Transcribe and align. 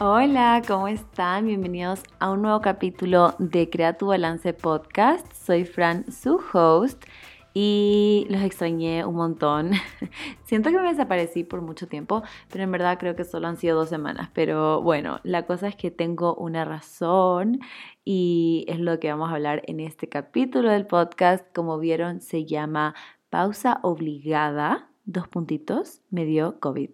Hola, 0.00 0.62
¿cómo 0.64 0.86
están? 0.86 1.46
Bienvenidos 1.46 2.04
a 2.20 2.30
un 2.30 2.42
nuevo 2.42 2.60
capítulo 2.60 3.34
de 3.40 3.68
Crea 3.68 3.98
tu 3.98 4.06
Balance 4.06 4.52
Podcast. 4.52 5.26
Soy 5.32 5.64
Fran, 5.64 6.08
su 6.12 6.40
host, 6.52 7.04
y 7.52 8.24
los 8.30 8.40
extrañé 8.42 9.04
un 9.04 9.16
montón. 9.16 9.72
Siento 10.44 10.70
que 10.70 10.78
me 10.78 10.90
desaparecí 10.90 11.42
por 11.42 11.62
mucho 11.62 11.88
tiempo, 11.88 12.22
pero 12.48 12.62
en 12.62 12.70
verdad 12.70 12.96
creo 12.96 13.16
que 13.16 13.24
solo 13.24 13.48
han 13.48 13.56
sido 13.56 13.76
dos 13.76 13.88
semanas. 13.88 14.30
Pero 14.34 14.80
bueno, 14.82 15.18
la 15.24 15.46
cosa 15.46 15.66
es 15.66 15.74
que 15.74 15.90
tengo 15.90 16.36
una 16.36 16.64
razón 16.64 17.58
y 18.04 18.66
es 18.68 18.78
lo 18.78 19.00
que 19.00 19.10
vamos 19.10 19.30
a 19.30 19.34
hablar 19.34 19.62
en 19.66 19.80
este 19.80 20.08
capítulo 20.08 20.70
del 20.70 20.86
podcast. 20.86 21.44
Como 21.52 21.76
vieron, 21.80 22.20
se 22.20 22.44
llama 22.44 22.94
Pausa 23.30 23.80
Obligada. 23.82 24.92
Dos 25.06 25.26
puntitos, 25.26 26.02
me 26.10 26.24
dio 26.24 26.60
COVID. 26.60 26.90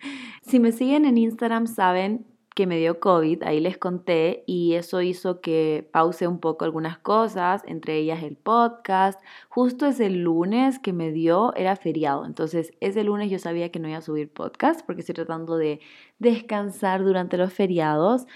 si 0.42 0.58
me 0.58 0.72
siguen 0.72 1.04
en 1.04 1.18
Instagram 1.18 1.68
saben 1.68 2.26
que 2.58 2.66
me 2.66 2.76
dio 2.78 2.98
COVID, 2.98 3.44
ahí 3.44 3.60
les 3.60 3.78
conté, 3.78 4.42
y 4.44 4.74
eso 4.74 5.00
hizo 5.00 5.40
que 5.40 5.88
pause 5.92 6.26
un 6.26 6.40
poco 6.40 6.64
algunas 6.64 6.98
cosas, 6.98 7.62
entre 7.66 7.98
ellas 7.98 8.24
el 8.24 8.34
podcast. 8.34 9.20
Justo 9.48 9.86
ese 9.86 10.10
lunes 10.10 10.80
que 10.80 10.92
me 10.92 11.12
dio 11.12 11.54
era 11.54 11.76
feriado, 11.76 12.26
entonces 12.26 12.72
ese 12.80 13.04
lunes 13.04 13.30
yo 13.30 13.38
sabía 13.38 13.70
que 13.70 13.78
no 13.78 13.86
iba 13.86 13.98
a 13.98 14.00
subir 14.00 14.32
podcast 14.32 14.84
porque 14.84 15.02
estoy 15.02 15.14
tratando 15.14 15.56
de 15.56 15.78
descansar 16.18 17.04
durante 17.04 17.36
los 17.36 17.52
feriados. 17.52 18.26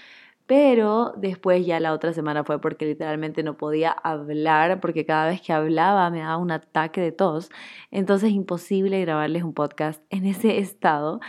Pero 0.45 1.13
después 1.17 1.65
ya 1.65 1.79
la 1.81 1.93
otra 1.93 2.13
semana 2.13 2.43
fue 2.45 2.59
porque 2.61 2.85
literalmente 2.85 3.43
no 3.43 3.57
podía 3.57 3.91
hablar, 3.91 4.79
porque 4.81 5.05
cada 5.05 5.27
vez 5.27 5.41
que 5.41 5.53
hablaba 5.53 6.09
me 6.09 6.19
daba 6.19 6.37
un 6.37 6.51
ataque 6.51 7.01
de 7.01 7.11
tos. 7.11 7.49
Entonces 7.91 8.31
imposible 8.31 9.01
grabarles 9.01 9.43
un 9.43 9.53
podcast 9.53 10.01
en 10.09 10.25
ese 10.25 10.57
estado. 10.59 11.19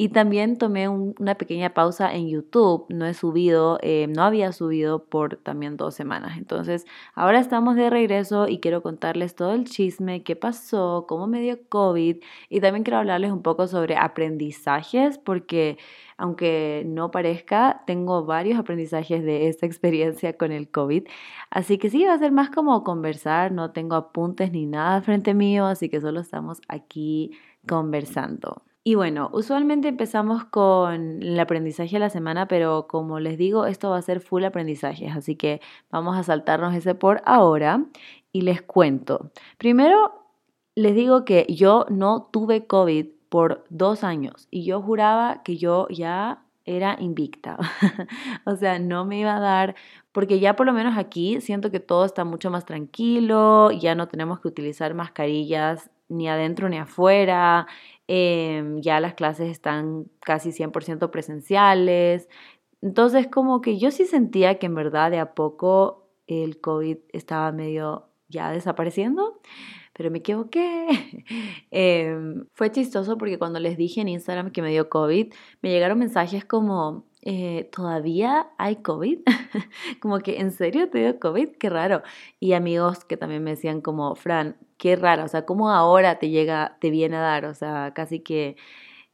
Y 0.00 0.08
también 0.08 0.56
tomé 0.56 0.88
una 0.88 1.34
pequeña 1.34 1.74
pausa 1.74 2.14
en 2.14 2.26
YouTube. 2.26 2.86
No 2.88 3.04
he 3.04 3.12
subido, 3.12 3.78
eh, 3.82 4.06
no 4.08 4.22
había 4.22 4.50
subido 4.50 5.04
por 5.04 5.36
también 5.36 5.76
dos 5.76 5.94
semanas. 5.94 6.38
Entonces, 6.38 6.86
ahora 7.14 7.38
estamos 7.38 7.76
de 7.76 7.90
regreso 7.90 8.48
y 8.48 8.60
quiero 8.60 8.82
contarles 8.82 9.34
todo 9.34 9.52
el 9.52 9.66
chisme, 9.66 10.22
qué 10.22 10.36
pasó, 10.36 11.04
cómo 11.06 11.26
me 11.26 11.42
dio 11.42 11.58
COVID. 11.68 12.16
Y 12.48 12.60
también 12.60 12.82
quiero 12.82 12.96
hablarles 12.96 13.30
un 13.30 13.42
poco 13.42 13.66
sobre 13.66 13.98
aprendizajes, 13.98 15.18
porque 15.18 15.76
aunque 16.16 16.82
no 16.86 17.10
parezca, 17.10 17.82
tengo 17.86 18.24
varios 18.24 18.58
aprendizajes 18.58 19.22
de 19.22 19.48
esta 19.48 19.66
experiencia 19.70 20.34
con 20.38 20.50
el 20.50 20.70
COVID. 20.70 21.08
Así 21.50 21.76
que 21.76 21.90
sí, 21.90 22.06
va 22.06 22.14
a 22.14 22.18
ser 22.18 22.32
más 22.32 22.48
como 22.48 22.84
conversar. 22.84 23.52
No 23.52 23.72
tengo 23.72 23.96
apuntes 23.96 24.50
ni 24.50 24.64
nada 24.64 25.02
frente 25.02 25.34
mío, 25.34 25.66
así 25.66 25.90
que 25.90 26.00
solo 26.00 26.20
estamos 26.20 26.62
aquí 26.68 27.32
conversando. 27.66 28.62
Y 28.90 28.96
bueno, 28.96 29.30
usualmente 29.32 29.86
empezamos 29.86 30.46
con 30.46 31.22
el 31.22 31.38
aprendizaje 31.38 31.92
de 31.92 32.00
la 32.00 32.10
semana, 32.10 32.48
pero 32.48 32.88
como 32.88 33.20
les 33.20 33.38
digo, 33.38 33.66
esto 33.66 33.90
va 33.90 33.98
a 33.98 34.02
ser 34.02 34.18
full 34.18 34.42
aprendizaje, 34.42 35.06
así 35.08 35.36
que 35.36 35.60
vamos 35.92 36.18
a 36.18 36.24
saltarnos 36.24 36.74
ese 36.74 36.96
por 36.96 37.22
ahora 37.24 37.84
y 38.32 38.40
les 38.40 38.62
cuento. 38.62 39.30
Primero, 39.58 40.24
les 40.74 40.96
digo 40.96 41.24
que 41.24 41.46
yo 41.48 41.86
no 41.88 42.30
tuve 42.32 42.66
COVID 42.66 43.06
por 43.28 43.64
dos 43.70 44.02
años 44.02 44.48
y 44.50 44.64
yo 44.64 44.82
juraba 44.82 45.44
que 45.44 45.56
yo 45.56 45.86
ya 45.88 46.42
era 46.64 46.96
invicta. 46.98 47.58
o 48.44 48.56
sea, 48.56 48.80
no 48.80 49.04
me 49.04 49.20
iba 49.20 49.36
a 49.36 49.40
dar, 49.40 49.76
porque 50.10 50.40
ya 50.40 50.56
por 50.56 50.66
lo 50.66 50.72
menos 50.72 50.98
aquí 50.98 51.40
siento 51.40 51.70
que 51.70 51.78
todo 51.78 52.04
está 52.04 52.24
mucho 52.24 52.50
más 52.50 52.64
tranquilo, 52.64 53.70
ya 53.70 53.94
no 53.94 54.08
tenemos 54.08 54.40
que 54.40 54.48
utilizar 54.48 54.94
mascarillas 54.94 55.90
ni 56.08 56.28
adentro 56.28 56.68
ni 56.68 56.76
afuera, 56.76 57.66
Em, 58.12 58.80
ya 58.80 58.98
las 58.98 59.14
clases 59.14 59.48
están 59.50 60.06
casi 60.20 60.50
100% 60.50 61.12
presenciales. 61.12 62.28
Entonces, 62.82 63.28
como 63.28 63.60
que 63.60 63.78
yo 63.78 63.92
sí 63.92 64.04
sentía 64.04 64.58
que 64.58 64.66
en 64.66 64.74
verdad 64.74 65.12
de 65.12 65.20
a 65.20 65.32
poco 65.34 66.08
el 66.26 66.60
COVID 66.60 66.98
estaba 67.12 67.52
medio 67.52 68.08
ya 68.28 68.50
desapareciendo, 68.50 69.40
pero 69.92 70.10
me 70.10 70.18
equivoqué. 70.18 70.88
Em, 71.70 72.46
fue 72.52 72.72
chistoso 72.72 73.16
porque 73.16 73.38
cuando 73.38 73.60
les 73.60 73.76
dije 73.76 74.00
en 74.00 74.08
Instagram 74.08 74.50
que 74.50 74.62
me 74.62 74.70
dio 74.70 74.88
COVID, 74.88 75.32
me 75.62 75.70
llegaron 75.70 76.00
mensajes 76.00 76.44
como, 76.44 77.06
eh, 77.22 77.68
¿todavía 77.72 78.48
hay 78.58 78.76
COVID? 78.76 79.20
como 80.00 80.20
que, 80.20 80.40
¿en 80.40 80.52
serio 80.52 80.88
te 80.90 80.98
dio 80.98 81.18
COVID? 81.20 81.50
Qué 81.58 81.70
raro. 81.70 82.02
Y 82.38 82.54
amigos 82.54 83.04
que 83.04 83.16
también 83.16 83.44
me 83.44 83.50
decían 83.50 83.80
como, 83.80 84.14
Fran, 84.14 84.56
qué 84.78 84.96
raro, 84.96 85.24
o 85.24 85.28
sea, 85.28 85.44
cómo 85.44 85.70
ahora 85.70 86.18
te 86.18 86.30
llega, 86.30 86.76
te 86.80 86.90
viene 86.90 87.16
a 87.16 87.20
dar, 87.20 87.44
o 87.44 87.54
sea, 87.54 87.92
casi 87.94 88.20
que 88.20 88.56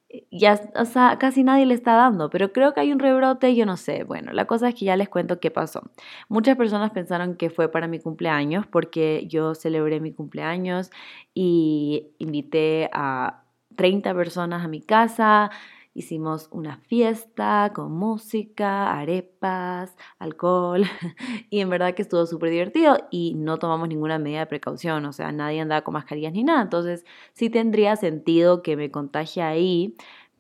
eh, 0.08 0.26
ya, 0.30 0.60
o 0.76 0.84
sea, 0.84 1.18
casi 1.18 1.42
nadie 1.42 1.66
le 1.66 1.74
está 1.74 1.94
dando, 1.96 2.30
pero 2.30 2.52
creo 2.52 2.74
que 2.74 2.80
hay 2.80 2.92
un 2.92 2.98
rebrote, 3.00 3.54
yo 3.56 3.66
no 3.66 3.76
sé. 3.76 4.04
Bueno, 4.04 4.32
la 4.32 4.46
cosa 4.46 4.68
es 4.68 4.74
que 4.76 4.84
ya 4.86 4.96
les 4.96 5.08
cuento 5.08 5.40
qué 5.40 5.50
pasó. 5.50 5.82
Muchas 6.28 6.56
personas 6.56 6.92
pensaron 6.92 7.36
que 7.36 7.50
fue 7.50 7.70
para 7.70 7.88
mi 7.88 7.98
cumpleaños 8.00 8.66
porque 8.66 9.26
yo 9.28 9.54
celebré 9.54 10.00
mi 10.00 10.12
cumpleaños 10.12 10.90
y 11.34 12.08
invité 12.18 12.88
a 12.92 13.42
30 13.76 14.14
personas 14.14 14.64
a 14.64 14.68
mi 14.68 14.80
casa, 14.80 15.50
Hicimos 15.96 16.48
una 16.50 16.76
fiesta 16.76 17.72
con 17.74 17.90
música, 17.92 18.92
arepas, 18.98 19.96
alcohol 20.18 20.84
y 21.48 21.60
en 21.60 21.70
verdad 21.70 21.94
que 21.94 22.02
estuvo 22.02 22.26
súper 22.26 22.50
divertido 22.50 22.98
y 23.10 23.32
no 23.34 23.56
tomamos 23.56 23.88
ninguna 23.88 24.18
medida 24.18 24.40
de 24.40 24.46
precaución, 24.46 25.06
o 25.06 25.14
sea, 25.14 25.32
nadie 25.32 25.62
andaba 25.62 25.80
con 25.80 25.94
mascarillas 25.94 26.34
ni 26.34 26.44
nada, 26.44 26.60
entonces 26.60 27.06
sí 27.32 27.48
tendría 27.48 27.96
sentido 27.96 28.62
que 28.62 28.76
me 28.76 28.90
contagie 28.90 29.42
ahí, 29.42 29.94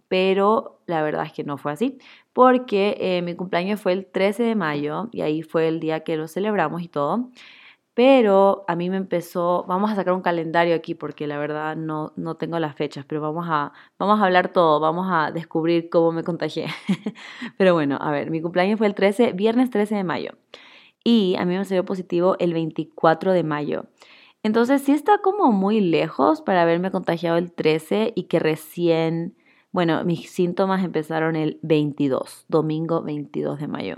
pero 0.08 0.82
la 0.84 1.02
verdad 1.02 1.24
es 1.24 1.32
que 1.32 1.42
no 1.42 1.56
fue 1.56 1.72
así, 1.72 1.96
porque 2.34 2.98
eh, 3.00 3.22
mi 3.22 3.34
cumpleaños 3.34 3.80
fue 3.80 3.94
el 3.94 4.04
13 4.04 4.42
de 4.42 4.56
mayo 4.56 5.08
y 5.10 5.22
ahí 5.22 5.40
fue 5.40 5.68
el 5.68 5.80
día 5.80 6.00
que 6.00 6.18
lo 6.18 6.28
celebramos 6.28 6.82
y 6.82 6.88
todo 6.88 7.30
pero 7.96 8.66
a 8.68 8.76
mí 8.76 8.90
me 8.90 8.98
empezó, 8.98 9.64
vamos 9.66 9.90
a 9.90 9.94
sacar 9.94 10.12
un 10.12 10.20
calendario 10.20 10.74
aquí 10.74 10.94
porque 10.94 11.26
la 11.26 11.38
verdad 11.38 11.76
no, 11.76 12.12
no 12.16 12.34
tengo 12.36 12.58
las 12.58 12.76
fechas, 12.76 13.06
pero 13.08 13.22
vamos 13.22 13.46
a, 13.48 13.72
vamos 13.98 14.20
a 14.20 14.24
hablar 14.26 14.52
todo, 14.52 14.80
vamos 14.80 15.06
a 15.10 15.30
descubrir 15.32 15.88
cómo 15.88 16.12
me 16.12 16.22
contagié. 16.22 16.66
pero 17.56 17.72
bueno, 17.72 17.96
a 17.98 18.10
ver, 18.10 18.30
mi 18.30 18.42
cumpleaños 18.42 18.76
fue 18.76 18.86
el 18.86 18.94
13, 18.94 19.32
viernes 19.32 19.70
13 19.70 19.94
de 19.94 20.04
mayo 20.04 20.32
y 21.04 21.36
a 21.38 21.46
mí 21.46 21.56
me 21.56 21.64
salió 21.64 21.86
positivo 21.86 22.36
el 22.38 22.52
24 22.52 23.32
de 23.32 23.44
mayo. 23.44 23.86
Entonces 24.42 24.82
sí 24.82 24.92
está 24.92 25.22
como 25.22 25.50
muy 25.50 25.80
lejos 25.80 26.42
para 26.42 26.60
haberme 26.60 26.90
contagiado 26.90 27.38
el 27.38 27.50
13 27.50 28.12
y 28.14 28.24
que 28.24 28.40
recién, 28.40 29.38
bueno, 29.72 30.04
mis 30.04 30.28
síntomas 30.28 30.84
empezaron 30.84 31.34
el 31.34 31.58
22, 31.62 32.44
domingo 32.48 33.00
22 33.02 33.58
de 33.58 33.68
mayo. 33.68 33.96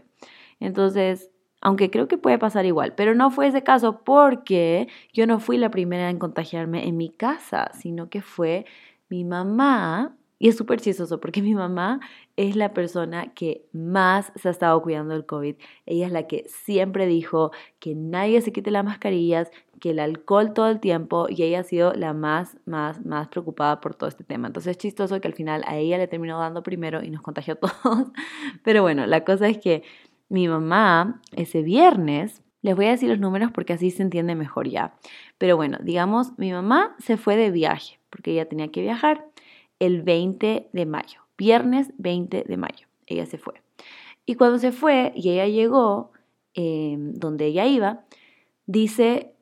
Entonces, 0.61 1.33
aunque 1.61 1.91
creo 1.91 2.09
que 2.09 2.19
puede 2.19 2.39
pasar 2.39 2.67
igual, 2.67 2.95
pero 2.95 3.15
no 3.15 3.31
fue 3.31 3.49
ese 3.49 3.63
caso 3.63 4.03
porque 4.05 4.89
yo 5.13 5.27
no 5.27 5.41
fui 5.41 5.59
la 5.59 5.71
primera 5.71 6.11
en 6.11 6.19
contagiarme 6.19 6.87
en 6.87 6.97
mi 6.97 7.11
casa, 7.11 7.71
sino 7.75 8.09
que 8.11 8.23
fue 8.23 8.67
mi 9.09 9.25
mamá. 9.25 10.15
Y 10.41 10.49
es 10.49 10.57
súper 10.57 10.81
chistoso 10.81 11.19
porque 11.19 11.43
mi 11.43 11.55
mamá 11.55 11.99
es 12.37 12.55
la 12.55 12.73
persona 12.73 13.35
que 13.35 13.67
más 13.73 14.31
se 14.37 14.47
ha 14.47 14.53
estado 14.53 14.81
cuidando 14.83 15.15
del 15.15 15.27
COVID. 15.27 15.57
Ella 15.85 16.07
es 16.07 16.13
la 16.13 16.29
que 16.29 16.45
siempre 16.47 17.07
dijo 17.07 17.51
que 17.81 17.97
nadie 17.97 18.41
se 18.41 18.53
quite 18.53 18.71
las 18.71 18.85
mascarillas, 18.85 19.51
que 19.81 19.91
el 19.91 19.99
alcohol 19.99 20.53
todo 20.55 20.69
el 20.69 20.79
tiempo 20.79 21.27
y 21.29 21.43
ella 21.43 21.61
ha 21.61 21.65
sido 21.65 21.93
la 21.95 22.13
más, 22.13 22.57
más, 22.67 23.05
más 23.05 23.27
preocupada 23.29 23.81
por 23.81 23.97
todo 23.97 24.09
este 24.09 24.23
tema. 24.23 24.47
Entonces 24.47 24.73
es 24.73 24.79
chistoso 24.79 25.21
que 25.21 25.27
al 25.27 25.35
final 25.35 25.65
a 25.67 25.77
ella 25.77 25.99
le 25.99 26.07
terminó 26.07 26.39
dando 26.39 26.63
primero 26.63 27.03
y 27.03 27.11
nos 27.11 27.23
contagió 27.23 27.55
a 27.55 27.57
todos. 27.57 27.73
Pero 28.63 28.83
bueno, 28.83 29.07
la 29.07 29.25
cosa 29.25 29.49
es 29.49 29.59
que 29.59 29.83
mi 30.29 30.49
mamá 30.49 31.21
ese 31.37 31.63
viernes, 31.63 32.43
les 32.63 32.75
voy 32.77 32.87
a 32.87 32.91
decir 32.91 33.09
los 33.09 33.21
números 33.21 33.51
porque 33.53 33.73
así 33.73 33.91
se 33.91 34.03
entiende 34.03 34.35
mejor 34.35 34.69
ya. 34.69 34.95
Pero 35.39 35.57
bueno, 35.57 35.79
digamos, 35.81 36.39
mi 36.39 36.53
mamá 36.53 36.97
se 36.99 37.17
fue 37.17 37.37
de 37.37 37.51
viaje 37.51 37.99
porque 38.11 38.33
ella 38.33 38.49
tenía 38.49 38.69
que 38.69 38.83
viajar 38.83 39.27
el 39.79 40.03
20 40.03 40.69
de 40.73 40.87
mayo, 40.87 41.21
viernes 41.37 41.93
20 41.99 42.45
de 42.47 42.57
mayo, 42.57 42.89
ella 43.07 43.27
se 43.27 43.39
fue. 43.39 43.63
Y 44.27 44.35
cuando 44.35 44.59
se 44.59 44.73
fue 44.73 45.13
y 45.15 45.31
ella 45.31 45.47
llegó 45.47 46.13
em, 46.55 47.15
donde 47.15 47.47
ella 47.47 47.67
iba, 47.67 48.05
dice, 48.67 49.35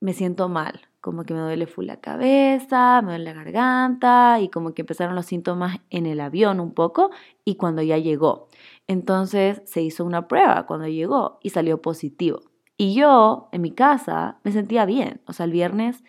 me 0.00 0.14
siento 0.14 0.48
mal, 0.48 0.80
como 1.02 1.24
que 1.24 1.34
me 1.34 1.40
duele 1.40 1.66
full 1.66 1.86
la 1.86 2.00
cabeza, 2.00 3.02
me 3.02 3.10
duele 3.10 3.24
la 3.24 3.32
garganta 3.34 4.40
y 4.40 4.48
como 4.48 4.72
que 4.72 4.82
empezaron 4.82 5.16
los 5.16 5.26
síntomas 5.26 5.78
en 5.90 6.06
el 6.06 6.20
avión 6.20 6.60
un 6.60 6.72
poco 6.72 7.10
y 7.44 7.56
cuando 7.56 7.82
ya 7.82 7.98
llegó. 7.98 8.48
Entonces 8.86 9.62
se 9.66 9.82
hizo 9.82 10.04
una 10.04 10.28
prueba 10.28 10.64
cuando 10.64 10.86
llegó 10.86 11.40
y 11.42 11.50
salió 11.50 11.82
positivo. 11.82 12.40
Y 12.76 12.94
yo 12.94 13.48
en 13.52 13.62
mi 13.62 13.72
casa 13.72 14.38
me 14.44 14.52
sentía 14.52 14.86
bien. 14.86 15.20
O 15.26 15.32
sea, 15.32 15.44
el 15.44 15.52
viernes 15.52 16.04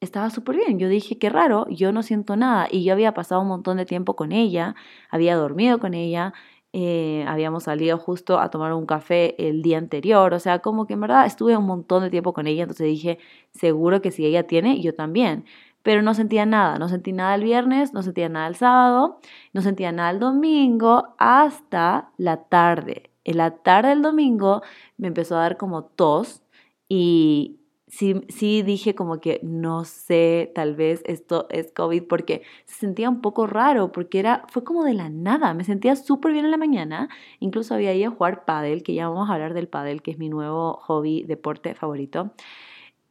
estaba 0.00 0.30
súper 0.30 0.56
bien. 0.56 0.78
Yo 0.78 0.88
dije, 0.88 1.18
qué 1.18 1.28
raro, 1.28 1.66
yo 1.68 1.92
no 1.92 2.02
siento 2.02 2.34
nada. 2.34 2.66
Y 2.70 2.84
yo 2.84 2.94
había 2.94 3.12
pasado 3.12 3.42
un 3.42 3.48
montón 3.48 3.76
de 3.76 3.84
tiempo 3.84 4.16
con 4.16 4.32
ella, 4.32 4.74
había 5.10 5.36
dormido 5.36 5.78
con 5.80 5.92
ella, 5.92 6.32
eh, 6.72 7.24
habíamos 7.26 7.64
salido 7.64 7.98
justo 7.98 8.38
a 8.38 8.50
tomar 8.50 8.72
un 8.74 8.86
café 8.86 9.34
el 9.48 9.62
día 9.62 9.78
anterior. 9.78 10.34
O 10.34 10.40
sea, 10.40 10.60
como 10.60 10.86
que 10.86 10.94
en 10.94 11.00
verdad 11.00 11.26
estuve 11.26 11.56
un 11.56 11.66
montón 11.66 12.02
de 12.02 12.10
tiempo 12.10 12.32
con 12.32 12.46
ella. 12.46 12.62
Entonces 12.62 12.86
dije, 12.86 13.18
seguro 13.52 14.02
que 14.02 14.10
si 14.10 14.26
ella 14.26 14.46
tiene, 14.46 14.80
yo 14.80 14.94
también. 14.94 15.44
pero 15.82 16.02
no 16.02 16.12
sentía 16.14 16.44
nada, 16.44 16.78
no 16.78 16.88
sentí 16.88 17.12
nada 17.12 17.34
el 17.34 17.44
viernes, 17.44 17.94
no 17.94 18.02
sentía 18.02 18.28
nada 18.28 18.48
el 18.48 18.56
sábado, 18.56 19.20
no 19.54 19.62
sentía 19.62 19.92
nada 19.92 20.10
el 20.10 20.18
domingo 20.18 21.14
hasta 21.18 22.10
la 22.18 22.44
tarde. 22.44 23.10
En 23.24 23.38
la 23.38 23.52
tarde 23.52 23.90
del 23.90 24.02
domingo 24.02 24.62
me 24.98 25.08
empezó 25.08 25.36
a 25.36 25.40
dar 25.40 25.56
como 25.56 25.84
tos 25.84 26.42
y, 26.88 27.60
sí, 27.88 28.22
sí 28.28 28.62
dije 28.62 28.94
como 28.94 29.20
que 29.20 29.40
no 29.42 29.84
sé, 29.84 30.52
tal 30.54 30.74
vez 30.76 31.02
esto 31.06 31.46
es 31.50 31.72
COVID 31.72 32.04
porque 32.04 32.42
se 32.64 32.76
sentía 32.76 33.10
un 33.10 33.20
poco 33.20 33.46
raro, 33.46 33.92
porque 33.92 34.18
era, 34.18 34.44
fue 34.48 34.64
como 34.64 34.84
de 34.84 34.94
la 34.94 35.08
nada, 35.08 35.54
me 35.54 35.64
sentía 35.64 35.96
súper 35.96 36.32
bien 36.32 36.44
en 36.44 36.50
la 36.50 36.56
mañana, 36.56 37.08
incluso 37.40 37.74
había 37.74 37.94
ido 37.94 38.10
a 38.10 38.14
jugar 38.14 38.44
pádel, 38.44 38.82
que 38.82 38.94
ya 38.94 39.08
vamos 39.08 39.30
a 39.30 39.34
hablar 39.34 39.54
del 39.54 39.68
pádel, 39.68 40.02
que 40.02 40.10
es 40.12 40.18
mi 40.18 40.28
nuevo 40.28 40.74
hobby, 40.82 41.24
deporte 41.24 41.74
favorito, 41.74 42.32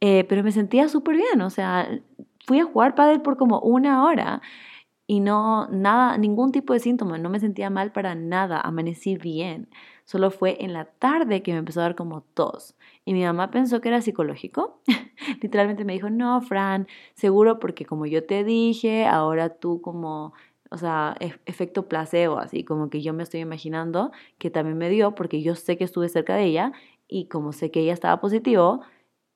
eh, 0.00 0.24
pero 0.28 0.42
me 0.42 0.52
sentía 0.52 0.88
súper 0.88 1.16
bien, 1.16 1.40
o 1.42 1.50
sea, 1.50 1.88
fui 2.46 2.60
a 2.60 2.64
jugar 2.64 2.94
pádel 2.94 3.22
por 3.22 3.36
como 3.36 3.60
una 3.60 4.04
hora 4.04 4.42
y 5.06 5.20
no, 5.20 5.68
nada, 5.68 6.18
ningún 6.18 6.52
tipo 6.52 6.74
de 6.74 6.80
síntoma, 6.80 7.18
no 7.18 7.30
me 7.30 7.40
sentía 7.40 7.70
mal 7.70 7.92
para 7.92 8.14
nada, 8.14 8.60
amanecí 8.60 9.16
bien. 9.16 9.68
Solo 10.08 10.30
fue 10.30 10.64
en 10.64 10.72
la 10.72 10.86
tarde 10.86 11.42
que 11.42 11.52
me 11.52 11.58
empezó 11.58 11.80
a 11.80 11.82
dar 11.82 11.94
como 11.94 12.22
tos. 12.22 12.74
Y 13.04 13.12
mi 13.12 13.24
mamá 13.24 13.50
pensó 13.50 13.82
que 13.82 13.90
era 13.90 14.00
psicológico. 14.00 14.80
Literalmente 15.42 15.84
me 15.84 15.92
dijo, 15.92 16.08
no, 16.08 16.40
Fran, 16.40 16.88
seguro 17.12 17.58
porque 17.58 17.84
como 17.84 18.06
yo 18.06 18.24
te 18.24 18.42
dije, 18.42 19.04
ahora 19.04 19.50
tú 19.50 19.82
como, 19.82 20.32
o 20.70 20.78
sea, 20.78 21.14
efecto 21.44 21.88
placebo, 21.88 22.38
así 22.38 22.64
como 22.64 22.88
que 22.88 23.02
yo 23.02 23.12
me 23.12 23.22
estoy 23.22 23.40
imaginando 23.40 24.10
que 24.38 24.48
también 24.48 24.78
me 24.78 24.88
dio 24.88 25.14
porque 25.14 25.42
yo 25.42 25.54
sé 25.54 25.76
que 25.76 25.84
estuve 25.84 26.08
cerca 26.08 26.36
de 26.36 26.44
ella 26.44 26.72
y 27.06 27.26
como 27.26 27.52
sé 27.52 27.70
que 27.70 27.80
ella 27.80 27.92
estaba 27.92 28.18
positivo, 28.18 28.80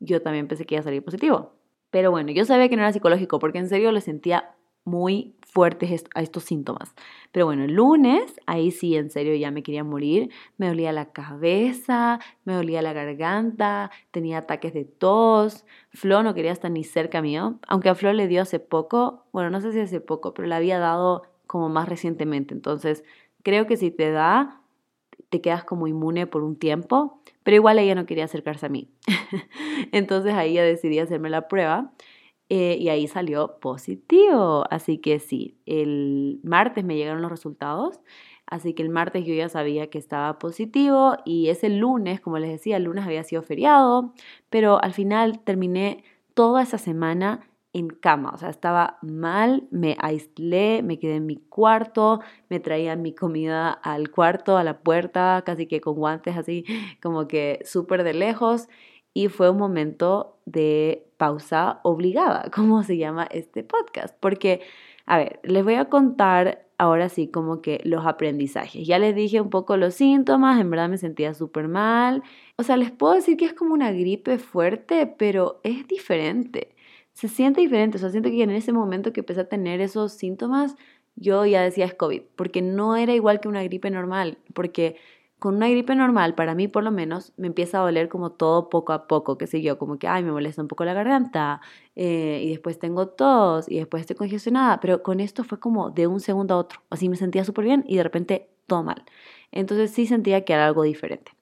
yo 0.01 0.23
también 0.23 0.49
pensé 0.49 0.65
que 0.65 0.77
iba 0.77 0.81
a 0.81 0.85
salir 0.85 1.05
positivo. 1.05 1.53
Pero 1.91 2.11
bueno, 2.11 2.33
yo 2.33 2.47
sabía 2.47 2.71
que 2.71 2.77
no 2.77 2.83
era 2.83 2.95
psicológico 2.95 3.39
porque 3.41 3.59
en 3.59 3.69
serio 3.69 3.93
le 3.93 4.01
sentía 4.01 4.55
muy 4.85 5.35
fuertes 5.47 6.05
a 6.15 6.23
estos 6.23 6.45
síntomas. 6.45 6.95
Pero 7.31 7.47
bueno, 7.47 7.65
el 7.65 7.75
lunes, 7.75 8.41
ahí 8.47 8.71
sí, 8.71 8.97
en 8.97 9.11
serio, 9.11 9.35
ya 9.35 9.51
me 9.51 9.63
quería 9.63 9.85
morir. 9.85 10.31
Me 10.57 10.69
dolía 10.69 10.93
la 10.93 11.13
cabeza, 11.13 12.21
me 12.45 12.55
dolía 12.55 12.81
la 12.83 12.93
garganta, 12.93 13.91
tenía 14.11 14.39
ataques 14.39 14.73
de 14.73 14.85
tos. 14.85 15.65
Flo 15.91 16.23
no 16.23 16.35
quería 16.35 16.53
estar 16.53 16.71
ni 16.71 16.85
cerca 16.85 17.21
mío, 17.21 17.59
aunque 17.69 17.91
a 17.91 17.95
Flo 17.95 18.13
le 18.13 18.29
dio 18.29 18.43
hace 18.43 18.61
poco, 18.61 19.27
bueno, 19.33 19.51
no 19.51 19.61
sé 19.61 19.73
si 19.73 19.81
hace 19.81 20.01
poco, 20.01 20.33
pero 20.35 20.49
le 20.49 20.55
había 20.55 20.79
dado 20.79 21.23
como 21.47 21.69
más 21.69 21.89
recientemente. 21.89 22.55
Entonces, 22.55 23.05
creo 23.43 23.67
que 23.67 23.77
si 23.77 23.91
te 23.91 24.11
da, 24.11 24.63
te 25.29 25.41
quedas 25.43 25.65
como 25.65 25.87
inmune 25.87 26.27
por 26.27 26.43
un 26.43 26.57
tiempo, 26.57 27.21
pero 27.43 27.57
igual 27.57 27.79
ella 27.79 27.95
no 27.95 28.07
quería 28.07 28.25
acercarse 28.25 28.67
a 28.67 28.69
mí. 28.71 28.89
Entonces 29.93 30.33
ahí 30.35 30.55
ya 30.55 30.63
decidí 30.63 30.99
hacerme 30.99 31.29
la 31.31 31.49
prueba 31.49 31.93
eh, 32.55 32.77
y 32.79 32.91
ahí 32.91 33.09
salió 33.09 33.59
positivo. 33.61 34.67
Así 34.69 34.99
que 34.99 35.21
sí, 35.21 35.57
el 35.65 36.39
martes 36.45 36.85
me 36.85 36.97
llegaron 36.97 37.23
los 37.23 37.31
resultados. 37.31 38.01
Así 38.45 38.75
que 38.75 38.83
el 38.83 38.91
martes 38.91 39.25
yo 39.25 39.33
ya 39.33 39.49
sabía 39.49 39.89
que 39.89 39.97
estaba 39.97 40.39
positivo 40.39 41.17
y 41.25 41.49
ese 41.49 41.71
lunes, 41.71 42.21
como 42.21 42.39
les 42.39 42.51
decía, 42.51 42.77
el 42.77 42.85
lunes 42.85 43.07
había 43.07 43.25
sido 43.25 43.41
feriado, 43.43 44.13
pero 44.51 44.83
al 44.85 44.93
final 44.93 45.41
terminé 45.41 46.05
toda 46.35 46.63
esa 46.63 46.77
semana 46.77 47.49
en 47.73 47.89
cama, 47.89 48.33
o 48.35 48.37
sea, 48.37 48.51
estaba 48.51 48.99
mal, 49.01 49.67
me 49.71 49.97
aislé, 49.99 50.83
me 50.83 50.99
quedé 50.99 51.17
en 51.17 51.25
mi 51.25 51.37
cuarto, 51.37 52.21
me 52.51 52.61
traían 52.61 53.01
mi 53.01 53.15
comida 53.15 53.71
al 53.71 54.11
cuarto, 54.11 54.59
a 54.59 54.65
la 54.65 54.81
puerta, 54.81 55.43
casi 55.47 55.67
que 55.67 55.81
con 55.81 55.95
guantes 55.95 56.37
así, 56.37 56.67
como 57.03 57.29
que 57.29 57.61
súper 57.65 58.05
de 58.05 58.13
lejos 58.13 58.69
y 59.15 59.29
fue 59.29 59.51
un 59.51 59.59
momento 59.59 60.39
de 60.47 61.07
pausa 61.17 61.81
obligada, 61.83 62.51
como 62.55 62.83
se 62.83 62.97
llama 62.97 63.27
este 63.31 63.63
podcast, 63.63 64.17
porque, 64.21 64.61
a 65.07 65.19
ver, 65.19 65.41
les 65.43 65.65
voy 65.65 65.75
a 65.75 65.87
contar 65.87 66.67
ahora 66.79 67.09
sí 67.09 67.29
como 67.29 67.63
que 67.63 67.81
los 67.85 68.05
aprendizajes. 68.07 68.87
Ya 68.87 68.99
les 68.99 69.15
dije 69.15 69.41
un 69.41 69.51
poco 69.51 69.77
los 69.77 69.95
síntomas, 69.95 70.61
en 70.61 70.69
verdad 70.69 70.89
me 70.89 70.99
sentía 70.99 71.33
súper 71.33 71.69
mal. 71.69 72.25
O 72.57 72.65
sea, 72.65 72.77
les 72.77 72.91
puedo 72.91 73.15
decir 73.15 73.37
que 73.37 73.45
es 73.45 73.55
como 73.55 73.73
una 73.73 73.93
gripe 73.93 74.39
fuerte, 74.39 75.07
pero 75.07 75.61
es 75.63 75.87
diferente. 75.87 76.75
Se 77.13 77.29
siente 77.29 77.61
diferente, 77.61 77.99
o 77.99 78.01
sea, 78.01 78.11
siento 78.11 78.31
que 78.31 78.43
en 78.43 78.51
ese 78.51 78.73
momento 78.73 79.13
que 79.13 79.21
empecé 79.21 79.43
a 79.43 79.49
tener 79.49 79.81
esos 79.81 80.13
síntomas, 80.13 80.77
yo 81.15 81.45
ya 81.47 81.63
decía 81.63 81.85
es 81.85 81.95
COVID, 81.95 82.23
porque 82.37 82.63
no 82.63 82.97
era 82.97 83.15
igual 83.15 83.41
que 83.41 83.49
una 83.49 83.63
gripe 83.63 83.91
normal, 83.91 84.39
porque 84.55 84.97
con 85.43 85.57
una 85.57 85.69
gripe 85.69 85.97
normal, 85.97 86.37
para 86.37 86.55
mí 86.55 86.69
por 86.69 86.85
lo 86.85 86.93
menos, 86.93 87.33
me 87.37 87.49
empieza 87.49 87.79
a 87.79 87.83
doler 87.83 88.09
como 88.09 88.31
todo 88.31 88.69
poco 88.71 88.93
a 88.93 89.09
poco, 89.09 89.37
sé 89.45 89.61
yo, 89.61 89.77
como 89.77 89.99
que, 89.99 90.07
ay, 90.07 90.23
me 90.23 90.31
molesta 90.31 90.63
un 90.63 90.69
poco 90.69 90.85
la 90.85 90.95
garganta, 90.95 91.61
eh, 91.97 92.41
y 92.45 92.51
después 92.51 92.79
tengo 92.79 93.09
tos, 93.09 93.69
y 93.69 93.79
después 93.79 94.03
estoy 94.03 94.15
congestionada, 94.15 94.79
pero 94.79 95.03
con 95.03 95.19
esto 95.19 95.43
fue 95.43 95.59
como 95.59 95.91
de 95.91 96.07
un 96.07 96.21
segundo 96.21 96.55
a 96.55 96.59
otro, 96.59 96.81
así 96.91 97.09
me 97.09 97.17
sentía 97.17 97.45
súper 97.45 97.65
bien 97.65 97.85
y 97.89 97.97
de 97.97 98.05
repente 98.05 98.51
todo 98.69 98.85
mal. 98.85 99.05
Entonces 99.51 99.91
sí 99.91 100.07
sentía 100.07 100.45
que 100.45 100.53
era 100.55 100.67
algo 100.67 100.85
diferente. 100.85 101.33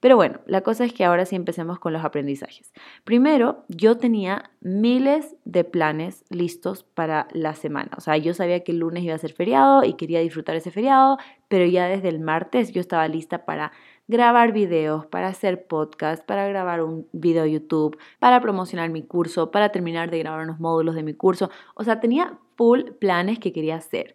Pero 0.00 0.16
bueno, 0.16 0.40
la 0.46 0.62
cosa 0.62 0.84
es 0.84 0.92
que 0.92 1.04
ahora 1.04 1.26
sí 1.26 1.36
empecemos 1.36 1.78
con 1.78 1.92
los 1.92 2.04
aprendizajes. 2.04 2.72
Primero, 3.04 3.64
yo 3.68 3.98
tenía 3.98 4.50
miles 4.60 5.36
de 5.44 5.62
planes 5.62 6.24
listos 6.30 6.82
para 6.82 7.28
la 7.32 7.54
semana. 7.54 7.90
O 7.96 8.00
sea, 8.00 8.16
yo 8.16 8.34
sabía 8.34 8.64
que 8.64 8.72
el 8.72 8.78
lunes 8.78 9.04
iba 9.04 9.14
a 9.14 9.18
ser 9.18 9.34
feriado 9.34 9.84
y 9.84 9.94
quería 9.94 10.20
disfrutar 10.20 10.56
ese 10.56 10.70
feriado, 10.70 11.18
pero 11.50 11.66
ya 11.66 11.88
desde 11.88 12.08
el 12.08 12.20
martes 12.20 12.72
yo 12.72 12.80
estaba 12.80 13.08
lista 13.08 13.44
para 13.44 13.72
grabar 14.06 14.52
videos, 14.52 15.04
para 15.06 15.26
hacer 15.26 15.66
podcast, 15.66 16.24
para 16.24 16.46
grabar 16.46 16.80
un 16.80 17.08
video 17.10 17.44
YouTube, 17.44 17.98
para 18.20 18.40
promocionar 18.40 18.88
mi 18.90 19.02
curso, 19.02 19.50
para 19.50 19.70
terminar 19.70 20.12
de 20.12 20.20
grabar 20.20 20.44
unos 20.44 20.60
módulos 20.60 20.94
de 20.94 21.02
mi 21.02 21.12
curso. 21.12 21.50
O 21.74 21.82
sea, 21.82 21.98
tenía 21.98 22.38
full 22.56 22.92
planes 23.00 23.40
que 23.40 23.52
quería 23.52 23.74
hacer. 23.74 24.14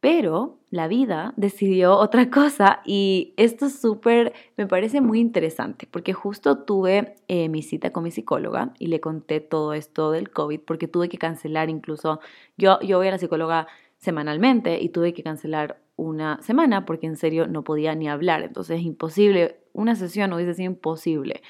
Pero 0.00 0.58
la 0.68 0.86
vida 0.86 1.32
decidió 1.38 1.96
otra 1.96 2.28
cosa 2.30 2.82
y 2.84 3.32
esto 3.38 3.64
es 3.64 3.80
súper, 3.80 4.34
me 4.58 4.66
parece 4.66 5.00
muy 5.00 5.20
interesante 5.20 5.88
porque 5.90 6.12
justo 6.12 6.58
tuve 6.58 7.16
eh, 7.28 7.48
mi 7.48 7.62
cita 7.62 7.90
con 7.90 8.04
mi 8.04 8.10
psicóloga 8.10 8.74
y 8.78 8.88
le 8.88 9.00
conté 9.00 9.40
todo 9.40 9.72
esto 9.72 10.10
del 10.10 10.28
COVID 10.28 10.60
porque 10.60 10.88
tuve 10.88 11.08
que 11.08 11.16
cancelar 11.16 11.70
incluso, 11.70 12.20
yo, 12.58 12.78
yo 12.80 12.98
voy 12.98 13.08
a 13.08 13.12
la 13.12 13.18
psicóloga 13.18 13.66
semanalmente 13.96 14.82
y 14.82 14.90
tuve 14.90 15.14
que 15.14 15.22
cancelar 15.22 15.83
una 15.96 16.40
semana 16.42 16.84
porque 16.84 17.06
en 17.06 17.16
serio 17.16 17.46
no 17.46 17.64
podía 17.64 17.94
ni 17.94 18.08
hablar, 18.08 18.42
entonces 18.42 18.80
es 18.80 18.84
imposible, 18.84 19.60
una 19.72 19.94
sesión 19.94 20.32
hubiese 20.32 20.54
sido 20.54 20.72
imposible. 20.72 21.42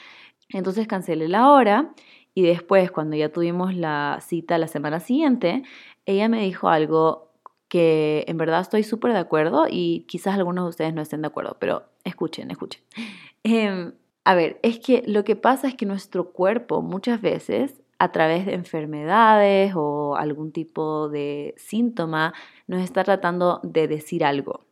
Entonces 0.50 0.87
cancelé 0.87 1.29
la 1.29 1.50
hora 1.50 1.94
y 2.35 2.43
después 2.43 2.91
cuando 2.91 3.17
ya 3.17 3.31
tuvimos 3.31 3.75
la 3.75 4.19
cita 4.20 4.58
la 4.58 4.69
semana 4.69 5.00
siguiente, 5.00 5.62
ella 6.06 6.29
me 6.29 6.43
dijo 6.43 6.69
algo 6.69 7.32
que 7.69 8.24
en 8.29 8.36
verdad 8.36 8.60
estoy 8.60 8.82
súper 8.82 9.13
de 9.13 9.19
acuerdo 9.19 9.67
y 9.69 10.05
quizás 10.06 10.34
algunos 10.34 10.65
de 10.65 10.70
ustedes 10.70 10.94
no 10.94 11.03
estén 11.03 11.22
de 11.22 11.29
acuerdo, 11.29 11.56
pero 11.58 11.84
escuchen, 12.05 12.51
escuchen. 12.51 12.82
Em, 13.46 13.93
a 14.24 14.34
ver, 14.34 14.58
es 14.63 14.79
que 14.79 15.03
lo 15.06 15.22
que 15.22 15.36
pasa 15.36 15.69
es 15.69 15.74
que 15.74 15.84
nuestro 15.84 16.32
cuerpo 16.32 16.81
muchas 16.81 17.20
veces 17.20 17.82
a 18.05 18.13
través 18.13 18.46
de 18.46 18.55
enfermedades 18.55 19.73
o 19.75 20.17
algún 20.17 20.53
tipo 20.53 21.08
de 21.08 21.55
síntoma 21.56 22.34
nos 22.67 22.82
está 22.82 23.03
tratando 23.03 23.61
de 23.63 23.89
decir 23.89 24.25
algo. 24.25 24.67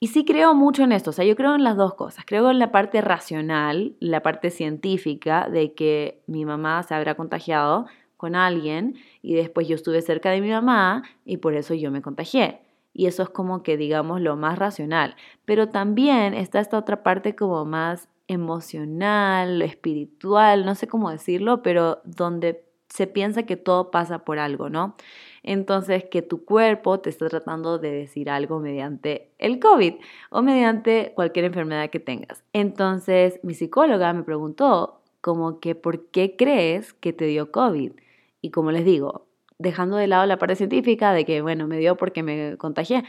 Y 0.00 0.08
sí 0.08 0.24
creo 0.24 0.54
mucho 0.54 0.84
en 0.84 0.92
esto, 0.92 1.10
o 1.10 1.12
sea, 1.12 1.24
yo 1.24 1.34
creo 1.34 1.56
en 1.56 1.64
las 1.64 1.76
dos 1.76 1.94
cosas. 1.94 2.24
Creo 2.24 2.50
en 2.50 2.60
la 2.60 2.70
parte 2.70 3.00
racional, 3.00 3.96
la 3.98 4.22
parte 4.22 4.50
científica 4.50 5.48
de 5.48 5.74
que 5.74 6.22
mi 6.26 6.44
mamá 6.44 6.82
se 6.84 6.94
habrá 6.94 7.16
contagiado 7.16 7.86
con 8.16 8.36
alguien 8.36 8.96
y 9.22 9.34
después 9.34 9.66
yo 9.66 9.74
estuve 9.74 10.02
cerca 10.02 10.30
de 10.30 10.40
mi 10.40 10.50
mamá 10.50 11.02
y 11.24 11.38
por 11.38 11.54
eso 11.54 11.74
yo 11.74 11.90
me 11.90 12.02
contagié. 12.02 12.60
Y 12.92 13.06
eso 13.06 13.22
es 13.22 13.28
como 13.28 13.62
que 13.62 13.76
digamos 13.76 14.20
lo 14.20 14.36
más 14.36 14.58
racional. 14.58 15.16
Pero 15.44 15.68
también 15.68 16.34
está 16.34 16.60
esta 16.60 16.78
otra 16.78 17.02
parte 17.02 17.36
como 17.36 17.64
más 17.64 18.08
emocional, 18.28 19.62
espiritual, 19.62 20.64
no 20.66 20.74
sé 20.74 20.86
cómo 20.86 21.10
decirlo, 21.10 21.62
pero 21.62 22.00
donde 22.04 22.64
se 22.88 23.06
piensa 23.06 23.44
que 23.44 23.56
todo 23.56 23.90
pasa 23.90 24.24
por 24.24 24.38
algo, 24.38 24.70
¿no? 24.70 24.96
Entonces, 25.42 26.04
que 26.04 26.22
tu 26.22 26.44
cuerpo 26.44 27.00
te 27.00 27.10
está 27.10 27.28
tratando 27.28 27.78
de 27.78 27.90
decir 27.90 28.30
algo 28.30 28.60
mediante 28.60 29.30
el 29.38 29.60
COVID 29.60 29.94
o 30.30 30.42
mediante 30.42 31.12
cualquier 31.14 31.46
enfermedad 31.46 31.90
que 31.90 32.00
tengas. 32.00 32.44
Entonces, 32.52 33.40
mi 33.42 33.54
psicóloga 33.54 34.12
me 34.12 34.22
preguntó 34.22 35.00
como 35.20 35.60
que, 35.60 35.74
¿por 35.74 36.06
qué 36.06 36.36
crees 36.36 36.92
que 36.94 37.12
te 37.12 37.26
dio 37.26 37.50
COVID? 37.50 37.92
Y 38.40 38.50
como 38.50 38.72
les 38.72 38.84
digo, 38.84 39.27
dejando 39.58 39.96
de 39.96 40.06
lado 40.06 40.26
la 40.26 40.38
parte 40.38 40.56
científica 40.56 41.12
de 41.12 41.24
que, 41.24 41.42
bueno, 41.42 41.66
me 41.66 41.78
dio 41.78 41.96
porque 41.96 42.22
me 42.22 42.56
contagié, 42.56 43.04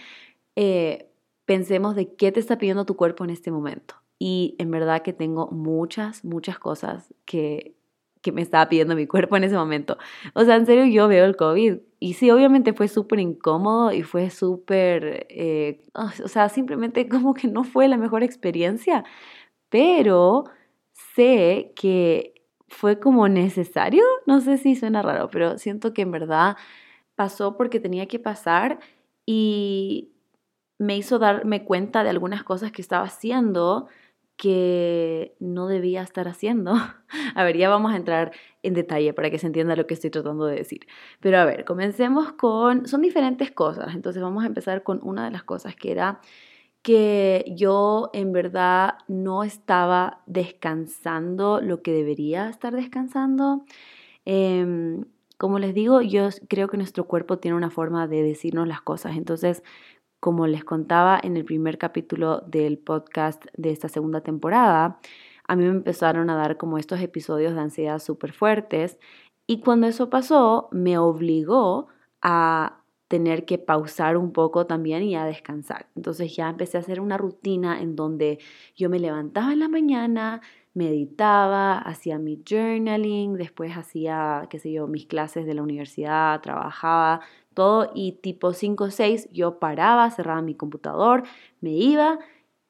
eh, 0.55 1.09
pensemos 1.45 1.95
de 1.95 2.13
qué 2.15 2.31
te 2.31 2.39
está 2.39 2.57
pidiendo 2.57 2.85
tu 2.85 2.95
cuerpo 2.95 3.23
en 3.23 3.29
este 3.29 3.51
momento. 3.51 3.95
Y 4.19 4.55
en 4.59 4.71
verdad 4.71 5.01
que 5.01 5.13
tengo 5.13 5.49
muchas, 5.51 6.25
muchas 6.25 6.59
cosas 6.59 7.13
que, 7.25 7.75
que 8.21 8.31
me 8.31 8.41
estaba 8.41 8.67
pidiendo 8.67 8.95
mi 8.95 9.07
cuerpo 9.07 9.37
en 9.37 9.45
ese 9.45 9.55
momento. 9.55 9.97
O 10.33 10.43
sea, 10.43 10.55
en 10.55 10.65
serio 10.65 10.85
yo 10.85 11.07
veo 11.07 11.25
el 11.25 11.35
COVID 11.35 11.77
y 11.99 12.13
sí, 12.13 12.29
obviamente 12.31 12.73
fue 12.73 12.87
súper 12.87 13.19
incómodo 13.19 13.91
y 13.91 14.03
fue 14.03 14.29
súper, 14.29 15.27
eh, 15.29 15.81
o 15.93 16.27
sea, 16.27 16.49
simplemente 16.49 17.07
como 17.09 17.33
que 17.33 17.47
no 17.47 17.63
fue 17.63 17.87
la 17.87 17.97
mejor 17.97 18.23
experiencia, 18.23 19.03
pero 19.69 20.45
sé 21.15 21.73
que 21.75 22.38
fue 22.69 22.99
como 22.99 23.27
necesario, 23.27 24.03
no 24.25 24.41
sé 24.41 24.57
si 24.57 24.75
suena 24.75 25.01
raro, 25.01 25.29
pero 25.29 25.57
siento 25.57 25.93
que 25.93 26.03
en 26.03 26.11
verdad 26.11 26.57
pasó 27.15 27.57
porque 27.57 27.79
tenía 27.79 28.07
que 28.07 28.19
pasar 28.19 28.79
y 29.25 30.11
me 30.77 30.97
hizo 30.97 31.19
darme 31.19 31.65
cuenta 31.65 32.03
de 32.03 32.09
algunas 32.09 32.43
cosas 32.43 32.71
que 32.71 32.81
estaba 32.81 33.05
haciendo 33.05 33.87
que 34.37 35.35
no 35.39 35.67
debía 35.67 36.01
estar 36.01 36.29
haciendo. 36.29 36.73
A 37.35 37.43
ver, 37.43 37.57
ya 37.57 37.67
vamos 37.67 37.91
a 37.91 37.97
entrar 37.97 38.31
en 38.63 38.73
detalle 38.73 39.13
para 39.13 39.29
que 39.29 39.37
se 39.37 39.47
entienda 39.47 39.75
lo 39.75 39.85
que 39.85 39.95
estoy 39.95 40.09
tratando 40.11 40.45
de 40.45 40.55
decir. 40.55 40.87
Pero 41.19 41.39
a 41.39 41.45
ver, 41.45 41.65
comencemos 41.65 42.31
con, 42.33 42.87
son 42.87 43.01
diferentes 43.01 43.51
cosas, 43.51 43.93
entonces 43.93 44.21
vamos 44.21 44.43
a 44.43 44.47
empezar 44.47 44.83
con 44.83 45.01
una 45.03 45.25
de 45.25 45.31
las 45.31 45.43
cosas 45.43 45.75
que 45.75 45.91
era 45.91 46.21
que 46.81 47.45
yo 47.55 48.09
en 48.13 48.31
verdad 48.31 48.95
no 49.07 49.43
estaba 49.43 50.21
descansando 50.25 51.61
lo 51.61 51.81
que 51.81 51.91
debería 51.91 52.49
estar 52.49 52.73
descansando. 52.73 53.63
Em, 54.25 55.05
como 55.37 55.59
les 55.59 55.73
digo, 55.73 56.01
yo 56.01 56.29
creo 56.49 56.67
que 56.67 56.77
nuestro 56.77 57.05
cuerpo 57.05 57.39
tiene 57.39 57.57
una 57.57 57.69
forma 57.69 58.07
de 58.07 58.23
decirnos 58.23 58.67
las 58.67 58.81
cosas. 58.81 59.17
Entonces, 59.17 59.63
como 60.19 60.47
les 60.47 60.63
contaba 60.65 61.19
en 61.21 61.37
el 61.37 61.45
primer 61.45 61.77
capítulo 61.77 62.41
del 62.41 62.77
podcast 62.77 63.45
de 63.55 63.71
esta 63.71 63.89
segunda 63.89 64.21
temporada, 64.21 64.99
a 65.47 65.55
mí 65.55 65.63
me 65.63 65.71
empezaron 65.71 66.29
a 66.29 66.35
dar 66.35 66.57
como 66.57 66.77
estos 66.77 67.01
episodios 67.01 67.55
de 67.55 67.61
ansiedad 67.61 67.99
súper 67.99 68.33
fuertes 68.33 68.99
y 69.47 69.61
cuando 69.61 69.87
eso 69.87 70.09
pasó 70.11 70.69
me 70.71 70.99
obligó 70.99 71.87
a 72.21 72.78
tener 73.09 73.45
que 73.45 73.57
pausar 73.57 74.17
un 74.17 74.31
poco 74.31 74.67
también 74.67 75.03
y 75.03 75.15
a 75.15 75.25
descansar. 75.25 75.87
Entonces 75.95 76.35
ya 76.35 76.47
empecé 76.49 76.77
a 76.77 76.81
hacer 76.81 77.01
una 77.01 77.17
rutina 77.17 77.81
en 77.81 77.95
donde 77.95 78.39
yo 78.75 78.89
me 78.89 78.99
levantaba 78.99 79.51
en 79.51 79.59
la 79.59 79.67
mañana, 79.67 80.41
meditaba, 80.75 81.79
hacía 81.79 82.19
mi 82.19 82.41
journaling, 82.47 83.33
después 83.33 83.75
hacía, 83.75 84.47
qué 84.49 84.59
sé 84.59 84.71
yo, 84.71 84.87
mis 84.87 85.07
clases 85.07 85.45
de 85.47 85.55
la 85.55 85.63
universidad, 85.63 86.39
trabajaba, 86.41 87.21
todo 87.55 87.91
y 87.95 88.13
tipo 88.13 88.53
5 88.53 88.85
o 88.85 88.91
6 88.91 89.27
yo 89.31 89.59
paraba, 89.59 90.09
cerraba 90.11 90.41
mi 90.43 90.53
computador, 90.55 91.23
me 91.61 91.71
iba 91.71 92.19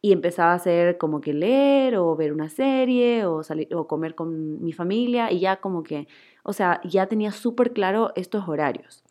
y 0.02 0.14
empezaba 0.14 0.54
a 0.54 0.56
hacer 0.56 0.98
como 0.98 1.20
que 1.20 1.34
leer 1.34 1.98
o 1.98 2.16
ver 2.16 2.32
una 2.32 2.48
serie 2.50 3.26
o 3.26 3.44
salir 3.44 3.76
o 3.76 3.88
comer 3.88 4.16
con 4.16 4.64
mi 4.64 4.72
familia 4.72 5.32
y 5.32 5.42
ya 5.42 5.58
como 5.58 5.84
que, 5.84 6.08
o 6.44 6.54
sea, 6.54 6.80
ya 6.86 7.08
tenía 7.08 7.32
súper 7.34 7.74
claro 7.74 8.14
estos 8.16 8.48
horarios. 8.48 9.04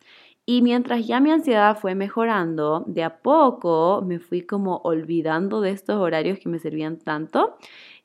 Y 0.51 0.63
mientras 0.63 1.05
ya 1.05 1.19
mi 1.19 1.29
ansiedad 1.29 1.77
fue 1.77 1.93
mejorando, 1.93 2.83
de 2.87 3.03
a 3.03 3.21
poco 3.21 4.01
me 4.03 4.17
fui 4.17 4.41
como 4.41 4.77
olvidando 4.77 5.61
de 5.61 5.69
estos 5.69 5.97
horarios 5.97 6.39
que 6.39 6.49
me 6.49 6.57
servían 6.57 6.97
tanto 6.97 7.55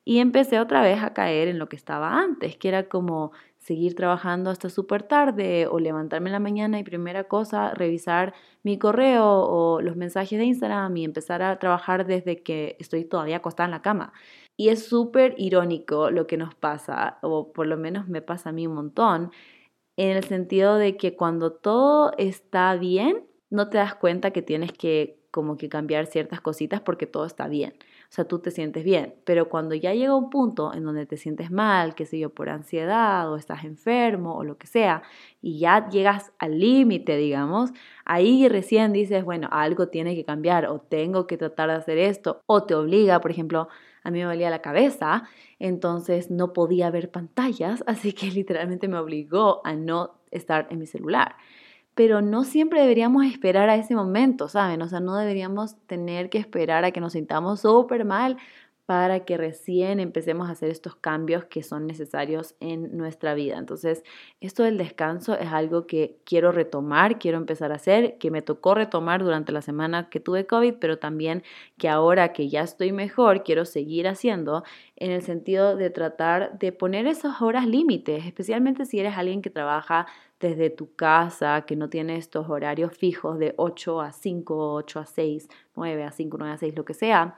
y 0.05 0.19
empecé 0.19 0.61
otra 0.61 0.83
vez 0.83 1.03
a 1.03 1.15
caer 1.15 1.49
en 1.49 1.59
lo 1.59 1.71
que 1.71 1.77
estaba 1.77 2.21
antes, 2.21 2.59
que 2.59 2.69
era 2.69 2.91
como 2.91 3.33
seguir 3.57 3.95
trabajando 3.95 4.51
hasta 4.51 4.69
súper 4.69 5.05
tarde 5.05 5.67
o 5.69 5.79
levantarme 5.79 6.29
en 6.29 6.33
la 6.33 6.39
mañana 6.39 6.79
y 6.79 6.85
primera 6.85 7.25
cosa, 7.25 7.73
revisar 7.73 8.35
mi 8.63 8.77
correo 8.77 9.25
o 9.25 9.81
los 9.81 9.97
mensajes 9.97 10.39
de 10.39 10.45
Instagram 10.45 10.95
y 10.99 11.05
empezar 11.07 11.41
a 11.41 11.59
trabajar 11.59 12.05
desde 12.05 12.43
que 12.43 12.77
estoy 12.79 13.07
todavía 13.07 13.37
acostada 13.39 13.69
en 13.69 13.71
la 13.71 13.81
cama. 13.81 14.13
Y 14.59 14.69
es 14.69 14.87
súper 14.87 15.35
irónico 15.39 16.11
lo 16.11 16.27
que 16.27 16.37
nos 16.37 16.55
pasa, 16.55 17.17
o 17.23 17.55
por 17.55 17.67
lo 17.67 17.79
menos 17.79 18.07
me 18.07 18.21
pasa 18.21 18.51
a 18.51 18.53
mí 18.53 18.67
un 18.67 18.75
montón, 18.75 19.31
en 19.97 20.17
el 20.17 20.25
sentido 20.25 20.77
de 20.77 20.97
que 20.97 21.17
cuando 21.17 21.53
todo 21.53 22.13
está 22.19 22.75
bien, 22.77 23.27
no 23.51 23.71
te 23.71 23.79
das 23.79 23.95
cuenta 23.95 24.33
que 24.33 24.43
tienes 24.43 24.73
que 24.73 25.21
como 25.31 25.57
que 25.57 25.69
cambiar 25.69 26.07
ciertas 26.07 26.41
cositas 26.41 26.81
porque 26.81 27.07
todo 27.07 27.27
está 27.27 27.49
bien. 27.49 27.75
O 28.15 28.17
sea, 28.17 28.27
tú 28.27 28.39
te 28.39 28.53
sientes 28.53 28.85
bien, 28.85 29.17
pero 29.25 29.49
cuando 29.49 29.75
ya 29.75 29.93
llega 29.93 30.15
un 30.15 30.31
punto 30.31 30.73
en 30.73 30.85
donde 30.85 31.05
te 31.05 31.17
sientes 31.17 31.51
mal, 31.51 31.97
qué 31.97 32.07
sé 32.07 32.17
yo, 32.17 32.31
por 32.31 32.49
ansiedad 32.49 33.29
o 33.29 33.37
estás 33.37 33.65
enfermo 33.65 34.37
o 34.37 34.45
lo 34.45 34.57
que 34.57 34.69
sea, 34.69 35.03
y 35.43 35.59
ya 35.59 35.89
llegas 35.89 36.33
al 36.39 36.61
límite, 36.61 37.17
digamos, 37.17 37.73
ahí 38.05 38.49
recién 38.49 38.93
dices, 38.93 39.25
bueno, 39.25 39.49
algo 39.51 39.89
tiene 39.89 40.15
que 40.15 40.25
cambiar 40.25 40.67
o 40.67 40.79
tengo 40.79 41.27
que 41.27 41.37
tratar 41.37 41.71
de 41.71 41.75
hacer 41.75 41.99
esto, 41.99 42.41
o 42.47 42.63
te 42.63 42.77
obliga, 42.77 43.21
por 43.21 43.33
ejemplo, 43.33 43.67
a 44.05 44.13
mí 44.13 44.21
me 44.21 44.27
valía 44.27 44.49
la 44.49 44.63
cabeza, 44.63 45.25
entonces 45.59 46.31
no 46.31 46.53
podía 46.53 46.93
ver 46.93 47.11
pantallas, 47.11 47.83
así 47.89 48.13
que 48.13 48.31
literalmente 48.31 48.87
me 48.87 48.99
obligó 48.99 49.61
a 49.67 49.75
no 49.75 50.21
estar 50.31 50.69
en 50.71 50.79
mi 50.79 50.87
celular 50.87 51.35
pero 51.95 52.23
no 52.23 52.45
siempre 52.45 52.81
deberíamos 52.81 53.25
esperar 53.25 53.69
a 53.69 53.77
ese 53.77 53.95
momento, 53.95 54.49
¿saben? 54.49 54.83
O 54.83 54.89
sea, 54.89 55.01
no 55.01 55.17
deberíamos 55.17 55.77
tener 55.87 56.31
que 56.31 56.39
esperar 56.39 56.85
a 56.85 56.91
que 56.91 57.01
nos 57.01 57.13
sintamos 57.13 57.61
súper 57.61 58.05
mal 58.05 58.37
para 58.87 59.25
que 59.25 59.39
recién 59.39 59.99
empecemos 59.99 60.49
a 60.49 60.53
hacer 60.53 60.71
estos 60.71 60.95
cambios 60.95 61.47
que 61.47 61.63
son 61.63 61.87
necesarios 61.87 62.55
en 62.61 62.97
nuestra 62.97 63.35
vida. 63.35 63.57
Entonces, 63.57 64.05
esto 64.41 64.63
del 64.63 64.77
descanso 64.77 65.39
es 65.39 65.53
algo 65.53 65.87
que 65.87 66.19
quiero 66.25 66.53
retomar, 66.53 67.19
quiero 67.19 67.39
empezar 67.39 67.73
a 67.73 67.77
hacer, 67.77 68.19
que 68.19 68.31
me 68.31 68.43
tocó 68.43 68.75
retomar 68.75 69.25
durante 69.25 69.53
la 69.53 69.63
semana 69.63 70.11
que 70.11 70.21
tuve 70.21 70.47
COVID, 70.47 70.75
pero 70.81 70.99
también 70.99 71.43
que 71.79 71.89
ahora 71.89 72.35
que 72.35 72.51
ya 72.51 72.61
estoy 72.61 72.93
mejor, 72.93 73.43
quiero 73.43 73.65
seguir 73.65 74.07
haciendo 74.07 74.65
en 74.97 75.11
el 75.11 75.23
sentido 75.23 75.77
de 75.77 75.89
tratar 75.89 76.59
de 76.59 76.73
poner 76.73 77.07
esas 77.07 77.41
horas 77.41 77.67
límites, 77.67 78.27
especialmente 78.27 78.85
si 78.85 79.01
eres 79.01 79.17
alguien 79.17 79.41
que 79.41 79.51
trabaja 79.51 80.07
desde 80.41 80.69
tu 80.69 80.95
casa, 80.95 81.63
que 81.63 81.75
no 81.75 81.89
tiene 81.89 82.17
estos 82.17 82.51
horarios 82.51 82.93
fijos 82.97 83.39
de 83.39 83.55
8 83.57 84.01
a 84.03 84.13
5, 84.13 84.75
8 84.75 85.01
a 85.01 85.07
6, 85.07 85.49
9 85.75 86.05
a 86.05 86.13
5, 86.13 86.37
9 86.39 86.53
a 86.53 86.59
6, 86.59 86.77
lo 86.77 86.85
que 86.85 86.93
sea. 86.93 87.35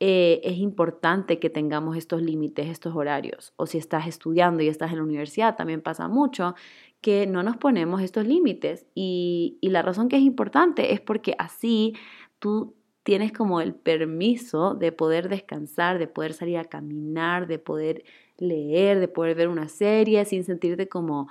Eh, 0.00 0.40
es 0.44 0.56
importante 0.58 1.38
que 1.38 1.50
tengamos 1.50 1.96
estos 1.96 2.22
límites, 2.22 2.68
estos 2.68 2.96
horarios. 2.96 3.52
O 3.56 3.66
si 3.66 3.78
estás 3.78 4.06
estudiando 4.06 4.62
y 4.62 4.68
estás 4.68 4.90
en 4.90 4.96
la 4.96 5.04
universidad, 5.04 5.56
también 5.56 5.82
pasa 5.82 6.08
mucho 6.08 6.54
que 7.02 7.26
no 7.26 7.42
nos 7.42 7.58
ponemos 7.58 8.02
estos 8.02 8.26
límites. 8.26 8.86
Y, 8.94 9.58
y 9.60 9.68
la 9.68 9.82
razón 9.82 10.08
que 10.08 10.16
es 10.16 10.22
importante 10.22 10.92
es 10.94 11.00
porque 11.00 11.34
así 11.38 11.94
tú 12.38 12.74
tienes 13.02 13.32
como 13.32 13.60
el 13.60 13.74
permiso 13.74 14.74
de 14.74 14.92
poder 14.92 15.28
descansar, 15.28 15.98
de 15.98 16.06
poder 16.06 16.32
salir 16.32 16.58
a 16.58 16.64
caminar, 16.64 17.46
de 17.46 17.58
poder 17.58 18.04
leer, 18.38 19.00
de 19.00 19.08
poder 19.08 19.36
ver 19.36 19.48
una 19.48 19.68
serie 19.68 20.24
sin 20.24 20.44
sentirte 20.44 20.88
como 20.88 21.28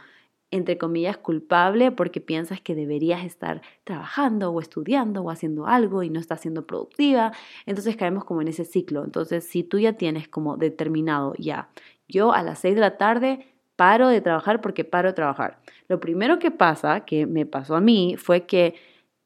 entre 0.52 0.78
comillas, 0.78 1.18
culpable 1.18 1.92
porque 1.92 2.22
piensas 2.22 2.60
que 2.62 2.76
deberías 2.76 3.24
estar 3.24 3.62
trabajando 3.84 4.52
o 4.52 4.60
estudiando 4.60 5.22
o 5.22 5.30
haciendo 5.30 5.68
algo 5.68 6.04
y 6.04 6.10
no 6.10 6.20
estás 6.20 6.42
siendo 6.42 6.66
productiva. 6.66 7.32
Entonces 7.66 7.96
caemos 7.96 8.26
como 8.26 8.42
en 8.42 8.48
ese 8.48 8.66
ciclo. 8.66 9.04
Entonces, 9.04 9.44
si 9.44 9.64
tú 9.64 9.80
ya 9.80 9.94
tienes 9.94 10.28
como 10.28 10.58
determinado 10.58 11.34
ya, 11.38 11.70
yo 12.08 12.34
a 12.34 12.42
las 12.42 12.60
6 12.60 12.76
de 12.76 12.82
la 12.82 12.98
tarde 12.98 13.46
paro 13.76 14.10
de 14.10 14.22
trabajar 14.22 14.60
porque 14.60 14.84
paro 14.84 15.10
de 15.10 15.14
trabajar. 15.14 15.60
Lo 15.88 16.00
primero 16.00 16.40
que 16.40 16.52
pasa, 16.52 17.02
que 17.02 17.26
me 17.26 17.46
pasó 17.46 17.76
a 17.76 17.82
mí, 17.82 18.16
fue 18.18 18.46
que 18.46 18.76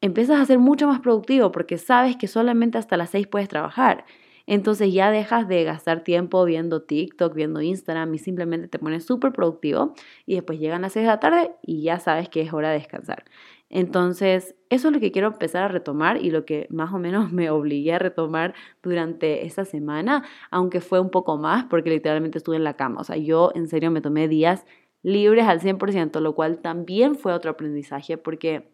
empiezas 0.01 0.39
a 0.39 0.45
ser 0.45 0.59
mucho 0.59 0.87
más 0.87 0.99
productivo 0.99 1.51
porque 1.51 1.77
sabes 1.77 2.17
que 2.17 2.27
solamente 2.27 2.77
hasta 2.77 2.97
las 2.97 3.11
6 3.11 3.27
puedes 3.27 3.47
trabajar. 3.47 4.05
Entonces 4.45 4.93
ya 4.93 5.09
dejas 5.11 5.47
de 5.47 5.63
gastar 5.63 6.03
tiempo 6.03 6.43
viendo 6.45 6.81
TikTok, 6.83 7.33
viendo 7.33 7.61
Instagram 7.61 8.13
y 8.13 8.17
simplemente 8.17 8.67
te 8.67 8.79
pones 8.79 9.05
súper 9.05 9.31
productivo 9.31 9.93
y 10.25 10.35
después 10.35 10.59
llegan 10.59 10.81
las 10.81 10.93
6 10.93 11.03
de 11.03 11.07
la 11.07 11.19
tarde 11.19 11.51
y 11.61 11.83
ya 11.83 11.99
sabes 11.99 12.29
que 12.29 12.41
es 12.41 12.53
hora 12.53 12.69
de 12.69 12.79
descansar. 12.79 13.23
Entonces, 13.69 14.55
eso 14.69 14.89
es 14.89 14.93
lo 14.93 14.99
que 14.99 15.11
quiero 15.11 15.29
empezar 15.29 15.63
a 15.63 15.67
retomar 15.67 16.23
y 16.23 16.29
lo 16.29 16.45
que 16.45 16.67
más 16.69 16.93
o 16.93 16.99
menos 16.99 17.31
me 17.33 17.49
obligué 17.49 17.93
a 17.93 17.99
retomar 17.99 18.53
durante 18.83 19.45
esta 19.45 19.65
semana, 19.65 20.23
aunque 20.51 20.81
fue 20.81 20.99
un 20.99 21.09
poco 21.09 21.37
más 21.37 21.65
porque 21.65 21.89
literalmente 21.89 22.37
estuve 22.37 22.57
en 22.57 22.63
la 22.63 22.75
cama. 22.75 23.01
O 23.01 23.03
sea, 23.03 23.17
yo 23.17 23.51
en 23.55 23.67
serio 23.67 23.91
me 23.91 24.01
tomé 24.01 24.27
días 24.27 24.65
libres 25.01 25.45
al 25.47 25.59
100%, 25.61 26.19
lo 26.19 26.35
cual 26.35 26.59
también 26.59 27.15
fue 27.15 27.33
otro 27.33 27.51
aprendizaje 27.51 28.17
porque 28.17 28.71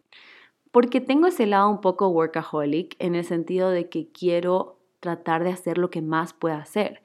porque 0.70 1.00
tengo 1.00 1.26
ese 1.26 1.46
lado 1.46 1.68
un 1.68 1.80
poco 1.80 2.08
workaholic 2.08 2.94
en 3.00 3.14
el 3.16 3.24
sentido 3.24 3.70
de 3.70 3.88
que 3.88 4.12
quiero 4.12 4.79
tratar 5.00 5.44
de 5.44 5.50
hacer 5.50 5.78
lo 5.78 5.90
que 5.90 6.02
más 6.02 6.32
pueda 6.32 6.58
hacer. 6.58 7.02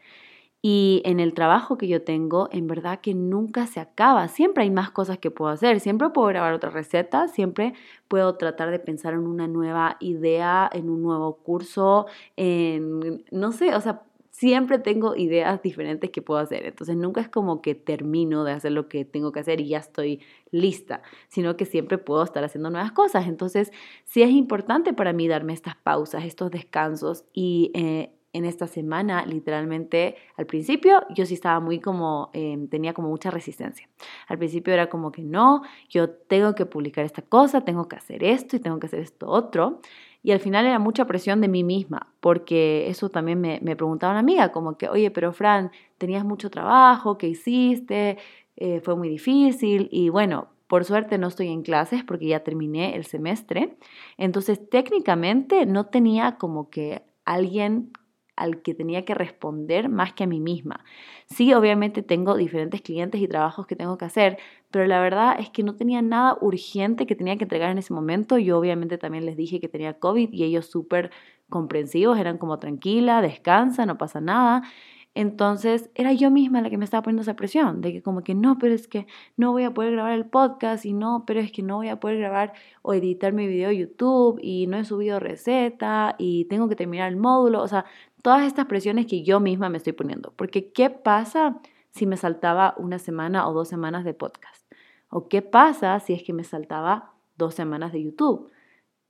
Y 0.67 1.03
en 1.05 1.19
el 1.19 1.35
trabajo 1.35 1.77
que 1.77 1.87
yo 1.87 2.01
tengo, 2.01 2.49
en 2.51 2.65
verdad 2.65 2.99
que 2.99 3.13
nunca 3.13 3.67
se 3.67 3.79
acaba. 3.79 4.27
Siempre 4.27 4.63
hay 4.63 4.71
más 4.71 4.89
cosas 4.89 5.19
que 5.19 5.29
puedo 5.29 5.51
hacer. 5.51 5.79
Siempre 5.79 6.09
puedo 6.09 6.27
grabar 6.29 6.53
otra 6.53 6.71
receta. 6.71 7.27
Siempre 7.27 7.75
puedo 8.07 8.35
tratar 8.35 8.71
de 8.71 8.79
pensar 8.79 9.13
en 9.13 9.27
una 9.27 9.47
nueva 9.47 9.97
idea, 9.99 10.67
en 10.73 10.89
un 10.89 11.03
nuevo 11.03 11.37
curso, 11.37 12.07
en, 12.35 13.23
no 13.29 13.51
sé, 13.51 13.75
o 13.75 13.81
sea, 13.81 14.01
siempre 14.37 14.79
tengo 14.79 15.15
ideas 15.15 15.61
diferentes 15.61 16.09
que 16.09 16.21
puedo 16.21 16.41
hacer. 16.41 16.65
Entonces 16.65 16.97
nunca 16.97 17.21
es 17.21 17.29
como 17.29 17.61
que 17.61 17.73
termino 17.73 18.43
de 18.43 18.51
hacer 18.51 18.73
lo 18.73 18.89
que 18.89 19.05
tengo 19.05 19.31
que 19.31 19.39
hacer 19.39 19.61
y 19.61 19.69
ya 19.69 19.77
estoy 19.77 20.19
lista, 20.51 21.01
sino 21.29 21.55
que 21.55 21.63
siempre 21.65 21.97
puedo 21.97 22.21
estar 22.21 22.43
haciendo 22.43 22.69
nuevas 22.69 22.91
cosas. 22.91 23.27
Entonces 23.27 23.71
sí 24.03 24.23
es 24.23 24.31
importante 24.31 24.91
para 24.91 25.13
mí 25.13 25.29
darme 25.29 25.53
estas 25.53 25.77
pausas, 25.77 26.25
estos 26.25 26.51
descansos 26.51 27.23
y... 27.33 27.71
Eh, 27.75 28.11
en 28.33 28.43
esta 28.43 28.67
semana, 28.67 29.25
literalmente, 29.25 30.17
al 30.35 30.45
principio 30.45 31.05
yo 31.09 31.25
sí 31.25 31.35
estaba 31.35 31.61
muy 31.61 31.79
como, 31.79 32.31
em, 32.33 32.67
tenía 32.67 32.93
como 32.93 33.07
mucha 33.07 33.31
resistencia. 33.31 33.87
Al 34.27 34.37
principio 34.37 34.73
era 34.73 34.89
como 34.89 35.09
que 35.13 35.21
no, 35.21 35.61
yo 35.87 36.09
tengo 36.09 36.53
que 36.53 36.65
publicar 36.65 37.05
esta 37.05 37.21
cosa, 37.21 37.61
tengo 37.61 37.87
que 37.87 37.95
hacer 37.95 38.25
esto 38.25 38.57
y 38.57 38.59
tengo 38.59 38.77
que 38.77 38.87
hacer 38.87 38.99
esto 38.99 39.29
otro. 39.29 39.79
Y 40.25 40.31
al 40.31 40.39
final 40.39 40.65
era 40.65 40.79
mucha 40.79 41.05
presión 41.05 41.39
de 41.39 41.47
mí 41.47 41.63
misma, 41.63 42.13
porque 42.19 42.89
eso 42.89 43.09
también 43.09 43.39
me, 43.39 43.59
me 43.61 43.75
preguntaba 43.75 44.13
una 44.13 44.21
amiga, 44.21 44.51
como 44.51 44.77
que, 44.77 44.89
oye, 44.89 45.11
pero 45.11 45.31
Fran, 45.33 45.71
tenías 45.97 46.25
mucho 46.25 46.49
trabajo, 46.49 47.17
¿qué 47.17 47.27
hiciste? 47.27 48.17
eh, 48.57 48.81
fue 48.81 48.95
muy 48.95 49.09
difícil 49.09 49.89
y 49.91 50.09
bueno, 50.09 50.49
por 50.67 50.85
suerte 50.85 51.17
no 51.17 51.27
estoy 51.27 51.49
en 51.49 51.61
clases 51.61 52.03
porque 52.03 52.27
ya 52.27 52.43
terminé 52.43 52.95
el 52.95 53.05
semestre. 53.05 53.77
Entonces 54.17 54.69
técnicamente 54.69 55.65
no 55.65 55.87
tenía 55.87 56.37
como 56.37 56.69
que 56.69 57.03
alguien 57.25 57.91
al 58.35 58.61
que 58.61 58.73
tenía 58.73 59.05
que 59.05 59.13
responder 59.13 59.87
más 59.87 60.13
que 60.13 60.25
a 60.25 60.27
mí 60.27 60.41
misma. 60.41 60.83
Sí, 61.27 61.53
obviamente 61.53 62.03
tengo 62.03 62.35
diferentes 62.35 62.81
clientes 62.81 63.21
y 63.21 63.27
trabajos 63.27 63.65
que 63.65 63.77
tengo 63.77 63.97
que 63.97 64.05
hacer, 64.05 64.37
pero 64.75 64.87
la 64.87 64.99
verdad 64.99 65.37
es 65.39 65.49
que 65.51 65.63
no 65.63 65.77
tenía 65.77 66.01
nada 66.01 66.37
urgente 66.41 67.05
que 67.05 67.15
tenía 67.15 67.37
que 67.37 67.45
entregar 67.45 67.71
en 67.71 67.77
ese 67.77 67.93
momento. 67.93 68.37
Yo 68.37 68.59
obviamente 68.59 68.97
también 68.97 69.25
les 69.25 69.37
dije 69.37 69.61
que 69.61 69.69
tenía 69.69 69.93
COVID 69.99 70.33
y 70.33 70.43
ellos 70.43 70.65
súper 70.65 71.11
comprensivos, 71.49 72.19
eran 72.19 72.37
como 72.37 72.59
tranquila, 72.59 73.21
descansa, 73.21 73.85
no 73.85 73.97
pasa 73.97 74.19
nada. 74.19 74.63
Entonces 75.13 75.89
era 75.95 76.11
yo 76.11 76.29
misma 76.29 76.61
la 76.61 76.69
que 76.69 76.77
me 76.77 76.83
estaba 76.83 77.03
poniendo 77.03 77.21
esa 77.21 77.37
presión, 77.37 77.79
de 77.79 77.93
que 77.93 78.01
como 78.01 78.21
que 78.21 78.35
no, 78.35 78.57
pero 78.57 78.75
es 78.75 78.89
que 78.89 79.07
no 79.37 79.53
voy 79.53 79.63
a 79.63 79.73
poder 79.73 79.93
grabar 79.93 80.11
el 80.11 80.25
podcast 80.25 80.83
y 80.85 80.91
no, 80.91 81.23
pero 81.25 81.39
es 81.39 81.53
que 81.53 81.61
no 81.63 81.77
voy 81.77 81.87
a 81.87 82.01
poder 82.01 82.17
grabar 82.17 82.51
o 82.81 82.93
editar 82.93 83.31
mi 83.31 83.47
video 83.47 83.71
YouTube 83.71 84.41
y 84.43 84.67
no 84.67 84.75
he 84.75 84.83
subido 84.83 85.21
receta 85.21 86.15
y 86.17 86.49
tengo 86.49 86.67
que 86.67 86.75
terminar 86.75 87.07
el 87.07 87.15
módulo, 87.15 87.61
o 87.61 87.67
sea, 87.69 87.85
todas 88.21 88.43
estas 88.45 88.65
presiones 88.65 89.05
que 89.05 89.23
yo 89.23 89.39
misma 89.39 89.69
me 89.69 89.77
estoy 89.77 89.93
poniendo. 89.93 90.33
Porque 90.35 90.73
¿qué 90.73 90.89
pasa 90.89 91.61
si 91.91 92.05
me 92.05 92.17
saltaba 92.17 92.75
una 92.77 92.99
semana 92.99 93.47
o 93.47 93.53
dos 93.53 93.69
semanas 93.69 94.03
de 94.03 94.13
podcast? 94.13 94.64
¿O 95.17 95.29
qué 95.29 95.41
pasa 95.41 95.97
si 96.01 96.11
es 96.11 96.23
que 96.23 96.33
me 96.33 96.43
saltaba 96.43 97.13
dos 97.37 97.55
semanas 97.55 97.93
de 97.93 98.03
YouTube? 98.03 98.51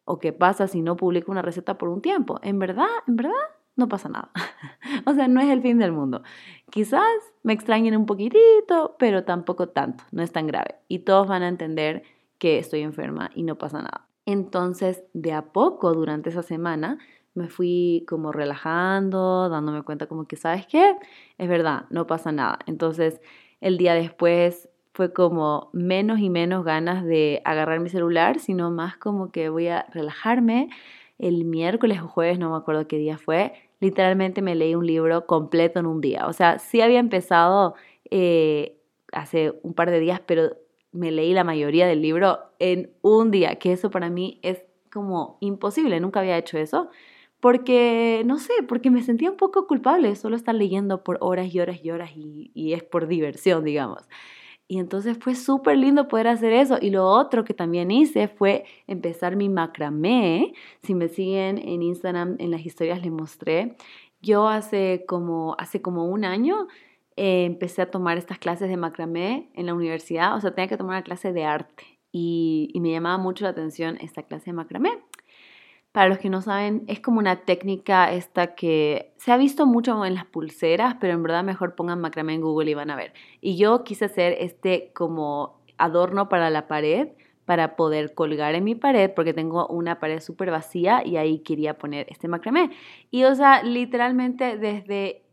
¿O 0.03 0.19
qué 0.19 0.33
pasa 0.33 0.67
si 0.67 0.83
no 0.83 0.95
publico 0.95 1.31
una 1.31 1.41
receta 1.41 1.79
por 1.79 1.89
un 1.89 1.99
tiempo? 1.99 2.39
En 2.43 2.59
verdad, 2.59 2.85
en 3.07 3.15
verdad, 3.15 3.31
no 3.75 3.87
pasa 3.87 4.07
nada. 4.07 4.29
o 5.07 5.15
sea, 5.15 5.27
no 5.27 5.41
es 5.41 5.49
el 5.49 5.63
fin 5.63 5.79
del 5.79 5.93
mundo. 5.93 6.21
Quizás 6.69 7.09
me 7.41 7.53
extrañen 7.53 7.97
un 7.97 8.05
poquitito, 8.05 8.95
pero 8.99 9.23
tampoco 9.23 9.69
tanto, 9.69 10.03
no 10.11 10.21
es 10.21 10.31
tan 10.31 10.45
grave. 10.45 10.75
Y 10.87 10.99
todos 10.99 11.27
van 11.27 11.41
a 11.41 11.47
entender 11.47 12.03
que 12.37 12.59
estoy 12.59 12.81
enferma 12.81 13.31
y 13.33 13.41
no 13.41 13.57
pasa 13.57 13.79
nada. 13.79 14.07
Entonces, 14.27 15.03
de 15.13 15.33
a 15.33 15.53
poco 15.53 15.91
durante 15.95 16.29
esa 16.29 16.43
semana, 16.43 16.99
me 17.33 17.49
fui 17.49 18.05
como 18.07 18.31
relajando, 18.31 19.49
dándome 19.49 19.81
cuenta 19.81 20.05
como 20.05 20.27
que, 20.27 20.35
¿sabes 20.35 20.67
qué? 20.67 20.97
Es 21.39 21.49
verdad, 21.49 21.87
no 21.89 22.05
pasa 22.05 22.31
nada. 22.31 22.59
Entonces, 22.67 23.21
el 23.59 23.79
día 23.79 23.95
después 23.95 24.69
fue 24.95 25.11
como 25.11 25.69
menos 25.73 26.19
y 26.19 26.29
menos 26.29 26.63
ganas 26.63 27.03
de 27.03 27.41
agarrar 27.43 27.81
mi 27.81 27.89
celular, 27.89 28.39
sino 28.39 28.71
más 28.71 28.95
como 28.95 29.29
que 29.29 29.49
voy 29.49 29.67
a 29.67 29.85
relajarme. 29.93 30.69
El 31.19 31.43
miércoles 31.45 31.99
o 32.01 32.07
jueves, 32.07 32.39
no 32.39 32.49
me 32.49 32.57
acuerdo 32.57 32.87
qué 32.87 32.97
día 32.97 33.17
fue, 33.17 33.53
literalmente 33.79 34.41
me 34.41 34.55
leí 34.55 34.73
un 34.73 34.87
libro 34.87 35.25
completo 35.27 35.79
en 35.79 35.85
un 35.85 35.99
día. 35.99 36.27
O 36.27 36.33
sea, 36.33 36.59
sí 36.59 36.79
había 36.79 36.99
empezado 36.99 37.75
eh, 38.09 38.77
hace 39.11 39.53
un 39.63 39.73
par 39.73 39.91
de 39.91 39.99
días, 39.99 40.21
pero 40.25 40.55
me 40.93 41.11
leí 41.11 41.33
la 41.33 41.43
mayoría 41.43 41.87
del 41.87 42.01
libro 42.01 42.39
en 42.59 42.91
un 43.01 43.31
día, 43.31 43.55
que 43.55 43.73
eso 43.73 43.91
para 43.91 44.09
mí 44.09 44.39
es 44.43 44.61
como 44.91 45.37
imposible, 45.41 45.99
nunca 45.99 46.21
había 46.21 46.37
hecho 46.37 46.57
eso 46.57 46.89
porque, 47.45 48.23
no 48.25 48.39
sé, 48.39 48.53
porque 48.67 48.89
me 48.89 49.03
sentía 49.03 49.29
un 49.29 49.37
poco 49.37 49.67
culpable 49.67 50.15
solo 50.15 50.35
estar 50.35 50.55
leyendo 50.55 51.03
por 51.03 51.19
horas 51.21 51.53
y 51.53 51.59
horas 51.59 51.77
y 51.83 51.91
horas 51.91 52.09
y, 52.15 52.73
es 52.73 52.81
por 52.81 53.07
diversión, 53.07 53.63
digamos. 53.63 54.07
Y 54.67 54.79
entonces 54.79 55.17
fue 55.19 55.35
súper 55.35 55.77
lindo 55.77 56.07
poder 56.07 56.27
hacer 56.27 56.51
eso. 56.53 56.77
Y 56.81 56.89
lo 56.89 57.05
otro 57.07 57.43
que 57.43 57.53
también 57.53 57.91
hice 57.91 58.27
fue 58.27 58.65
empezar 58.87 59.35
mi 59.35 59.47
macramé. 59.49 60.53
Si 60.83 60.95
me 60.95 61.07
siguen 61.07 61.57
en 61.59 61.83
Instagram, 61.83 62.35
en 62.39 62.51
las 62.51 62.65
historias 62.65 63.01
les 63.01 63.11
mostré. 63.11 63.75
Yo 64.21 64.47
hace 64.47 65.05
como, 65.07 65.55
hace 65.59 65.81
como 65.81 66.05
un 66.05 66.25
año 66.25 66.67
eh, 67.15 67.45
empecé 67.45 67.83
a 67.83 67.91
tomar 67.91 68.17
estas 68.17 68.39
clases 68.39 68.69
de 68.69 68.77
macramé 68.77 69.49
en 69.53 69.67
la 69.67 69.75
universidad. 69.75 70.35
O 70.35 70.41
sea, 70.41 70.55
tenía 70.55 70.67
que 70.67 70.77
tomar 70.77 70.95
una 70.95 71.03
clase 71.03 71.31
de 71.31 71.45
arte. 71.45 71.83
Y, 72.11 72.71
y 72.73 72.79
me 72.79 72.91
llamaba 72.91 73.17
mucho 73.17 73.43
la 73.43 73.51
atención 73.51 73.97
esta 74.01 74.23
clase 74.23 74.45
de 74.45 74.53
macramé. 74.53 74.91
Para 75.95 76.09
los 76.09 76.17
que 76.17 76.29
no 76.29 76.41
saben, 76.41 76.83
es 76.87 76.99
como 76.99 77.19
una 77.19 77.45
técnica 77.45 78.11
esta 78.11 78.53
que 78.53 79.13
se 79.15 79.31
ha 79.31 79.37
visto 79.37 79.65
mucho 79.65 80.05
en 80.05 80.13
las 80.13 80.25
pulseras, 80.25 80.97
pero 80.99 81.13
en 81.13 81.23
verdad 81.23 81.41
mejor 81.41 81.73
pongan 81.73 82.01
macramé 82.01 82.33
en 82.33 82.41
Google 82.41 82.69
y 82.69 82.73
van 82.73 82.91
a 82.91 82.97
ver. 82.97 83.13
Y 83.39 83.55
yo 83.55 83.85
quise 83.85 84.03
hacer 84.03 84.35
este 84.41 84.91
como 84.93 85.61
adorno 85.77 86.27
para 86.27 86.49
la 86.49 86.67
pared 86.67 87.07
para 87.45 87.77
poder 87.77 88.13
colgar 88.13 88.55
en 88.55 88.65
mi 88.65 88.75
pared 88.75 89.09
porque 89.15 89.33
tengo 89.33 89.67
una 89.67 90.01
pared 90.01 90.19
súper 90.19 90.51
vacía 90.51 91.01
y 91.05 91.15
ahí 91.15 91.39
quería 91.39 91.77
poner 91.77 92.07
este 92.09 92.27
macramé. 92.27 92.71
Y 93.09 93.23
o 93.23 93.33
sea, 93.33 93.63
literalmente 93.63 94.57
desde 94.57 95.23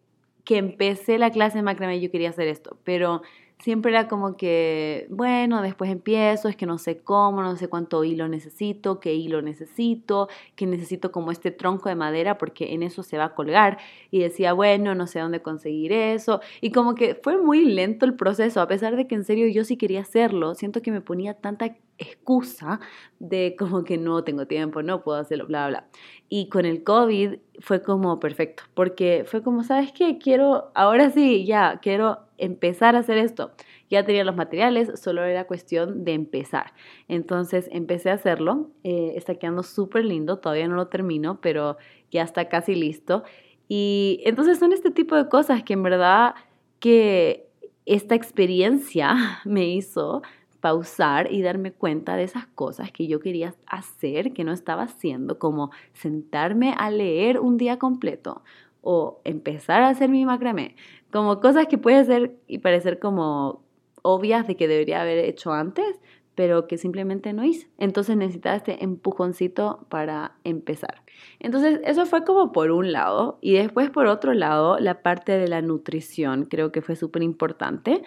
que 0.45 0.59
empecé 0.59 1.19
la 1.19 1.31
clase 1.31 1.59
de 1.59 1.63
macramé 1.65 2.01
yo 2.01 2.13
quería 2.13 2.31
hacer 2.31 2.47
esto, 2.47 2.79
pero 2.85 3.23
siempre 3.63 3.93
era 3.93 4.09
como 4.09 4.37
que, 4.37 5.07
bueno, 5.09 5.63
después 5.63 5.89
empiezo, 5.89 6.49
es 6.49 6.57
que 6.57 6.67
no 6.67 6.79
sé 6.79 6.99
cómo, 6.99 7.43
no 7.43 7.57
sé 7.57 7.69
cuánto 7.69 8.03
hilo 8.03 8.27
necesito, 8.27 8.99
qué 8.99 9.15
hilo 9.15 9.41
necesito, 9.41 10.29
que 10.57 10.67
necesito 10.67 11.13
como 11.13 11.31
este 11.31 11.53
tronco 11.53 11.89
de 11.89 11.95
madera 11.95 12.39
porque 12.39 12.75
en 12.75 12.83
eso 12.83 13.05
se 13.05 13.19
va 13.19 13.27
a 13.27 13.35
colgar. 13.37 13.79
Y 14.11 14.19
decía, 14.19 14.53
bueno, 14.53 14.97
no 14.97 15.07
sé 15.07 15.21
dónde 15.21 15.43
conseguir 15.43 15.93
eso. 15.93 16.41
Y 16.61 16.73
como 16.73 16.97
que 16.97 17.15
fue 17.15 17.41
muy 17.41 17.65
lento 17.65 18.05
el 18.05 18.15
proceso, 18.15 18.61
a 18.61 18.67
pesar 18.67 18.97
de 18.97 19.07
que 19.07 19.15
en 19.15 19.25
serio 19.25 19.47
yo 19.47 19.65
sí 19.65 19.77
quería 19.77 20.01
hacerlo, 20.01 20.57
siento 20.57 20.83
que 20.83 20.91
me 20.91 21.01
ponía 21.01 21.35
tanta 21.35 21.77
excusa 21.99 22.81
de 23.19 23.55
como 23.59 23.85
que 23.85 23.99
no 23.99 24.25
tengo 24.25 24.47
tiempo, 24.47 24.83
no 24.83 25.03
puedo 25.03 25.19
hacerlo, 25.19 25.47
bla, 25.47 25.69
bla. 25.69 25.89
Y 26.29 26.49
con 26.49 26.65
el 26.65 26.83
COVID 26.83 27.37
fue 27.61 27.83
como 27.83 28.19
perfecto, 28.19 28.65
porque 28.75 29.25
fue 29.27 29.43
como, 29.43 29.63
¿sabes 29.63 29.93
qué? 29.93 30.19
Quiero, 30.19 30.71
ahora 30.75 31.11
sí, 31.11 31.45
ya, 31.45 31.79
quiero 31.83 32.21
empezar 32.39 32.97
a 32.97 33.01
hacer 33.01 33.19
esto. 33.19 33.53
Ya 33.89 34.05
tenía 34.05 34.25
los 34.25 34.35
materiales, 34.35 35.01
solo 35.01 35.25
era 35.25 35.47
cuestión 35.47 36.05
de 36.05 36.15
empezar. 36.15 36.73
Entonces 37.09 37.69
empecé 37.71 38.11
a 38.11 38.15
hacerlo, 38.15 38.71
eh, 38.83 39.13
está 39.17 39.35
quedando 39.37 39.63
súper 39.63 40.05
lindo, 40.05 40.39
todavía 40.39 40.67
no 40.67 40.75
lo 40.75 40.89
termino, 40.89 41.41
pero 41.41 41.77
ya 42.11 42.23
está 42.23 42.49
casi 42.49 42.75
listo. 42.75 43.25
Y 43.69 44.21
entonces 44.25 44.59
son 44.59 44.73
este 44.73 44.91
tipo 44.91 45.17
de 45.17 45.29
cosas 45.29 45.63
que 45.63 45.75
en 45.75 45.83
verdad 45.83 46.35
que 46.81 47.49
esta 47.87 48.15
experiencia 48.15 49.15
me 49.45 49.67
hizo 49.67 50.23
pausar 50.63 51.33
y 51.33 51.43
darme 51.43 51.73
cuenta 51.73 52.15
de 52.15 52.23
esas 52.23 52.47
cosas 52.47 52.93
que 52.93 53.09
yo 53.09 53.19
quería 53.19 53.53
hacer, 53.67 54.33
que 54.33 54.45
no 54.45 54.53
estaba 54.53 54.85
haciendo, 54.85 55.41
como 55.41 55.73
sentarme 55.93 56.73
a 56.79 56.89
leer 56.89 57.41
un 57.41 57.59
día 57.59 57.81
completo 57.81 58.43
o 58.81 59.21
empezar 59.25 59.83
a 59.83 59.89
hacer 59.89 60.09
mi 60.09 60.25
macramé, 60.25 60.77
como 61.11 61.41
cosas 61.41 61.67
que 61.67 61.79
puede 61.79 62.05
ser 62.05 62.37
y 62.47 62.59
parecer 62.59 63.01
como 63.01 63.61
obvias 64.03 64.47
de 64.47 64.57
que 64.57 64.69
debería 64.69 65.03
haber 65.03 65.19
hecho 65.19 65.53
antes, 65.53 65.99
pero 66.37 66.69
que 66.69 66.79
simplemente 66.79 67.33
no 67.33 67.45
hice. 67.45 67.69
Entonces 67.77 68.17
necesitaba 68.17 68.57
este 68.57 68.85
empujoncito 68.85 69.85
para 69.89 70.37
empezar. 70.45 71.03
Entonces 71.41 71.81
eso 71.85 72.07
fue 72.07 72.25
como 72.25 72.53
por 72.53 72.71
un 72.71 72.93
lado 72.93 73.39
y 73.41 73.55
después 73.55 73.91
por 73.91 74.07
otro 74.07 74.33
lado 74.33 74.79
la 74.79 75.03
parte 75.03 75.33
de 75.33 75.49
la 75.49 75.61
nutrición 75.61 76.45
creo 76.45 76.71
que 76.71 76.83
fue 76.83 76.95
súper 76.95 77.25
importante 77.25 78.03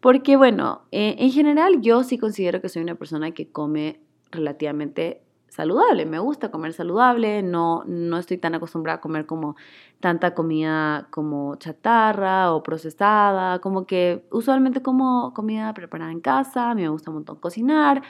porque 0.00 0.36
bueno, 0.36 0.82
eh, 0.92 1.16
en 1.18 1.30
general 1.30 1.80
yo 1.80 2.02
sí 2.04 2.18
considero 2.18 2.60
que 2.60 2.68
soy 2.68 2.82
una 2.82 2.94
persona 2.94 3.32
que 3.32 3.50
come 3.50 4.00
relativamente 4.30 5.22
saludable. 5.48 6.06
Me 6.06 6.18
gusta 6.18 6.50
comer 6.50 6.72
saludable, 6.72 7.42
no, 7.42 7.82
no 7.86 8.18
estoy 8.18 8.38
tan 8.38 8.54
acostumbrada 8.54 8.98
a 8.98 9.00
comer 9.00 9.26
como 9.26 9.56
tanta 10.00 10.34
comida 10.34 11.08
como 11.10 11.56
chatarra 11.56 12.52
o 12.52 12.62
procesada, 12.62 13.58
como 13.60 13.86
que 13.86 14.24
usualmente 14.30 14.82
como 14.82 15.34
comida 15.34 15.74
preparada 15.74 16.12
en 16.12 16.20
casa, 16.20 16.70
a 16.70 16.74
mí 16.74 16.82
me 16.82 16.88
gusta 16.88 17.10
un 17.10 17.16
montón 17.16 17.36
cocinar. 17.36 18.02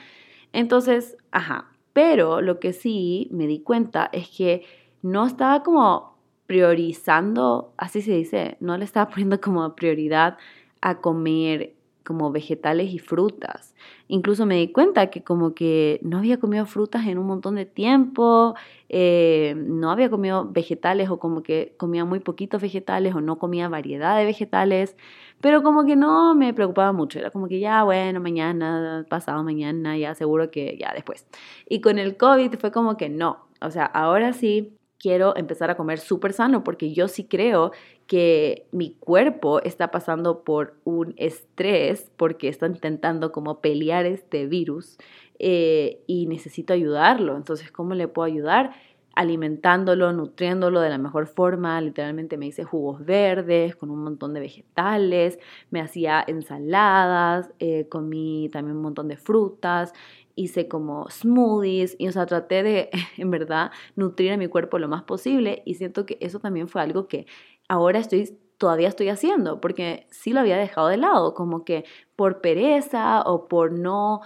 Entonces, 0.53 1.17
ajá, 1.31 1.71
pero 1.93 2.43
lo 2.43 2.61
que 2.61 2.73
sí 2.73 3.29
me 3.33 3.47
di 3.47 3.61
cuenta 3.61 4.11
es 4.13 4.29
que 4.29 4.65
no 5.03 5.27
estaba 5.27 5.63
como 5.63 6.19
priorizando, 6.47 7.73
así 7.77 8.03
se 8.03 8.13
dice, 8.13 8.57
no 8.61 8.77
le 8.77 8.85
estaba 8.85 9.11
poniendo 9.11 9.41
como 9.41 9.75
prioridad 9.75 10.39
a 10.81 11.01
comer 11.01 11.78
como 12.09 12.33
vegetales 12.33 12.91
y 12.95 12.99
frutas. 12.99 13.75
Incluso 14.09 14.47
me 14.47 14.55
di 14.57 14.73
cuenta 14.73 15.11
que 15.11 15.23
como 15.23 15.53
que 15.53 16.01
no 16.03 16.17
había 16.17 16.41
comido 16.41 16.65
frutas 16.65 17.07
en 17.07 17.19
un 17.19 17.27
montón 17.27 17.55
de 17.57 17.67
tiempo, 17.67 18.55
eh, 18.89 19.55
no 19.59 19.91
había 19.91 20.09
comido 20.09 20.47
vegetales 20.51 21.11
o 21.11 21.19
como 21.19 21.43
que 21.43 21.75
comía 21.77 22.07
muy 22.07 22.21
poquitos 22.21 22.63
vegetales 22.63 23.15
o 23.15 23.21
no 23.21 23.39
comía 23.39 23.69
variedad 23.69 24.17
de 24.17 24.25
vegetales, 24.25 24.97
pero 25.43 25.63
como 25.63 25.85
que 25.85 25.97
no 25.97 26.35
me 26.35 26.55
preocupaba 26.55 26.93
mucho, 26.93 27.19
era 27.19 27.31
como 27.31 27.47
que 27.47 27.61
ya, 27.61 27.85
bueno, 27.85 28.21
mañana, 28.21 29.05
pasado 29.11 29.45
mañana, 29.45 29.99
ya 29.99 30.15
seguro 30.15 30.51
que 30.51 30.79
ya 30.81 30.95
después. 30.95 31.27
Y 31.69 31.83
con 31.83 31.99
el 31.99 32.17
COVID 32.17 32.55
fue 32.59 32.73
como 32.73 32.97
que 32.97 33.11
no, 33.11 33.49
o 33.61 33.71
sea, 33.71 33.85
ahora 33.85 34.33
sí 34.33 34.78
quiero 34.99 35.37
empezar 35.37 35.71
a 35.71 35.77
comer 35.77 35.99
súper 35.99 36.33
sano 36.33 36.65
porque 36.65 36.93
yo 36.93 37.09
sí 37.09 37.25
creo 37.25 37.73
que 38.07 38.67
mi 38.73 38.95
cuerpo 38.95 39.63
está 39.63 39.91
pasando 39.91 40.43
por 40.43 40.75
un 40.85 41.15
estrés 41.17 42.11
porque 42.17 42.49
está 42.49 42.67
intentando 42.67 43.33
como 43.33 43.61
pelear 43.61 44.07
este 44.07 44.47
virus 44.47 44.99
eh, 45.39 46.01
y 46.07 46.27
necesito 46.27 46.73
ayudarlo. 46.73 47.37
Entonces, 47.37 47.71
¿cómo 47.71 47.95
le 47.95 48.09
puedo 48.09 48.27
ayudar? 48.27 48.73
alimentándolo, 49.19 50.13
nutriéndolo 50.13 50.81
de 50.81 50.91
la 50.91 50.99
mejor 50.99 51.27
forma. 51.27 51.81
Literalmente 51.81 52.37
me 52.37 52.47
hice 52.47 52.63
jugos 52.63 53.05
verdes 53.05 53.75
con 53.75 53.91
un 53.91 54.05
montón 54.05 54.33
de 54.33 54.39
vegetales, 54.39 55.41
me 55.71 55.81
hacía 55.81 56.23
ensaladas, 56.25 57.51
eh, 57.59 57.89
comí 57.89 58.49
también 58.53 58.77
un 58.77 58.83
montón 58.85 59.09
de 59.09 59.17
frutas, 59.17 59.93
hice 60.39 60.69
como 60.69 61.11
smoothies 61.11 61.97
y 61.99 62.09
o 62.09 62.13
sea, 62.13 62.27
traté 62.27 62.63
de 62.63 62.91
en 63.17 63.31
verdad 63.31 63.73
nutrir 63.97 64.33
a 64.33 64.37
mi 64.37 64.49
cuerpo 64.49 64.79
lo 64.79 64.89
más 64.89 65.03
posible 65.03 65.63
y 65.67 65.75
siento 65.75 66.07
que 66.07 66.19
eso 66.21 66.39
también 66.41 66.69
fue 66.69 66.83
algo 66.83 67.09
que 67.09 67.27
ahora 67.69 67.99
estoy 67.99 68.39
todavía 68.59 68.89
estoy 68.89 69.09
haciendo, 69.09 69.61
porque 69.61 70.07
sí 70.11 70.33
lo 70.33 70.41
había 70.41 70.57
dejado 70.57 70.89
de 70.89 70.97
lado, 70.97 71.33
como 71.35 71.65
que 71.65 71.85
por 72.17 72.41
pereza 72.41 73.23
o 73.23 73.47
por 73.47 73.73
no 73.73 74.21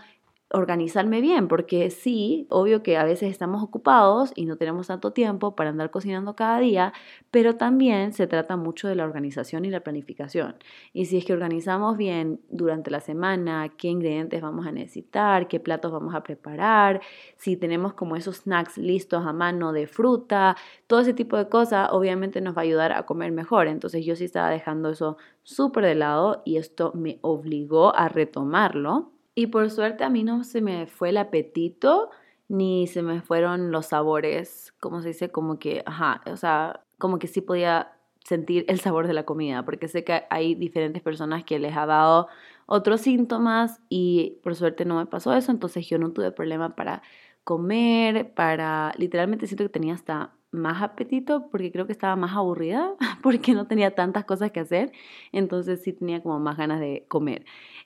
organizarme 0.52 1.20
bien, 1.20 1.48
porque 1.48 1.90
sí, 1.90 2.46
obvio 2.50 2.82
que 2.82 2.96
a 2.96 3.04
veces 3.04 3.30
estamos 3.30 3.62
ocupados 3.62 4.32
y 4.34 4.46
no 4.46 4.56
tenemos 4.56 4.86
tanto 4.86 5.12
tiempo 5.12 5.56
para 5.56 5.70
andar 5.70 5.90
cocinando 5.90 6.36
cada 6.36 6.58
día, 6.58 6.92
pero 7.30 7.56
también 7.56 8.12
se 8.12 8.26
trata 8.26 8.56
mucho 8.56 8.88
de 8.88 8.94
la 8.94 9.04
organización 9.04 9.64
y 9.64 9.70
la 9.70 9.80
planificación. 9.80 10.56
Y 10.92 11.06
si 11.06 11.18
es 11.18 11.24
que 11.24 11.32
organizamos 11.32 11.96
bien 11.96 12.40
durante 12.50 12.90
la 12.90 13.00
semana 13.00 13.70
qué 13.76 13.88
ingredientes 13.88 14.42
vamos 14.42 14.66
a 14.66 14.72
necesitar, 14.72 15.48
qué 15.48 15.58
platos 15.60 15.92
vamos 15.92 16.14
a 16.14 16.22
preparar, 16.22 17.00
si 17.36 17.56
tenemos 17.56 17.94
como 17.94 18.16
esos 18.16 18.36
snacks 18.36 18.76
listos 18.78 19.26
a 19.26 19.32
mano 19.32 19.72
de 19.72 19.86
fruta, 19.86 20.56
todo 20.86 21.00
ese 21.00 21.14
tipo 21.14 21.36
de 21.36 21.48
cosas, 21.48 21.88
obviamente 21.92 22.40
nos 22.40 22.56
va 22.56 22.60
a 22.60 22.64
ayudar 22.64 22.92
a 22.92 23.06
comer 23.06 23.32
mejor. 23.32 23.68
Entonces 23.68 24.04
yo 24.04 24.16
sí 24.16 24.24
estaba 24.24 24.50
dejando 24.50 24.90
eso 24.90 25.16
súper 25.42 25.84
de 25.84 25.94
lado 25.94 26.42
y 26.44 26.56
esto 26.56 26.92
me 26.94 27.18
obligó 27.22 27.94
a 27.96 28.08
retomarlo 28.08 29.12
y 29.34 29.48
por 29.48 29.70
suerte 29.70 30.04
a 30.04 30.10
mí 30.10 30.24
no 30.24 30.44
se 30.44 30.60
me 30.60 30.86
fue 30.86 31.10
el 31.10 31.16
apetito 31.16 32.10
ni 32.48 32.86
se 32.86 33.02
me 33.02 33.22
fueron 33.22 33.72
los 33.72 33.86
sabores, 33.86 34.74
como 34.78 35.00
se 35.00 35.08
dice, 35.08 35.30
como 35.30 35.58
que, 35.58 35.82
ajá, 35.86 36.20
o 36.26 36.36
sea, 36.36 36.84
como 36.98 37.18
que 37.18 37.26
sí 37.26 37.40
podía 37.40 37.92
sentir 38.24 38.64
el 38.68 38.78
sabor 38.78 39.06
de 39.06 39.14
la 39.14 39.24
comida, 39.24 39.64
porque 39.64 39.88
sé 39.88 40.04
que 40.04 40.24
hay 40.30 40.54
diferentes 40.54 41.02
personas 41.02 41.44
que 41.44 41.58
les 41.58 41.76
ha 41.76 41.86
dado 41.86 42.28
otros 42.66 43.00
síntomas 43.00 43.80
y 43.88 44.38
por 44.42 44.54
suerte 44.54 44.84
no 44.84 44.96
me 44.96 45.06
pasó 45.06 45.34
eso, 45.34 45.50
entonces 45.50 45.88
yo 45.88 45.98
no 45.98 46.12
tuve 46.12 46.30
problema 46.30 46.76
para 46.76 47.02
comer, 47.44 48.34
para, 48.34 48.92
literalmente 48.98 49.46
siento 49.46 49.64
que 49.64 49.70
tenía 49.70 49.94
hasta 49.94 50.34
más 50.52 50.82
apetito 50.82 51.48
porque 51.50 51.72
creo 51.72 51.86
que 51.86 51.92
estaba 51.92 52.14
más 52.16 52.36
aburrida 52.36 52.92
porque 53.22 53.54
no 53.54 53.66
tenía 53.66 53.94
tantas 53.94 54.24
cosas 54.24 54.52
que 54.52 54.60
hacer, 54.60 54.92
entonces 55.32 55.82
sí 55.82 55.92
tenía 55.92 56.22
como 56.22 56.38
más 56.38 56.56
ganas 56.58 56.80
de 56.80 57.06
comer. 57.08 57.44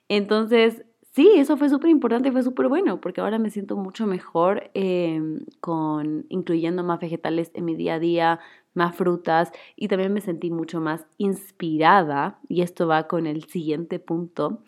Entonces 0.08 0.84
sí, 1.16 1.32
eso 1.36 1.56
fue 1.56 1.70
súper 1.70 1.90
importante 1.90 2.30
fue 2.30 2.42
súper 2.42 2.68
bueno 2.68 3.00
porque 3.00 3.20
ahora 3.22 3.38
me 3.38 3.50
siento 3.50 3.76
mucho 3.76 4.06
mejor 4.06 4.70
em, 4.74 5.40
con 5.60 6.26
incluyendo 6.28 6.84
más 6.84 7.00
vegetales 7.00 7.50
en 7.54 7.64
mi 7.64 7.74
día 7.74 7.94
a 7.94 7.98
día, 7.98 8.40
más 8.74 8.94
frutas 8.94 9.50
y 9.76 9.88
también 9.88 10.12
me 10.12 10.20
sentí 10.20 10.50
mucho 10.50 10.80
más 10.80 11.06
inspirada 11.18 12.38
y 12.48 12.60
esto 12.62 12.86
va 12.86 13.08
con 13.08 13.26
el 13.26 13.44
siguiente 13.44 13.98
punto 13.98 14.60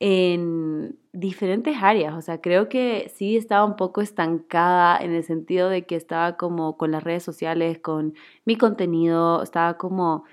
en 0.00 0.98
diferentes 1.12 1.76
áreas, 1.82 2.14
o 2.16 2.22
sea, 2.22 2.40
creo 2.40 2.68
que 2.68 3.10
sí 3.14 3.36
estaba 3.36 3.64
un 3.64 3.76
poco 3.76 4.00
estancada 4.02 4.98
en 4.98 5.12
el 5.14 5.24
sentido 5.24 5.68
de 5.70 5.86
que 5.86 5.96
estaba 5.96 6.36
como 6.36 6.76
con 6.76 6.90
las 6.92 7.04
redes 7.04 7.22
sociales, 7.22 7.78
con 7.78 8.14
mi 8.44 8.56
contenido, 8.56 9.42
estaba 9.42 9.78
como 9.78 10.24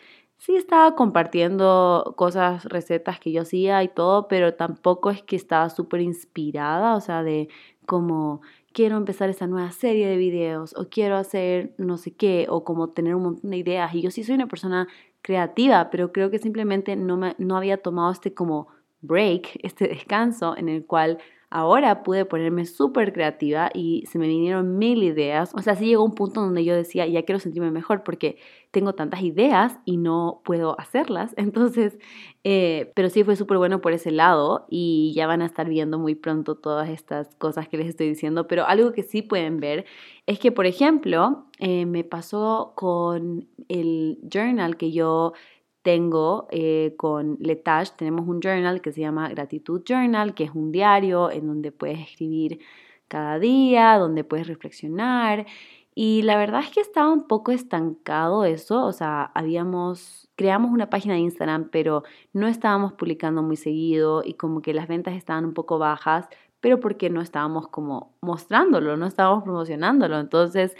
sí 0.41 0.55
estaba 0.55 0.95
compartiendo 0.95 2.15
cosas, 2.17 2.65
recetas 2.65 3.19
que 3.19 3.31
yo 3.31 3.43
hacía 3.43 3.83
y 3.83 3.89
todo, 3.89 4.27
pero 4.27 4.55
tampoco 4.55 5.11
es 5.11 5.21
que 5.21 5.35
estaba 5.35 5.69
súper 5.69 6.01
inspirada, 6.01 6.95
o 6.95 6.99
sea, 7.01 7.21
de 7.21 7.47
como 7.85 8.41
quiero 8.73 8.97
empezar 8.97 9.29
esta 9.29 9.45
nueva 9.45 9.71
serie 9.71 10.07
de 10.07 10.17
videos 10.17 10.75
o 10.75 10.89
quiero 10.89 11.17
hacer 11.17 11.75
no 11.77 11.97
sé 11.97 12.15
qué 12.15 12.47
o 12.49 12.63
como 12.63 12.89
tener 12.89 13.13
un 13.13 13.23
montón 13.23 13.51
de 13.51 13.57
ideas. 13.57 13.93
Y 13.93 14.01
yo 14.01 14.09
sí 14.09 14.23
soy 14.23 14.33
una 14.33 14.47
persona 14.47 14.87
creativa, 15.21 15.91
pero 15.91 16.11
creo 16.11 16.31
que 16.31 16.39
simplemente 16.39 16.95
no, 16.95 17.17
me, 17.17 17.35
no 17.37 17.55
había 17.55 17.77
tomado 17.77 18.11
este 18.11 18.33
como 18.33 18.67
break, 19.01 19.59
este 19.63 19.89
descanso 19.89 20.57
en 20.57 20.69
el 20.69 20.87
cual 20.87 21.19
Ahora 21.53 22.01
pude 22.03 22.23
ponerme 22.23 22.65
súper 22.65 23.11
creativa 23.11 23.69
y 23.73 24.05
se 24.09 24.17
me 24.17 24.27
vinieron 24.27 24.77
mil 24.77 25.03
ideas. 25.03 25.51
O 25.53 25.61
sea, 25.61 25.75
sí 25.75 25.85
llegó 25.85 26.05
un 26.05 26.15
punto 26.15 26.39
donde 26.39 26.63
yo 26.63 26.73
decía, 26.73 27.05
ya 27.07 27.23
quiero 27.23 27.39
sentirme 27.39 27.71
mejor 27.71 28.03
porque 28.03 28.37
tengo 28.71 28.93
tantas 28.93 29.21
ideas 29.21 29.77
y 29.83 29.97
no 29.97 30.41
puedo 30.45 30.79
hacerlas. 30.79 31.33
Entonces, 31.37 31.99
eh, 32.45 32.93
pero 32.95 33.09
sí 33.09 33.25
fue 33.25 33.35
súper 33.35 33.57
bueno 33.57 33.81
por 33.81 33.91
ese 33.91 34.11
lado 34.11 34.65
y 34.69 35.11
ya 35.13 35.27
van 35.27 35.41
a 35.41 35.45
estar 35.45 35.67
viendo 35.67 35.99
muy 35.99 36.15
pronto 36.15 36.55
todas 36.55 36.87
estas 36.87 37.35
cosas 37.35 37.67
que 37.67 37.75
les 37.75 37.87
estoy 37.87 38.07
diciendo. 38.07 38.47
Pero 38.47 38.65
algo 38.65 38.93
que 38.93 39.03
sí 39.03 39.21
pueden 39.21 39.59
ver 39.59 39.83
es 40.27 40.39
que, 40.39 40.53
por 40.53 40.65
ejemplo, 40.65 41.47
eh, 41.59 41.85
me 41.85 42.05
pasó 42.05 42.71
con 42.77 43.49
el 43.67 44.19
journal 44.33 44.77
que 44.77 44.93
yo 44.93 45.33
tengo 45.81 46.47
eh, 46.51 46.93
con 46.97 47.37
Letash, 47.39 47.91
tenemos 47.91 48.27
un 48.27 48.39
journal 48.41 48.81
que 48.81 48.91
se 48.91 49.01
llama 49.01 49.29
Gratitud 49.29 49.83
Journal, 49.83 50.33
que 50.33 50.43
es 50.45 50.51
un 50.53 50.71
diario 50.71 51.31
en 51.31 51.47
donde 51.47 51.71
puedes 51.71 51.99
escribir 51.99 52.59
cada 53.07 53.39
día, 53.39 53.97
donde 53.97 54.23
puedes 54.23 54.47
reflexionar. 54.47 55.45
Y 55.93 56.21
la 56.21 56.37
verdad 56.37 56.61
es 56.61 56.69
que 56.71 56.79
estaba 56.79 57.11
un 57.11 57.27
poco 57.27 57.51
estancado 57.51 58.45
eso, 58.45 58.85
o 58.85 58.93
sea, 58.93 59.23
habíamos, 59.35 60.29
creamos 60.35 60.71
una 60.71 60.89
página 60.89 61.15
de 61.15 61.19
Instagram, 61.21 61.69
pero 61.69 62.03
no 62.31 62.47
estábamos 62.47 62.93
publicando 62.93 63.43
muy 63.43 63.57
seguido 63.57 64.23
y 64.23 64.35
como 64.35 64.61
que 64.61 64.73
las 64.73 64.87
ventas 64.87 65.15
estaban 65.15 65.43
un 65.45 65.53
poco 65.53 65.79
bajas, 65.79 66.29
pero 66.61 66.79
porque 66.79 67.09
no 67.09 67.21
estábamos 67.21 67.67
como 67.67 68.15
mostrándolo, 68.21 68.95
no 68.95 69.05
estábamos 69.05 69.43
promocionándolo. 69.43 70.19
Entonces, 70.19 70.77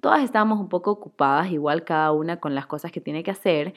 todas 0.00 0.22
estábamos 0.22 0.60
un 0.60 0.68
poco 0.68 0.90
ocupadas, 0.90 1.50
igual 1.52 1.84
cada 1.84 2.12
una 2.12 2.38
con 2.40 2.54
las 2.54 2.66
cosas 2.66 2.92
que 2.92 3.00
tiene 3.00 3.22
que 3.22 3.30
hacer. 3.30 3.74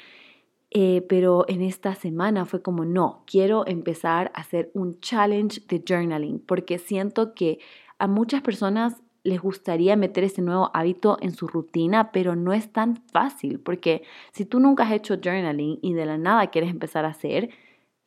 Eh, 0.75 1.05
pero 1.07 1.45
en 1.47 1.62
esta 1.62 1.93
semana 1.93 2.45
fue 2.45 2.63
como, 2.63 2.83
no, 2.83 3.23
quiero 3.27 3.63
empezar 3.67 4.31
a 4.33 4.41
hacer 4.41 4.71
un 4.73 4.99
challenge 5.01 5.62
de 5.67 5.83
journaling, 5.88 6.39
porque 6.39 6.79
siento 6.79 7.36
que 7.36 7.59
a 7.99 8.07
muchas 8.07 8.41
personas 8.41 8.95
les 9.23 9.39
gustaría 9.39 9.95
meter 9.95 10.23
ese 10.23 10.41
nuevo 10.41 10.71
hábito 10.73 11.17
en 11.21 11.36
su 11.36 11.47
rutina, 11.47 12.12
pero 12.12 12.36
no 12.36 12.53
es 12.53 12.71
tan 12.73 12.97
fácil, 13.12 13.59
porque 13.59 14.01
si 14.31 14.45
tú 14.45 14.59
nunca 14.59 14.83
has 14.83 14.93
hecho 14.93 15.19
journaling 15.23 15.77
y 15.83 15.93
de 15.93 16.07
la 16.07 16.17
nada 16.17 16.47
quieres 16.47 16.71
empezar 16.71 17.05
a 17.05 17.09
hacer, 17.09 17.51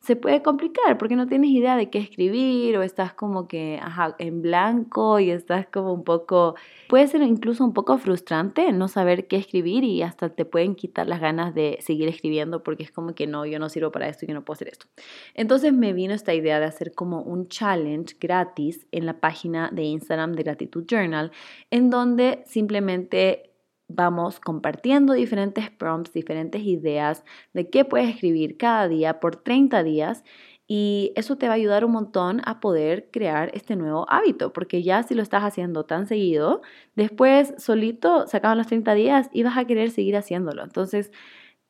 se 0.07 0.15
puede 0.15 0.41
complicar 0.41 0.97
porque 0.97 1.17
no 1.17 1.27
tienes 1.27 1.49
idea 1.49 1.75
de 1.75 1.89
qué 1.89 1.99
escribir 1.99 2.77
o 2.77 2.81
estás 2.81 3.11
como 3.11 3.49
que 3.49 3.77
en 4.19 4.41
blanco 4.41 5.19
y 5.19 5.31
estás 5.31 5.67
como 5.67 5.91
un 5.91 6.05
poco, 6.05 6.55
puede 6.87 7.07
ser 7.07 7.21
incluso 7.23 7.65
un 7.65 7.73
poco 7.73 7.97
frustrante 7.97 8.71
no 8.71 8.87
saber 8.87 9.27
qué 9.27 9.35
escribir 9.35 9.83
y 9.83 10.03
hasta 10.03 10.29
te 10.29 10.45
pueden 10.45 10.75
quitar 10.75 11.07
las 11.07 11.19
ganas 11.19 11.53
de 11.53 11.77
seguir 11.81 12.07
escribiendo 12.07 12.63
porque 12.63 12.83
es 12.83 12.91
como 12.91 13.15
que 13.15 13.27
no, 13.27 13.45
yo 13.45 13.59
no 13.59 13.67
sirvo 13.67 13.91
para 13.91 14.07
esto, 14.07 14.25
yo 14.25 14.33
no 14.33 14.45
puedo 14.45 14.55
hacer 14.55 14.69
esto. 14.69 14.85
Entonces 15.33 15.73
me 15.73 15.91
vino 15.91 16.13
esta 16.13 16.33
idea 16.33 16.61
de 16.61 16.67
hacer 16.67 16.93
como 16.93 17.21
un 17.21 17.49
challenge 17.49 18.15
gratis 18.17 18.87
en 18.93 19.05
la 19.05 19.19
página 19.19 19.69
de 19.73 19.83
Instagram 19.83 20.31
de 20.31 20.43
Gratitud 20.43 20.85
Journal 20.87 21.33
en 21.69 21.89
donde 21.89 22.43
simplemente 22.45 23.46
vamos 23.87 24.39
compartiendo 24.39 25.13
diferentes 25.13 25.69
prompts, 25.71 26.13
diferentes 26.13 26.61
ideas 26.63 27.23
de 27.53 27.69
qué 27.69 27.85
puedes 27.85 28.09
escribir 28.09 28.57
cada 28.57 28.87
día 28.87 29.19
por 29.19 29.37
30 29.37 29.83
días 29.83 30.23
y 30.67 31.13
eso 31.15 31.37
te 31.37 31.47
va 31.47 31.53
a 31.53 31.55
ayudar 31.55 31.85
un 31.85 31.93
montón 31.93 32.41
a 32.43 32.59
poder 32.59 33.07
crear 33.11 33.51
este 33.53 33.77
nuevo 33.77 34.05
hábito, 34.09 34.51
porque 34.51 34.83
ya 34.83 35.01
si 35.03 35.15
lo 35.15 35.23
estás 35.23 35.43
haciendo 35.43 35.85
tan 35.85 36.07
seguido, 36.07 36.61
después 36.95 37.53
solito 37.57 38.27
se 38.27 38.37
acaban 38.37 38.57
los 38.57 38.67
30 38.67 38.93
días 38.93 39.29
y 39.31 39.43
vas 39.43 39.57
a 39.57 39.65
querer 39.65 39.91
seguir 39.91 40.17
haciéndolo. 40.17 40.63
Entonces, 40.63 41.11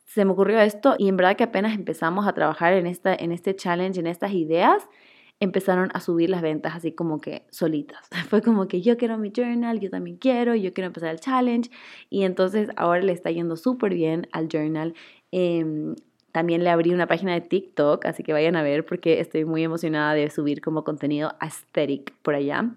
se 0.05 0.25
me 0.25 0.31
ocurrió 0.31 0.59
esto 0.59 0.95
y 0.97 1.09
en 1.09 1.17
verdad 1.17 1.35
que 1.35 1.43
apenas 1.43 1.75
empezamos 1.75 2.25
a 2.27 2.33
trabajar 2.33 2.73
en, 2.73 2.87
esta, 2.87 3.13
en 3.13 3.31
este 3.31 3.55
challenge, 3.55 3.99
en 3.99 4.07
estas 4.07 4.31
ideas, 4.31 4.89
empezaron 5.39 5.89
a 5.93 5.99
subir 5.99 6.29
las 6.29 6.41
ventas 6.41 6.75
así 6.75 6.91
como 6.91 7.21
que 7.21 7.45
solitas. 7.49 8.07
Fue 8.29 8.41
como 8.41 8.67
que 8.67 8.81
yo 8.81 8.97
quiero 8.97 9.17
mi 9.17 9.31
journal, 9.35 9.79
yo 9.79 9.89
también 9.89 10.17
quiero, 10.17 10.55
yo 10.55 10.73
quiero 10.73 10.87
empezar 10.87 11.09
el 11.09 11.19
challenge 11.19 11.69
y 12.09 12.23
entonces 12.23 12.69
ahora 12.75 13.01
le 13.01 13.13
está 13.13 13.31
yendo 13.31 13.55
súper 13.55 13.93
bien 13.93 14.27
al 14.31 14.47
journal. 14.47 14.93
Em, 15.31 15.95
también 16.31 16.63
le 16.63 16.69
abrí 16.69 16.93
una 16.93 17.07
página 17.07 17.33
de 17.33 17.41
TikTok, 17.41 18.05
así 18.05 18.23
que 18.23 18.33
vayan 18.33 18.55
a 18.55 18.61
ver 18.61 18.85
porque 18.85 19.19
estoy 19.19 19.45
muy 19.45 19.63
emocionada 19.63 20.13
de 20.13 20.29
subir 20.29 20.61
como 20.61 20.83
contenido 20.83 21.33
aesthetic 21.39 22.13
por 22.21 22.35
allá. 22.35 22.71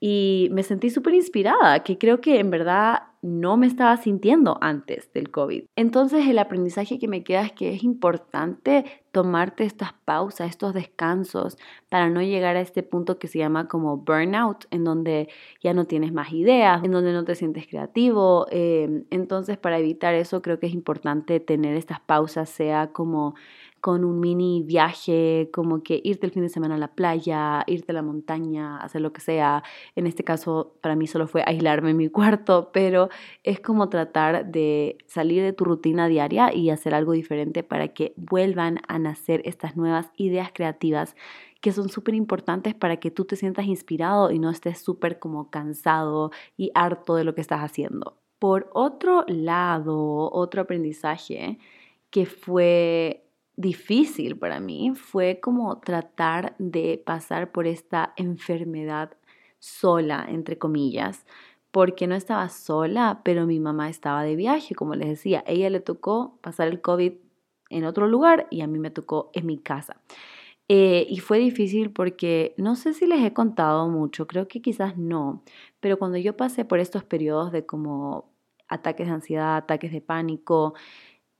Y 0.00 0.48
me 0.52 0.62
sentí 0.62 0.88
súper 0.90 1.14
inspirada, 1.14 1.82
que 1.84 1.98
creo 1.98 2.20
que 2.20 2.40
en 2.40 2.50
verdad 2.50 3.02
no 3.22 3.58
me 3.58 3.66
estaba 3.66 3.96
sintiendo 3.98 4.56
antes 4.62 5.12
del 5.12 5.30
COVID. 5.30 5.64
Entonces 5.76 6.26
el 6.26 6.38
aprendizaje 6.38 6.98
que 6.98 7.06
me 7.06 7.22
queda 7.22 7.42
es 7.42 7.52
que 7.52 7.74
es 7.74 7.82
importante 7.82 8.84
tomarte 9.12 9.64
estas 9.64 9.92
pausas, 9.92 10.48
estos 10.48 10.72
descansos, 10.72 11.58
para 11.90 12.08
no 12.08 12.22
llegar 12.22 12.56
a 12.56 12.60
este 12.60 12.82
punto 12.82 13.18
que 13.18 13.28
se 13.28 13.38
llama 13.38 13.68
como 13.68 13.98
burnout, 13.98 14.64
en 14.70 14.84
donde 14.84 15.28
ya 15.62 15.74
no 15.74 15.84
tienes 15.84 16.12
más 16.12 16.32
ideas, 16.32 16.82
en 16.82 16.92
donde 16.92 17.12
no 17.12 17.24
te 17.24 17.34
sientes 17.34 17.66
creativo. 17.66 18.46
Em, 18.50 19.04
entonces 19.10 19.58
para 19.58 19.78
evitar 19.78 20.14
eso 20.14 20.40
creo 20.40 20.58
que 20.58 20.68
es 20.68 20.74
importante 20.74 21.40
tener 21.40 21.76
estas 21.76 22.00
pausas, 22.00 22.48
sea 22.48 22.92
como 22.92 23.34
con 23.80 24.04
un 24.04 24.20
mini 24.20 24.62
viaje, 24.62 25.50
como 25.52 25.82
que 25.82 26.00
irte 26.04 26.26
el 26.26 26.32
fin 26.32 26.42
de 26.42 26.48
semana 26.48 26.74
a 26.74 26.78
la 26.78 26.94
playa, 26.94 27.64
irte 27.66 27.92
a 27.92 27.94
la 27.94 28.02
montaña, 28.02 28.76
hacer 28.78 29.00
lo 29.00 29.12
que 29.12 29.20
sea. 29.20 29.62
En 29.96 30.06
este 30.06 30.22
caso, 30.22 30.74
para 30.82 30.96
mí 30.96 31.06
solo 31.06 31.26
fue 31.26 31.42
aislarme 31.46 31.90
en 31.90 31.96
mi 31.96 32.08
cuarto, 32.10 32.70
pero 32.72 33.08
es 33.42 33.60
como 33.60 33.88
tratar 33.88 34.46
de 34.46 34.98
salir 35.06 35.42
de 35.42 35.52
tu 35.52 35.64
rutina 35.64 36.08
diaria 36.08 36.54
y 36.54 36.70
hacer 36.70 36.94
algo 36.94 37.12
diferente 37.12 37.62
para 37.62 37.88
que 37.88 38.12
vuelvan 38.16 38.80
a 38.88 38.98
nacer 38.98 39.42
estas 39.44 39.76
nuevas 39.76 40.10
ideas 40.16 40.50
creativas 40.52 41.16
que 41.60 41.72
son 41.72 41.88
súper 41.88 42.14
importantes 42.14 42.74
para 42.74 42.98
que 42.98 43.10
tú 43.10 43.24
te 43.24 43.36
sientas 43.36 43.66
inspirado 43.66 44.30
y 44.30 44.38
no 44.38 44.50
estés 44.50 44.78
súper 44.78 45.18
como 45.18 45.50
cansado 45.50 46.30
y 46.56 46.70
harto 46.74 47.16
de 47.16 47.24
lo 47.24 47.34
que 47.34 47.42
estás 47.42 47.60
haciendo. 47.60 48.16
Por 48.38 48.70
otro 48.72 49.24
lado, 49.28 50.30
otro 50.32 50.62
aprendizaje 50.62 51.58
que 52.10 52.26
fue 52.26 53.29
difícil 53.56 54.36
para 54.38 54.60
mí 54.60 54.92
fue 54.94 55.40
como 55.40 55.78
tratar 55.80 56.54
de 56.58 57.02
pasar 57.04 57.52
por 57.52 57.66
esta 57.66 58.12
enfermedad 58.16 59.16
sola, 59.58 60.26
entre 60.28 60.58
comillas, 60.58 61.26
porque 61.70 62.06
no 62.06 62.14
estaba 62.14 62.48
sola, 62.48 63.20
pero 63.24 63.46
mi 63.46 63.60
mamá 63.60 63.88
estaba 63.88 64.24
de 64.24 64.36
viaje, 64.36 64.74
como 64.74 64.94
les 64.94 65.08
decía, 65.08 65.44
ella 65.46 65.70
le 65.70 65.80
tocó 65.80 66.38
pasar 66.40 66.68
el 66.68 66.80
COVID 66.80 67.12
en 67.70 67.84
otro 67.84 68.08
lugar 68.08 68.46
y 68.50 68.62
a 68.62 68.66
mí 68.66 68.78
me 68.78 68.90
tocó 68.90 69.30
en 69.34 69.46
mi 69.46 69.58
casa. 69.58 70.00
Eh, 70.68 71.06
y 71.08 71.18
fue 71.18 71.38
difícil 71.38 71.90
porque 71.90 72.54
no 72.56 72.76
sé 72.76 72.94
si 72.94 73.06
les 73.06 73.24
he 73.24 73.32
contado 73.32 73.88
mucho, 73.88 74.26
creo 74.26 74.46
que 74.48 74.62
quizás 74.62 74.96
no, 74.96 75.42
pero 75.80 75.98
cuando 75.98 76.16
yo 76.16 76.36
pasé 76.36 76.64
por 76.64 76.78
estos 76.78 77.04
periodos 77.04 77.50
de 77.52 77.66
como 77.66 78.30
ataques 78.68 79.08
de 79.08 79.14
ansiedad, 79.14 79.56
ataques 79.56 79.92
de 79.92 80.00
pánico, 80.00 80.74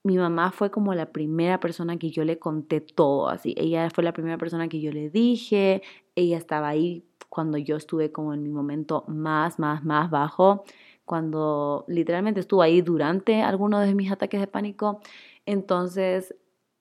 mi 0.03 0.17
mamá 0.17 0.51
fue 0.53 0.71
como 0.71 0.95
la 0.95 1.13
primera 1.13 1.61
persona 1.61 1.99
que 1.99 2.11
yo 2.11 2.25
le 2.25 2.39
conté 2.39 2.81
todo, 2.81 3.29
así. 3.29 3.55
Ella 3.57 3.91
fue 3.91 4.05
la 4.05 4.13
primera 4.13 4.39
persona 4.39 4.69
que 4.69 4.81
yo 4.81 4.93
le 4.93 5.11
dije, 5.11 5.83
ella 6.15 6.39
estaba 6.39 6.69
ahí 6.69 7.05
cuando 7.29 7.59
yo 7.59 7.77
estuve 7.77 8.11
como 8.13 8.35
en 8.35 8.43
mi 8.43 8.51
momento 8.51 9.05
más, 9.09 9.59
más, 9.59 9.85
más 9.85 10.11
bajo, 10.11 10.65
cuando 11.05 11.85
literalmente 11.89 12.41
estuvo 12.41 12.63
ahí 12.63 12.83
durante 12.83 13.43
algunos 13.43 13.85
de 13.87 13.95
mis 13.95 14.11
ataques 14.11 14.41
de 14.41 14.47
pánico. 14.47 15.01
Entonces, 15.47 16.35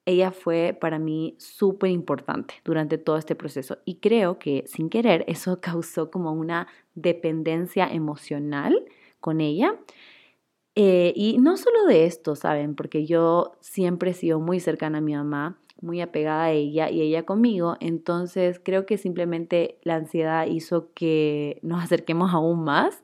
ella 0.06 0.32
fue 0.32 0.78
para 0.80 0.98
mí 0.98 1.36
súper 1.40 1.92
importante 1.92 2.56
durante 2.64 2.98
todo 2.98 3.18
este 3.18 3.36
proceso 3.36 3.78
y 3.86 3.96
creo 3.98 4.40
que 4.40 4.64
sin 4.68 4.90
querer 4.90 5.24
eso 5.28 5.60
causó 5.62 6.10
como 6.10 6.32
una 6.32 6.68
dependencia 6.96 7.88
emocional 7.88 8.86
con 9.20 9.42
ella 9.42 9.78
eh, 10.82 11.12
y 11.14 11.40
no 11.40 11.58
solo 11.58 11.86
de 11.88 12.06
esto, 12.06 12.38
¿saben? 12.38 12.74
Porque 12.74 13.06
yo 13.06 13.52
siempre 13.60 14.12
he 14.12 14.14
sido 14.14 14.40
muy 14.40 14.62
cercana 14.62 15.00
a 15.00 15.02
mi 15.02 15.14
mamá, 15.14 15.58
muy 15.82 16.00
apegada 16.00 16.46
a 16.46 16.52
ella 16.52 16.90
y 16.90 17.02
ella 17.02 17.26
conmigo, 17.26 17.76
entonces 17.82 18.62
creo 18.64 18.86
que 18.86 18.98
simplemente 18.98 19.78
la 19.84 19.96
ansiedad 19.96 20.48
hizo 20.48 20.94
que 20.94 21.60
nos 21.64 21.84
acerquemos 21.84 22.34
aún 22.34 22.64
más 22.64 23.04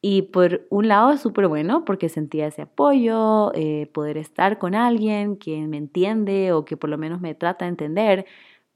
y 0.00 0.22
por 0.22 0.66
un 0.70 0.88
lado 0.88 1.10
es 1.12 1.20
súper 1.20 1.46
bueno 1.46 1.84
porque 1.84 2.08
sentía 2.08 2.46
ese 2.46 2.62
apoyo, 2.62 3.52
eh, 3.54 3.90
poder 3.92 4.16
estar 4.16 4.58
con 4.58 4.74
alguien 4.74 5.36
que 5.36 5.66
me 5.66 5.76
entiende 5.76 6.52
o 6.52 6.64
que 6.64 6.78
por 6.78 6.88
lo 6.88 6.96
menos 6.96 7.20
me 7.20 7.34
trata 7.34 7.66
de 7.66 7.70
entender, 7.70 8.26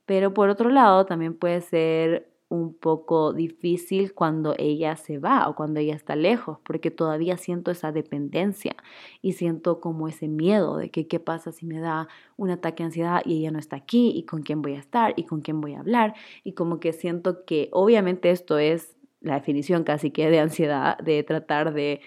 pero 0.05 0.35
por 0.35 0.51
otro 0.51 0.69
lado 0.69 1.07
también 1.07 1.33
puede 1.35 1.63
ser 1.63 2.34
un 2.55 2.75
poco 2.75 3.33
difícil 3.33 4.14
cuando 4.14 4.55
ella 4.59 4.97
se 4.97 5.19
va 5.19 5.49
o 5.49 5.55
cuando 5.55 5.81
ella 5.81 5.95
está 5.95 6.17
lejos, 6.17 6.59
porque 6.64 6.90
todavía 6.90 7.37
siento 7.37 7.71
esa 7.71 7.93
dependencia 7.93 8.77
y 9.23 9.33
siento 9.33 9.81
como 9.81 10.09
ese 10.09 10.29
miedo 10.29 10.77
de 10.77 10.90
que 10.90 11.07
qué 11.07 11.21
pasa 11.21 11.53
si 11.53 11.67
me 11.67 11.81
da 11.81 12.09
un 12.37 12.51
ataque 12.51 12.83
de 12.83 12.87
ansiedad 12.87 13.23
y 13.25 13.40
ella 13.40 13.51
no 13.51 13.59
está 13.59 13.77
aquí 13.77 14.12
y 14.14 14.25
con 14.25 14.43
quién 14.43 14.62
voy 14.62 14.75
a 14.75 14.79
estar 14.79 15.14
y 15.17 15.25
con 15.25 15.40
quién 15.40 15.61
voy 15.61 15.75
a 15.75 15.81
hablar 15.81 16.14
y 16.45 16.53
como 16.53 16.81
que 16.81 16.93
siento 16.93 17.45
que 17.45 17.69
obviamente 17.73 18.31
esto 18.31 18.59
es 18.59 18.97
la 19.21 19.35
definición 19.35 19.85
casi 19.85 20.11
que 20.11 20.31
de 20.31 20.40
ansiedad, 20.40 20.99
de 20.99 21.23
tratar 21.23 21.75
de 21.75 22.01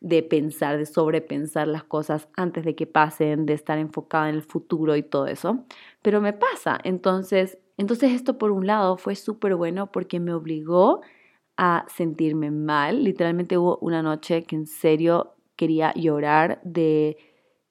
de 0.00 0.22
pensar, 0.22 0.78
de 0.78 0.86
sobrepensar 0.86 1.66
las 1.66 1.84
cosas 1.84 2.28
antes 2.36 2.64
de 2.64 2.74
que 2.74 2.86
pasen, 2.86 3.46
de 3.46 3.54
estar 3.54 3.78
enfocada 3.78 4.28
en 4.28 4.36
el 4.36 4.42
futuro 4.42 4.96
y 4.96 5.02
todo 5.02 5.26
eso. 5.26 5.64
Pero 6.02 6.20
me 6.20 6.32
pasa, 6.32 6.78
entonces 6.84 7.58
entonces 7.78 8.12
esto 8.12 8.38
por 8.38 8.50
un 8.52 8.66
lado 8.66 8.98
fue 8.98 9.14
súper 9.16 9.54
bueno 9.56 9.90
porque 9.92 10.20
me 10.20 10.34
obligó 10.34 11.00
a 11.58 11.86
sentirme 11.88 12.50
mal. 12.50 13.04
Literalmente 13.04 13.58
hubo 13.58 13.78
una 13.80 14.02
noche 14.02 14.44
que 14.44 14.56
en 14.56 14.66
serio 14.66 15.34
quería 15.56 15.92
llorar 15.94 16.60
de 16.64 17.16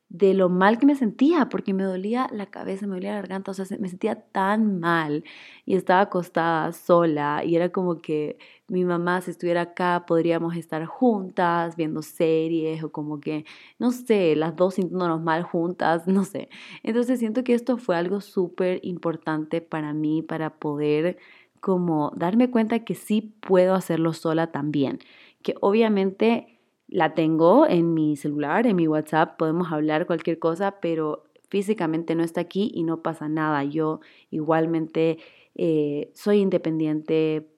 de 0.10 0.34
lo 0.34 0.48
mal 0.48 0.80
que 0.80 0.86
me 0.86 0.96
sentía, 0.96 1.50
porque 1.50 1.74
me 1.74 1.84
dolía 1.84 2.28
la 2.32 2.46
cabeza, 2.46 2.88
me 2.88 2.96
dolía 2.96 3.12
la 3.12 3.17
garganta, 3.17 3.52
o 3.52 3.54
sea, 3.54 3.65
me 3.80 3.89
sentía 3.89 4.15
tan 4.15 4.80
mal 4.80 5.24
y 5.65 5.76
estaba 5.76 6.02
acostada 6.02 6.72
sola 6.72 7.43
y 7.43 7.56
era 7.58 7.70
como 7.72 7.98
que 7.98 8.38
mi 8.70 8.86
mamá 8.86 9.22
si 9.22 9.32
estuviera 9.32 9.62
acá 9.62 10.06
podríamos 10.08 10.56
estar 10.56 10.86
juntas 10.86 11.76
viendo 11.76 12.02
series 12.02 12.84
o 12.84 12.91
como 12.91 13.20
que, 13.20 13.46
no 13.80 13.91
sé, 13.91 14.36
las 14.38 14.56
dos 14.56 14.76
sintiéndonos 14.76 15.22
mal 15.22 15.43
juntas, 15.43 16.08
no 16.08 16.24
sé. 16.24 16.50
Entonces 16.84 17.20
siento 17.20 17.43
que 17.43 17.54
esto 17.54 17.78
fue 17.78 17.98
algo 17.98 18.22
súper 18.22 18.80
importante 18.84 19.62
para 19.62 19.93
mí, 19.93 20.22
para 20.22 20.52
poder 20.58 21.17
como 21.60 22.12
darme 22.15 22.50
cuenta 22.50 22.80
que 22.86 22.96
sí 22.96 23.34
puedo 23.41 23.74
hacerlo 23.76 24.13
sola 24.13 24.52
también, 24.52 25.00
que 25.41 25.56
obviamente 25.62 26.57
la 26.88 27.13
tengo 27.13 27.67
en 27.67 27.93
mi 27.93 28.15
celular, 28.15 28.65
en 28.67 28.76
mi 28.76 28.88
WhatsApp, 28.88 29.38
podemos 29.38 29.71
hablar 29.71 30.08
cualquier 30.08 30.39
cosa, 30.39 30.80
pero 30.80 31.23
físicamente 31.50 32.15
no 32.15 32.23
está 32.23 32.41
aquí 32.41 32.71
y 32.73 32.84
no 32.84 33.02
pasa 33.02 33.28
nada. 33.28 33.63
Yo 33.63 34.00
igualmente 34.32 35.17
eh, 35.56 36.12
soy 36.13 36.39
independiente, 36.39 37.50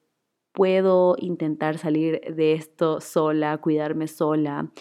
puedo 0.52 1.16
intentar 1.20 1.78
salir 1.78 2.22
de 2.36 2.54
esto 2.54 3.02
sola, 3.02 3.58
cuidarme 3.60 4.08
sola. 4.08 4.72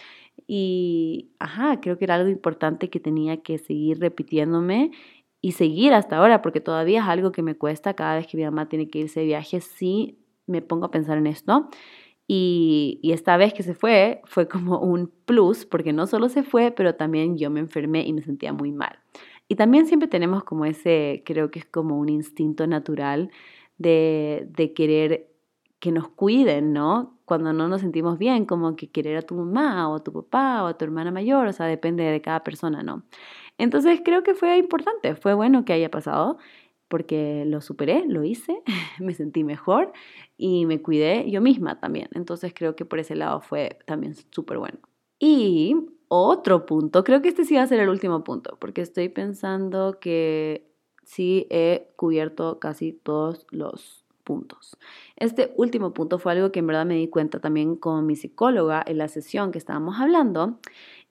Y, 0.47 1.33
ajá, 1.39 1.81
creo 1.81 1.99
que 1.99 2.05
era 2.05 2.15
algo 2.15 2.31
importante 2.31 2.89
que 2.91 3.01
tenía 3.01 3.43
que 3.43 3.59
seguir 3.59 3.99
repitiéndome 4.01 4.93
y 5.41 5.53
seguir 5.53 5.93
hasta 5.95 6.17
ahora, 6.17 6.43
porque 6.43 6.61
todavía 6.61 7.01
es 7.01 7.07
algo 7.07 7.33
que 7.33 7.43
me 7.43 7.55
cuesta 7.57 7.95
cada 7.95 8.17
vez 8.17 8.27
que 8.27 8.37
mi 8.37 8.45
mamá 8.45 8.69
tiene 8.69 8.89
que 8.89 9.01
irse 9.01 9.21
de 9.21 9.27
viaje, 9.27 9.61
sí 9.61 10.19
me 10.47 10.63
pongo 10.63 10.87
a 10.87 10.91
pensar 10.91 11.19
en 11.19 11.27
esto. 11.27 11.69
Y, 12.31 13.01
esta 13.03 13.39
vez 13.39 13.55
que 13.55 13.63
se 13.63 13.75
fue 13.75 14.21
fue 14.27 14.49
como 14.49 14.79
un 14.81 15.11
plus, 15.25 15.65
porque 15.65 15.95
no 15.95 16.07
solo 16.07 16.29
se 16.29 16.43
fue, 16.43 16.71
pero 16.71 16.95
también 16.95 17.39
yo 17.39 17.51
me 17.51 17.61
enfermé 17.61 18.07
y 18.07 18.13
me 18.13 18.23
sentía 18.23 18.53
muy 18.53 18.71
mal. 18.71 18.99
Y 19.49 19.57
también 19.57 19.87
siempre 19.87 20.09
tenemos 20.09 20.45
como 20.45 20.67
ese, 20.67 21.23
creo 21.25 21.51
que 21.51 21.61
es 21.61 21.65
como 21.65 21.99
un 21.99 22.11
instinto 22.11 22.67
natural 22.67 23.31
de, 23.79 24.47
de 24.51 24.75
querer 24.75 25.31
que 25.81 25.91
nos 25.91 26.09
cuiden, 26.09 26.73
¿no? 26.75 27.19
Cuando 27.25 27.53
no 27.55 27.67
nos 27.69 27.81
sentimos 27.81 28.19
bien, 28.19 28.45
como 28.45 28.77
que 28.77 28.91
querer 28.91 29.17
a 29.17 29.23
tu 29.23 29.35
mamá 29.35 29.89
o 29.89 29.97
a 29.97 30.05
tu 30.05 30.13
papá 30.13 30.65
o 30.65 30.67
a 30.67 30.77
tu 30.77 30.85
hermana 30.85 31.11
mayor, 31.11 31.47
o 31.47 31.53
sea, 31.53 31.67
depende 31.67 32.05
de 32.05 32.21
cada 32.21 32.45
persona, 32.45 32.83
¿no? 32.83 33.05
Entonces 33.59 34.01
creo 34.05 34.23
que 34.23 34.35
fue 34.35 34.59
importante, 34.59 35.15
fue 35.17 35.35
bueno 35.35 35.65
que 35.65 35.73
haya 35.73 35.91
pasado 35.91 36.39
porque 36.89 37.45
lo 37.47 37.61
superé, 37.61 38.05
lo 38.07 38.25
hice, 38.25 38.63
me 38.99 39.15
sentí 39.15 39.45
mejor 39.45 39.93
y 40.37 40.67
me 40.67 40.83
cuidé 40.83 41.31
yo 41.31 41.41
misma 41.41 41.81
también. 41.81 42.09
Entonces 42.15 42.53
creo 42.55 42.75
que 42.77 42.85
por 42.85 42.99
ese 42.99 43.15
lado 43.15 43.41
fue 43.41 43.79
también 43.87 44.15
súper 44.31 44.59
bueno. 44.59 44.79
Y 45.19 45.77
otro 46.09 46.67
punto, 46.67 47.05
creo 47.05 47.23
que 47.23 47.29
este 47.29 47.45
sí 47.45 47.55
va 47.57 47.63
a 47.63 47.67
ser 47.67 47.81
el 47.81 47.89
último 47.89 48.25
punto, 48.25 48.57
porque 48.61 48.81
estoy 48.81 49.09
pensando 49.09 49.99
que 50.01 50.71
sí 51.05 51.47
he 51.51 51.91
cubierto 51.97 52.59
casi 52.59 52.93
todos 52.93 53.47
los 53.51 54.05
puntos. 54.25 54.77
Este 55.17 55.53
último 55.57 55.95
punto 55.95 56.19
fue 56.19 56.33
algo 56.33 56.53
que 56.53 56.61
en 56.61 56.67
verdad 56.67 56.87
me 56.87 56.97
di 56.97 57.09
cuenta 57.09 57.41
también 57.41 57.77
con 57.77 58.07
mi 58.07 58.15
psicóloga 58.15 58.83
en 58.87 58.99
la 58.99 59.09
sesión 59.09 59.51
que 59.51 59.59
estábamos 59.59 59.99
hablando 59.99 60.59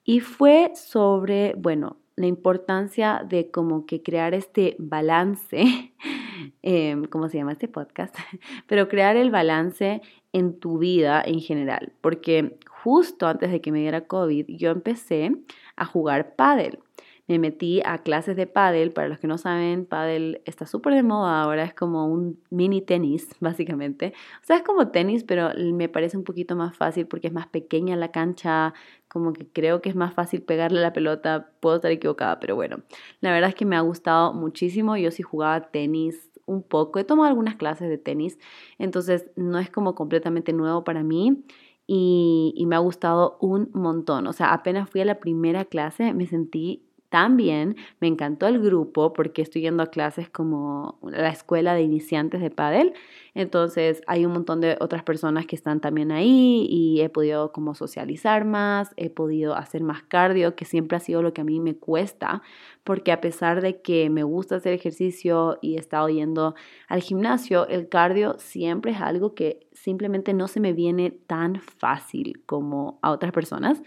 y 0.04 0.20
fue 0.20 0.72
sobre, 0.76 1.54
bueno, 1.58 1.98
la 2.18 2.26
importancia 2.26 3.24
de 3.26 3.52
como 3.52 3.86
que 3.86 4.02
crear 4.02 4.34
este 4.34 4.76
balance, 4.80 5.64
eh, 6.64 7.02
¿cómo 7.10 7.30
se 7.30 7.38
llama 7.38 7.54
este 7.54 7.70
podcast? 7.70 8.16
Pero 8.68 8.90
crear 8.90 9.16
el 9.16 9.32
balance 9.32 10.02
en 10.34 10.60
tu 10.60 10.80
vida 10.80 11.22
en 11.26 11.40
general, 11.40 11.94
porque 12.02 12.58
justo 12.68 13.28
antes 13.28 13.52
de 13.52 13.62
que 13.62 13.72
me 13.72 13.80
diera 13.80 14.08
COVID, 14.08 14.48
yo 14.50 14.72
empecé 14.72 15.32
a 15.76 15.86
jugar 15.86 16.36
pádel 16.36 16.80
me 17.28 17.40
metí 17.40 17.82
a 17.86 18.00
clases 18.00 18.36
de 18.36 18.48
pádel. 18.48 18.92
Para 18.92 19.10
los 19.10 19.20
que 19.20 19.28
no 19.28 19.38
saben, 19.38 19.86
pádel 19.86 20.42
está 20.46 20.66
súper 20.66 20.94
de 20.94 21.04
moda 21.04 21.42
ahora, 21.42 21.64
es 21.64 21.74
como 21.74 22.08
un 22.08 22.40
mini 22.50 22.82
tenis, 22.82 23.30
básicamente. 23.40 24.14
O 24.42 24.46
sea, 24.46 24.58
es 24.58 24.64
como 24.64 24.90
tenis, 24.90 25.24
pero 25.24 25.50
me 25.74 25.90
parece 25.90 26.18
un 26.18 26.24
poquito 26.24 26.56
más 26.56 26.76
fácil 26.76 27.08
porque 27.08 27.28
es 27.28 27.34
más 27.34 27.48
pequeña 27.48 27.96
la 27.96 28.12
cancha, 28.12 28.74
como 29.08 29.34
que 29.34 29.48
creo 29.48 29.82
que 29.82 29.90
es 29.90 29.96
más 29.96 30.14
fácil 30.14 30.42
pegarle 30.42 30.82
la 30.82 30.94
pelota. 30.94 31.52
Puedo 31.60 31.78
estar 31.78 31.92
equivocada, 31.92 32.40
pero 32.40 32.56
bueno, 32.56 32.82
la 33.22 33.32
verdad 33.32 33.50
es 33.50 33.56
que 33.56 33.66
me 33.66 33.76
ha 33.76 33.82
gustado 33.82 34.34
muchísimo. 34.34 34.98
Yo 34.98 35.12
sí 35.12 35.24
jugaba 35.24 35.70
tenis 35.70 36.32
un 36.46 36.64
poco, 36.64 37.00
he 37.00 37.04
tomado 37.04 37.28
algunas 37.28 37.58
clases 37.58 37.90
de 37.90 37.98
tenis, 37.98 38.40
entonces 38.80 39.30
no 39.36 39.60
es 39.60 39.70
como 39.70 39.96
completamente 39.96 40.54
nuevo 40.54 40.84
para 40.84 41.04
mí. 41.04 41.44
Y, 41.90 42.54
y, 42.58 42.66
me 42.66 42.76
ha 42.76 42.80
gustado 42.80 43.38
un 43.40 43.70
montón. 43.74 44.28
O 44.28 44.34
sea, 44.34 44.54
apenas 44.54 44.90
fui 44.90 45.00
a 45.00 45.06
la 45.06 45.22
primera 45.22 45.64
clase, 45.64 46.14
me 46.14 46.28
sentí 46.28 46.87
También 47.10 47.78
me 48.02 48.08
encantó 48.08 48.48
el 48.48 48.60
grupo 48.62 49.14
porque 49.14 49.42
estoy 49.42 49.62
yendo 49.62 49.82
a 49.82 49.88
clases 49.88 50.30
como 50.30 51.00
la 51.04 51.30
escuela 51.30 51.74
de 51.74 51.82
iniciantes 51.82 52.42
de 52.42 52.50
pádel. 52.50 52.94
Entonces 53.34 54.02
hay 54.08 54.26
un 54.26 54.34
montón 54.34 54.60
de 54.60 54.78
otras 54.82 55.04
personas 55.04 55.46
que 55.46 55.56
están 55.56 55.80
también 55.80 56.12
ahí 56.12 56.68
y 56.70 57.00
he 57.02 57.10
podido 57.10 57.54
como 57.54 57.76
socializar 57.76 58.44
más, 58.44 58.94
he 58.98 59.10
podido 59.10 59.56
hacer 59.56 59.84
más 59.84 60.04
cardio, 60.04 60.56
que 60.56 60.66
siempre 60.66 60.98
ha 60.98 61.00
sido 61.00 61.22
lo 61.22 61.34
que 61.34 61.42
a 61.42 61.46
mí 61.46 61.62
me 61.62 61.76
cuesta, 61.78 62.42
porque 62.84 63.12
a 63.14 63.22
pesar 63.22 63.62
de 63.62 63.82
que 63.82 64.10
me 64.10 64.24
gusta 64.24 64.58
hacer 64.58 64.74
ejercicio 64.74 65.60
y 65.62 65.76
he 65.76 65.80
estado 65.80 66.10
yendo 66.10 66.56
al 66.90 67.02
gimnasio, 67.02 67.68
el 67.68 67.88
cardio 67.88 68.36
siempre 68.38 68.92
es 68.92 69.02
algo 69.02 69.34
que 69.34 69.68
simplemente 69.72 70.34
no 70.34 70.48
se 70.48 70.60
me 70.60 70.74
viene 70.74 71.12
tan 71.12 71.62
fácil 71.62 72.42
como 72.46 73.00
a 73.02 73.12
otras 73.12 73.32
personas. 73.32 73.82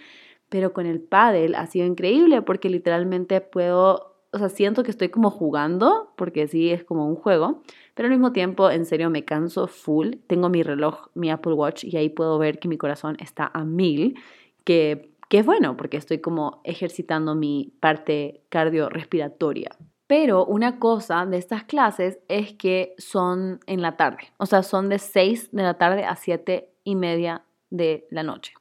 Pero 0.50 0.74
con 0.74 0.84
el 0.84 1.00
paddle 1.00 1.56
ha 1.56 1.66
sido 1.66 1.86
increíble 1.86 2.42
porque 2.42 2.68
literalmente 2.68 3.40
puedo, 3.40 4.16
o 4.32 4.38
sea, 4.38 4.50
siento 4.50 4.82
que 4.82 4.90
estoy 4.90 5.08
como 5.08 5.30
jugando, 5.30 6.12
porque 6.16 6.46
sí 6.46 6.70
es 6.70 6.84
como 6.84 7.06
un 7.06 7.16
juego, 7.16 7.62
pero 7.94 8.06
al 8.06 8.12
mismo 8.12 8.32
tiempo, 8.32 8.70
en 8.70 8.84
serio, 8.84 9.08
me 9.08 9.24
canso 9.24 9.66
full. 9.66 10.16
Tengo 10.26 10.48
mi 10.48 10.62
reloj, 10.62 11.08
mi 11.14 11.30
Apple 11.30 11.54
Watch, 11.54 11.84
y 11.84 11.96
ahí 11.96 12.08
puedo 12.10 12.38
ver 12.38 12.58
que 12.58 12.68
mi 12.68 12.76
corazón 12.76 13.16
está 13.20 13.50
a 13.54 13.64
mil, 13.64 14.18
que, 14.64 15.12
que 15.28 15.38
es 15.38 15.46
bueno 15.46 15.76
porque 15.76 15.96
estoy 15.96 16.18
como 16.18 16.60
ejercitando 16.64 17.34
mi 17.34 17.72
parte 17.80 18.42
cardiorrespiratoria. 18.48 19.70
Pero 20.10 20.44
una 20.44 20.80
cosa 20.80 21.24
de 21.24 21.36
estas 21.36 21.62
clases 21.62 22.18
es 22.26 22.52
que 22.54 22.94
son 22.98 23.60
en 23.66 23.80
la 23.80 23.96
tarde, 23.96 24.32
o 24.38 24.46
sea, 24.46 24.64
son 24.64 24.88
de 24.88 24.98
6 24.98 25.50
de 25.52 25.62
la 25.62 25.74
tarde 25.74 26.04
a 26.04 26.16
7 26.16 26.68
y 26.82 26.96
media 26.96 27.44
de 27.70 28.08
la 28.10 28.24
noche. 28.24 28.54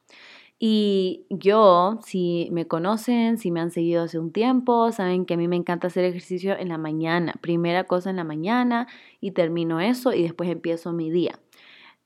Y 0.62 1.24
yo, 1.30 2.00
si 2.04 2.50
me 2.52 2.66
conocen, 2.66 3.38
si 3.38 3.50
me 3.50 3.60
han 3.60 3.70
seguido 3.70 4.02
hace 4.02 4.18
un 4.18 4.30
tiempo, 4.30 4.92
saben 4.92 5.24
que 5.24 5.32
a 5.32 5.36
mí 5.38 5.48
me 5.48 5.56
encanta 5.56 5.86
hacer 5.86 6.04
ejercicio 6.04 6.54
en 6.54 6.68
la 6.68 6.76
mañana, 6.76 7.32
primera 7.40 7.84
cosa 7.84 8.10
en 8.10 8.16
la 8.16 8.24
mañana 8.24 8.86
y 9.22 9.30
termino 9.30 9.80
eso 9.80 10.12
y 10.12 10.22
después 10.22 10.50
empiezo 10.50 10.92
mi 10.92 11.10
día. 11.10 11.38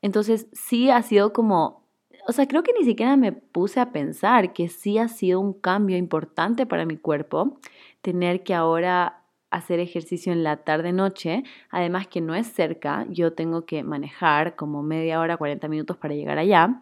Entonces 0.02 0.46
sí 0.52 0.88
ha 0.88 1.02
sido 1.02 1.32
como, 1.32 1.82
o 2.28 2.32
sea, 2.32 2.46
creo 2.46 2.62
que 2.62 2.72
ni 2.78 2.84
siquiera 2.84 3.16
me 3.16 3.32
puse 3.32 3.80
a 3.80 3.90
pensar 3.90 4.52
que 4.52 4.68
sí 4.68 4.98
ha 4.98 5.08
sido 5.08 5.40
un 5.40 5.52
cambio 5.54 5.96
importante 5.96 6.64
para 6.64 6.86
mi 6.86 6.96
cuerpo 6.96 7.58
tener 8.02 8.44
que 8.44 8.54
ahora 8.54 9.24
hacer 9.50 9.80
ejercicio 9.80 10.32
en 10.32 10.44
la 10.44 10.58
tarde-noche, 10.58 11.42
además 11.70 12.06
que 12.06 12.20
no 12.20 12.36
es 12.36 12.46
cerca, 12.46 13.04
yo 13.08 13.32
tengo 13.32 13.66
que 13.66 13.82
manejar 13.82 14.54
como 14.54 14.84
media 14.84 15.18
hora, 15.18 15.36
40 15.36 15.66
minutos 15.66 15.96
para 15.96 16.14
llegar 16.14 16.38
allá. 16.38 16.80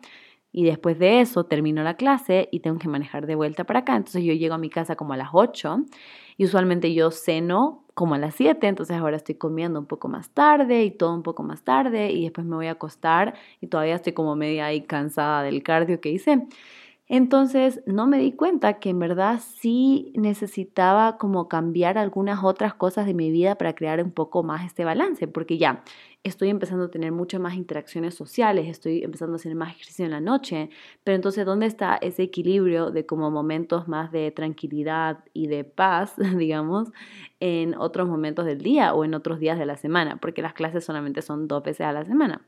Y 0.52 0.64
después 0.64 0.98
de 0.98 1.20
eso 1.20 1.44
termino 1.44 1.82
la 1.82 1.94
clase 1.94 2.48
y 2.52 2.60
tengo 2.60 2.78
que 2.78 2.88
manejar 2.88 3.26
de 3.26 3.34
vuelta 3.34 3.64
para 3.64 3.80
acá. 3.80 3.96
Entonces 3.96 4.22
yo 4.22 4.34
llego 4.34 4.54
a 4.54 4.58
mi 4.58 4.68
casa 4.68 4.96
como 4.96 5.14
a 5.14 5.16
las 5.16 5.30
8 5.32 5.78
y 6.36 6.44
usualmente 6.44 6.92
yo 6.94 7.10
ceno 7.10 7.84
como 7.94 8.14
a 8.14 8.18
las 8.18 8.34
7, 8.34 8.68
entonces 8.68 8.96
ahora 8.96 9.16
estoy 9.16 9.34
comiendo 9.34 9.78
un 9.78 9.86
poco 9.86 10.08
más 10.08 10.30
tarde 10.30 10.84
y 10.84 10.90
todo 10.90 11.14
un 11.14 11.22
poco 11.22 11.42
más 11.42 11.62
tarde 11.62 12.10
y 12.10 12.22
después 12.24 12.46
me 12.46 12.56
voy 12.56 12.66
a 12.66 12.72
acostar 12.72 13.34
y 13.60 13.66
todavía 13.66 13.96
estoy 13.96 14.12
como 14.14 14.34
media 14.34 14.66
ahí 14.66 14.82
cansada 14.82 15.42
del 15.42 15.62
cardio 15.62 16.00
que 16.00 16.10
hice. 16.10 16.46
Entonces 17.08 17.82
no 17.84 18.06
me 18.06 18.18
di 18.18 18.32
cuenta 18.32 18.78
que 18.78 18.88
en 18.88 18.98
verdad 18.98 19.40
sí 19.40 20.12
necesitaba 20.16 21.18
como 21.18 21.46
cambiar 21.48 21.98
algunas 21.98 22.42
otras 22.42 22.72
cosas 22.74 23.04
de 23.04 23.12
mi 23.12 23.30
vida 23.30 23.56
para 23.56 23.74
crear 23.74 24.02
un 24.02 24.12
poco 24.12 24.42
más 24.42 24.64
este 24.64 24.84
balance, 24.84 25.28
porque 25.28 25.58
ya 25.58 25.82
estoy 26.24 26.50
empezando 26.50 26.84
a 26.84 26.90
tener 26.90 27.12
muchas 27.12 27.40
más 27.40 27.54
interacciones 27.54 28.14
sociales, 28.14 28.68
estoy 28.68 29.02
empezando 29.02 29.34
a 29.34 29.36
hacer 29.36 29.54
más 29.54 29.70
ejercicio 29.70 30.04
en 30.04 30.12
la 30.12 30.20
noche, 30.20 30.70
pero 31.02 31.16
entonces 31.16 31.44
¿dónde 31.44 31.66
está 31.66 31.96
ese 31.96 32.22
equilibrio 32.22 32.90
de 32.90 33.06
como 33.06 33.30
momentos 33.30 33.88
más 33.88 34.12
de 34.12 34.30
tranquilidad 34.30 35.24
y 35.32 35.48
de 35.48 35.64
paz, 35.64 36.14
digamos, 36.36 36.90
en 37.40 37.74
otros 37.76 38.08
momentos 38.08 38.46
del 38.46 38.58
día 38.58 38.94
o 38.94 39.04
en 39.04 39.14
otros 39.14 39.40
días 39.40 39.58
de 39.58 39.66
la 39.66 39.76
semana? 39.76 40.16
Porque 40.16 40.42
las 40.42 40.54
clases 40.54 40.84
solamente 40.84 41.22
son 41.22 41.48
dos 41.48 41.62
veces 41.62 41.86
a 41.86 41.92
la 41.92 42.04
semana. 42.04 42.42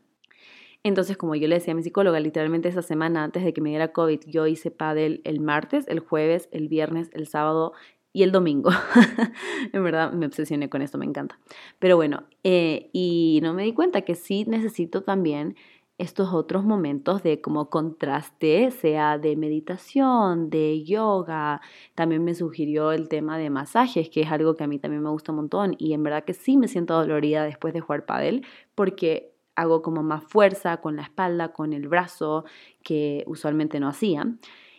Entonces, 0.86 1.16
como 1.16 1.34
yo 1.34 1.48
le 1.48 1.54
decía 1.54 1.72
a 1.72 1.76
mi 1.76 1.82
psicóloga, 1.82 2.20
literalmente 2.20 2.68
esa 2.68 2.82
semana 2.82 3.24
antes 3.24 3.42
de 3.42 3.54
que 3.54 3.62
me 3.62 3.70
diera 3.70 3.88
COVID, 3.88 4.20
yo 4.26 4.46
hice 4.46 4.70
paddle 4.70 5.22
el 5.24 5.40
martes, 5.40 5.88
el 5.88 6.00
jueves, 6.00 6.50
el 6.52 6.68
viernes, 6.68 7.08
el 7.14 7.26
sábado 7.26 7.72
y 8.14 8.22
el 8.22 8.32
domingo. 8.32 8.70
en 9.72 9.84
verdad 9.84 10.12
me 10.12 10.24
obsesioné 10.24 10.70
con 10.70 10.80
esto, 10.80 10.96
me 10.96 11.04
encanta. 11.04 11.38
Pero 11.78 11.96
bueno, 11.96 12.22
eh, 12.44 12.88
y 12.94 13.40
no 13.42 13.52
me 13.52 13.64
di 13.64 13.74
cuenta 13.74 14.02
que 14.02 14.14
sí 14.14 14.44
necesito 14.46 15.02
también 15.02 15.56
estos 15.98 16.32
otros 16.32 16.64
momentos 16.64 17.22
de 17.22 17.40
como 17.40 17.70
contraste, 17.70 18.70
sea 18.70 19.18
de 19.18 19.36
meditación, 19.36 20.48
de 20.48 20.84
yoga. 20.84 21.60
También 21.96 22.24
me 22.24 22.34
sugirió 22.34 22.92
el 22.92 23.08
tema 23.08 23.36
de 23.36 23.50
masajes, 23.50 24.08
que 24.10 24.22
es 24.22 24.30
algo 24.30 24.54
que 24.54 24.64
a 24.64 24.68
mí 24.68 24.78
también 24.78 25.02
me 25.02 25.10
gusta 25.10 25.32
un 25.32 25.36
montón. 25.36 25.74
Y 25.78 25.92
en 25.92 26.04
verdad 26.04 26.24
que 26.24 26.34
sí 26.34 26.56
me 26.56 26.68
siento 26.68 26.94
dolorida 26.94 27.44
después 27.44 27.74
de 27.74 27.80
jugar 27.80 28.06
pádel, 28.06 28.46
porque 28.76 29.34
hago 29.56 29.82
como 29.82 30.02
más 30.04 30.22
fuerza 30.24 30.76
con 30.78 30.96
la 30.96 31.02
espalda, 31.02 31.52
con 31.52 31.72
el 31.72 31.88
brazo, 31.88 32.44
que 32.84 33.24
usualmente 33.26 33.80
no 33.80 33.88
hacía. 33.88 34.26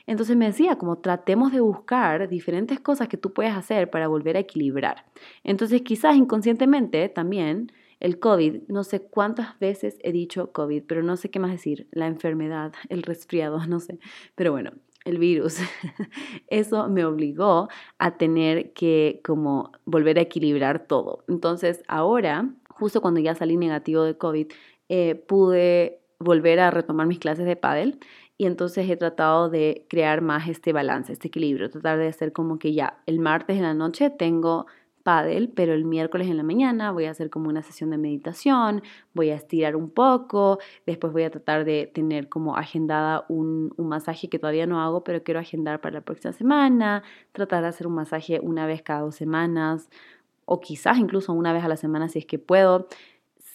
Entonces 0.08 0.36
me 0.36 0.46
decía, 0.46 0.78
como 0.78 0.98
tratemos 0.98 1.52
de 1.52 1.60
buscar 1.60 2.30
diferentes 2.30 2.80
cosas 2.80 3.08
que 3.08 3.18
tú 3.18 3.34
puedes 3.34 3.54
hacer 3.54 3.90
para 3.90 4.08
volver 4.08 4.38
a 4.38 4.42
equilibrar. 4.42 5.06
Entonces 5.44 5.82
quizás 5.82 6.16
inconscientemente 6.16 7.10
también 7.10 7.72
el 8.00 8.20
COVID, 8.20 8.64
no 8.68 8.84
sé 8.84 9.02
cuántas 9.02 9.58
veces 9.60 9.98
he 10.02 10.12
dicho 10.12 10.52
COVID, 10.52 10.84
pero 10.86 11.02
no 11.02 11.18
sé 11.18 11.30
qué 11.30 11.40
más 11.40 11.52
decir, 11.52 11.88
la 11.92 12.08
enfermedad, 12.08 12.74
el 12.90 13.04
resfriado, 13.04 13.60
no 13.68 13.80
sé. 13.80 14.00
Pero 14.36 14.52
bueno, 14.52 14.72
el 15.06 15.18
virus, 15.18 15.58
eso 16.48 16.90
me 16.90 17.06
obligó 17.06 17.70
a 18.00 18.18
tener 18.18 18.74
que 18.74 19.22
como 19.24 19.72
volver 19.86 20.20
a 20.20 20.22
equilibrar 20.22 20.88
todo. 20.88 21.24
Entonces 21.28 21.84
ahora 21.88 22.50
justo 22.76 23.02
cuando 23.02 23.20
ya 23.20 23.36
salí 23.36 23.58
negativo 23.58 24.04
de 24.04 24.18
COVID, 24.18 24.48
eh, 24.90 25.16
pude 25.16 26.02
volver 26.20 26.60
a 26.60 26.72
retomar 26.72 27.08
mis 27.08 27.20
clases 27.20 27.46
de 27.46 27.56
pádel 27.56 28.00
y 28.38 28.46
entonces 28.46 28.90
he 28.90 28.98
tratado 28.98 29.50
de 29.50 29.86
crear 29.90 30.22
más 30.22 30.48
este 30.48 30.74
balance, 30.74 31.14
este 31.14 31.30
equilibrio, 31.30 31.70
tratar 31.70 31.98
de 31.98 32.08
hacer 32.08 32.34
como 32.34 32.60
que 32.60 32.74
ya 32.74 33.02
el 33.06 33.20
martes 33.20 33.58
en 33.58 33.64
la 33.64 33.74
noche 33.74 34.10
tengo 34.10 34.66
pádel, 35.04 35.52
pero 35.56 35.74
el 35.74 35.86
miércoles 35.86 36.28
en 36.28 36.36
la 36.36 36.44
mañana 36.44 36.92
voy 36.92 37.06
a 37.06 37.12
hacer 37.12 37.30
como 37.30 37.48
una 37.48 37.62
sesión 37.62 37.92
de 37.92 37.98
meditación, 38.00 38.82
voy 39.14 39.30
a 39.30 39.36
estirar 39.36 39.76
un 39.76 39.92
poco, 39.92 40.58
después 40.88 41.14
voy 41.14 41.24
a 41.24 41.30
tratar 41.30 41.64
de 41.64 41.86
tener 41.94 42.28
como 42.28 42.58
agendada 42.58 43.24
un, 43.30 43.72
un 43.78 43.88
masaje 43.88 44.30
que 44.30 44.40
todavía 44.40 44.66
no 44.66 44.82
hago, 44.82 45.04
pero 45.04 45.24
quiero 45.24 45.40
agendar 45.40 45.80
para 45.80 45.94
la 45.94 46.02
próxima 46.02 46.34
semana, 46.34 47.04
tratar 47.34 47.62
de 47.62 47.68
hacer 47.68 47.86
un 47.86 47.94
masaje 47.94 48.40
una 48.42 48.66
vez 48.66 48.82
cada 48.82 49.02
dos 49.02 49.16
semanas, 49.16 49.90
o 50.46 50.60
quizás 50.60 50.98
incluso 50.98 51.34
una 51.34 51.54
vez 51.54 51.64
a 51.64 51.68
la 51.68 51.78
semana 51.78 52.10
si 52.10 52.20
es 52.20 52.26
que 52.26 52.40
puedo. 52.40 52.88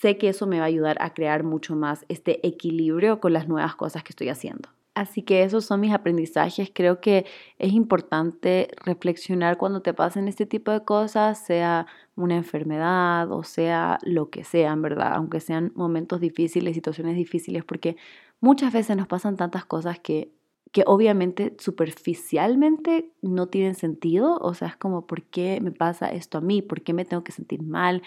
Sé 0.01 0.17
que 0.17 0.31
eso 0.31 0.47
me 0.47 0.59
va 0.59 0.65
a 0.65 0.69
ayudar 0.69 0.97
a 1.01 1.13
crear 1.13 1.45
mucho 1.45 1.77
más 1.77 2.07
este 2.09 2.47
equilibrio 2.47 3.21
con 3.21 3.35
las 3.35 3.49
nuevas 3.49 3.77
cosas 3.77 4.03
que 4.03 4.13
estoy 4.13 4.31
haciendo. 4.31 4.71
Así 4.95 5.23
que 5.23 5.43
esos 5.43 5.67
son 5.67 5.81
mis 5.81 5.93
aprendizajes. 5.93 6.71
Creo 6.75 7.01
que 7.01 7.27
es 7.59 7.73
importante 7.73 8.69
reflexionar 8.85 9.59
cuando 9.59 9.83
te 9.83 9.93
pasen 9.93 10.27
este 10.27 10.47
tipo 10.47 10.73
de 10.73 10.85
cosas, 10.85 11.45
sea 11.45 11.87
una 12.17 12.37
enfermedad 12.37 13.31
o 13.31 13.43
sea 13.45 13.99
lo 14.03 14.31
que 14.31 14.43
sea, 14.43 14.73
en 14.73 14.83
verdad, 14.83 15.13
aunque 15.15 15.41
sean 15.41 15.71
momentos 15.75 16.21
difíciles, 16.21 16.75
situaciones 16.75 17.17
difíciles, 17.17 17.65
porque 17.65 17.97
muchas 18.41 18.73
veces 18.73 18.97
nos 18.97 19.07
pasan 19.07 19.37
tantas 19.37 19.65
cosas 19.65 19.99
que 20.01 20.33
que 20.73 20.85
obviamente 20.87 21.57
superficialmente 21.59 23.11
no 23.23 23.49
tienen 23.49 23.75
sentido, 23.75 24.39
o 24.39 24.55
sea, 24.55 24.69
es 24.69 24.77
como, 24.77 25.05
¿por 25.07 25.23
qué 25.25 25.59
me 25.61 25.73
pasa 25.73 26.13
esto 26.13 26.39
a 26.39 26.41
mí? 26.41 26.63
¿Por 26.63 26.83
qué 26.83 26.93
me 26.93 27.05
tengo 27.05 27.25
que 27.25 27.33
sentir 27.33 27.63
mal? 27.63 28.03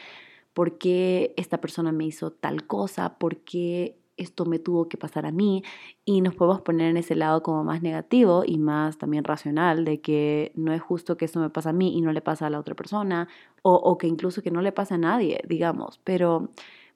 ¿Por 0.54 0.78
qué 0.78 1.34
esta 1.38 1.60
persona 1.60 1.92
me 1.92 2.06
hizo 2.06 2.32
tal 2.32 2.68
cosa? 2.68 3.18
¿Por 3.18 3.38
qué 3.38 3.98
esto 4.18 4.46
me 4.46 4.60
tuvo 4.60 4.88
que 4.88 4.98
pasar 4.98 5.26
a 5.26 5.32
mí? 5.32 5.64
Y 6.06 6.22
nos 6.22 6.36
podemos 6.36 6.62
poner 6.62 6.90
en 6.90 6.98
ese 6.98 7.16
lado 7.16 7.42
como 7.44 7.64
más 7.64 7.82
negativo 7.82 8.44
y 8.46 8.58
más 8.58 8.98
también 8.98 9.24
racional 9.24 9.86
de 9.86 10.02
que 10.02 10.52
no 10.56 10.74
es 10.74 10.82
justo 10.82 11.18
que 11.18 11.26
esto 11.26 11.40
me 11.40 11.50
pasa 11.50 11.72
a 11.72 11.74
mí 11.74 11.98
y 11.98 12.02
no 12.02 12.12
le 12.14 12.22
pasa 12.22 12.48
a 12.48 12.50
la 12.50 12.60
otra 12.60 12.76
persona, 12.76 13.28
o, 13.64 13.74
o 13.74 13.98
que 13.98 14.08
incluso 14.08 14.42
que 14.42 14.52
no 14.52 14.62
le 14.62 14.72
pasa 14.72 14.96
a 14.96 15.00
nadie, 15.00 15.42
digamos, 15.48 16.00
pero... 16.04 16.50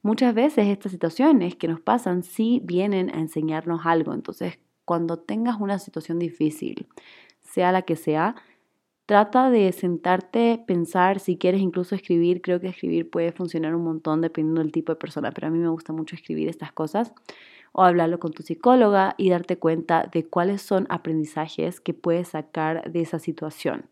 Muchas 0.04 0.34
veces 0.34 0.68
estas 0.68 0.92
situaciones 0.92 1.56
que 1.56 1.68
nos 1.68 1.82
pasan 1.82 2.24
sí 2.24 2.62
vienen 2.64 3.10
a 3.14 3.20
enseñarnos 3.20 3.82
algo, 3.86 4.14
entonces 4.14 4.60
cuando 4.86 5.18
tengas 5.18 5.60
una 5.60 5.80
situación 5.80 6.18
difícil, 6.18 6.88
sea 7.42 7.74
la 7.74 7.82
que 7.82 7.98
sea, 7.98 8.36
trata 9.08 9.50
de 9.50 9.72
sentarte, 9.72 10.62
pensar, 10.68 11.22
si 11.22 11.38
quieres 11.38 11.62
incluso 11.62 11.96
escribir, 11.96 12.42
creo 12.42 12.60
que 12.60 12.68
escribir 12.68 13.10
puede 13.10 13.32
funcionar 13.32 13.74
un 13.74 13.86
montón 13.86 14.20
dependiendo 14.20 14.62
del 14.62 14.74
tipo 14.74 14.92
de 14.92 14.98
persona, 14.98 15.32
pero 15.32 15.48
a 15.48 15.50
mí 15.50 15.58
me 15.58 15.70
gusta 15.70 15.94
mucho 15.94 16.14
escribir 16.16 16.50
estas 16.50 16.74
cosas 16.74 17.14
o 17.72 17.84
hablarlo 17.84 18.20
con 18.20 18.34
tu 18.34 18.44
psicóloga 18.44 19.16
y 19.18 19.30
darte 19.30 19.58
cuenta 19.58 20.10
de 20.12 20.26
cuáles 20.26 20.62
son 20.62 20.88
aprendizajes 20.90 21.80
que 21.80 21.94
puedes 21.94 22.30
sacar 22.30 22.92
de 22.92 23.00
esa 23.00 23.18
situación. 23.18 23.86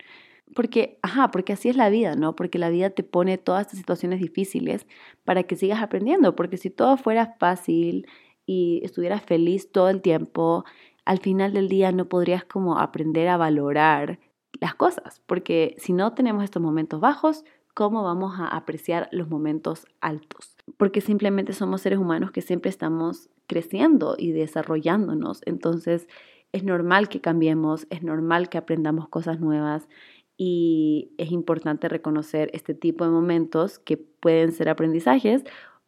Porque, 0.54 1.00
ajá, 1.02 1.32
porque 1.32 1.54
así 1.54 1.70
es 1.70 1.78
la 1.78 1.90
vida, 1.90 2.16
¿no? 2.16 2.36
Porque 2.36 2.60
la 2.60 2.70
vida 2.70 2.90
te 2.90 3.04
pone 3.04 3.38
todas 3.38 3.62
estas 3.68 3.80
situaciones 3.80 4.20
difíciles 4.20 4.86
para 5.24 5.44
que 5.44 5.56
sigas 5.56 5.82
aprendiendo, 5.82 6.36
porque 6.36 6.58
si 6.58 6.70
todo 6.70 6.98
fuera 6.98 7.36
fácil 7.40 8.06
y 8.46 8.82
estuvieras 8.84 9.24
feliz 9.24 9.72
todo 9.72 9.90
el 9.90 10.02
tiempo, 10.02 10.66
al 11.06 11.20
final 11.20 11.54
del 11.54 11.70
día 11.70 11.94
no 11.94 12.10
podrías 12.10 12.44
como 12.44 12.80
aprender 12.80 13.30
a 13.30 13.38
valorar 13.38 14.20
las 14.60 14.76
cosas, 14.76 15.22
porque 15.26 15.76
si 15.78 15.94
no 15.94 16.14
tenemos 16.14 16.44
estos 16.44 16.62
momentos 16.62 17.00
bajos, 17.00 17.44
¿cómo 17.74 18.04
vamos 18.04 18.40
a 18.40 18.48
apreciar 18.48 19.10
los 19.12 19.30
momentos 19.30 19.86
altos? 20.02 20.56
Porque 20.78 21.02
simplemente 21.02 21.54
somos 21.54 21.82
seres 21.82 22.00
humanos 22.00 22.32
que 22.32 22.42
siempre 22.42 22.70
estamos 22.70 23.30
creciendo 23.48 24.16
y 24.18 24.32
desarrollándonos, 24.32 25.42
entonces 25.46 26.08
es 26.52 26.64
normal 26.64 27.10
que 27.10 27.22
cambiemos, 27.22 27.86
es 27.90 28.02
normal 28.02 28.50
que 28.50 28.58
aprendamos 28.58 29.10
cosas 29.10 29.40
nuevas 29.40 29.90
y 30.38 31.12
es 31.18 31.32
importante 31.32 31.90
reconocer 31.90 32.50
este 32.54 32.74
tipo 32.74 33.04
de 33.04 33.12
momentos 33.12 33.80
que 33.80 33.98
pueden 33.98 34.52
ser 34.52 34.70
aprendizajes 34.70 35.44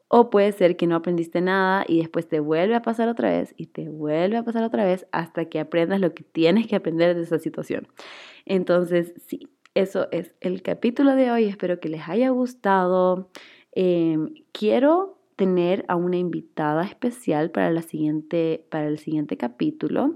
o 0.09 0.29
puede 0.29 0.51
ser 0.53 0.77
que 0.77 0.87
no 0.87 0.95
aprendiste 0.95 1.41
nada 1.41 1.83
y 1.87 1.99
después 1.99 2.27
te 2.27 2.39
vuelve 2.39 2.75
a 2.75 2.81
pasar 2.81 3.09
otra 3.09 3.29
vez 3.29 3.53
y 3.57 3.67
te 3.67 3.89
vuelve 3.89 4.37
a 4.37 4.43
pasar 4.43 4.63
otra 4.63 4.85
vez 4.85 5.05
hasta 5.11 5.45
que 5.45 5.59
aprendas 5.59 5.99
lo 5.99 6.13
que 6.13 6.23
tienes 6.23 6.67
que 6.67 6.77
aprender 6.77 7.15
de 7.15 7.23
esa 7.23 7.39
situación. 7.39 7.87
Entonces, 8.47 9.13
sí, 9.27 9.49
eso 9.73 10.07
es 10.11 10.33
el 10.41 10.61
capítulo 10.61 11.15
de 11.15 11.31
hoy. 11.31 11.45
Espero 11.45 11.79
que 11.79 11.89
les 11.89 12.07
haya 12.07 12.29
gustado. 12.29 13.29
Em, 13.73 14.33
quiero 14.51 15.19
tener 15.35 15.85
a 15.87 15.95
una 15.95 16.17
invitada 16.17 16.83
especial 16.83 17.51
para, 17.51 17.71
la 17.71 17.81
siguiente, 17.83 18.65
para 18.71 18.87
el 18.87 18.97
siguiente 18.97 19.37
capítulo. 19.37 20.15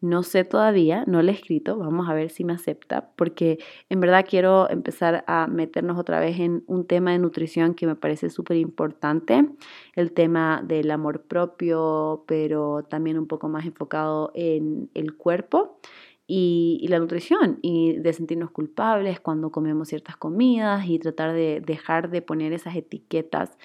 No 0.00 0.22
sé 0.22 0.44
todavía, 0.44 1.04
no 1.08 1.22
le 1.22 1.32
he 1.32 1.34
escrito, 1.34 1.76
vamos 1.76 2.08
a 2.08 2.14
ver 2.14 2.30
si 2.30 2.44
me 2.44 2.52
acepta, 2.52 3.10
porque 3.16 3.58
en 3.88 3.98
verdad 3.98 4.24
quiero 4.28 4.70
empezar 4.70 5.24
a 5.26 5.48
meternos 5.48 5.98
otra 5.98 6.20
vez 6.20 6.38
en 6.38 6.62
un 6.68 6.86
tema 6.86 7.10
de 7.10 7.18
nutrición 7.18 7.74
que 7.74 7.86
me 7.86 7.96
parece 7.96 8.30
súper 8.30 8.58
importante, 8.58 9.44
el 9.96 10.12
tema 10.12 10.62
del 10.64 10.92
amor 10.92 11.22
propio, 11.22 12.24
pero 12.28 12.84
también 12.88 13.18
un 13.18 13.26
poco 13.26 13.48
más 13.48 13.66
enfocado 13.66 14.30
en 14.34 14.88
el 14.94 15.16
cuerpo. 15.16 15.80
Y, 16.30 16.78
y, 16.82 16.88
la 16.88 16.98
nutrición 16.98 17.58
y 17.62 17.94
de 17.94 18.12
sentirnos 18.12 18.50
culpables 18.50 19.18
cuando 19.18 19.50
comemos 19.50 19.88
ciertas 19.88 20.18
comidas 20.18 20.86
y 20.86 20.98
tratar 20.98 21.32
de 21.32 21.62
dejar 21.64 22.10
de 22.10 22.20
poner 22.20 22.52
esas 22.52 22.76
etiquetas 22.76 23.56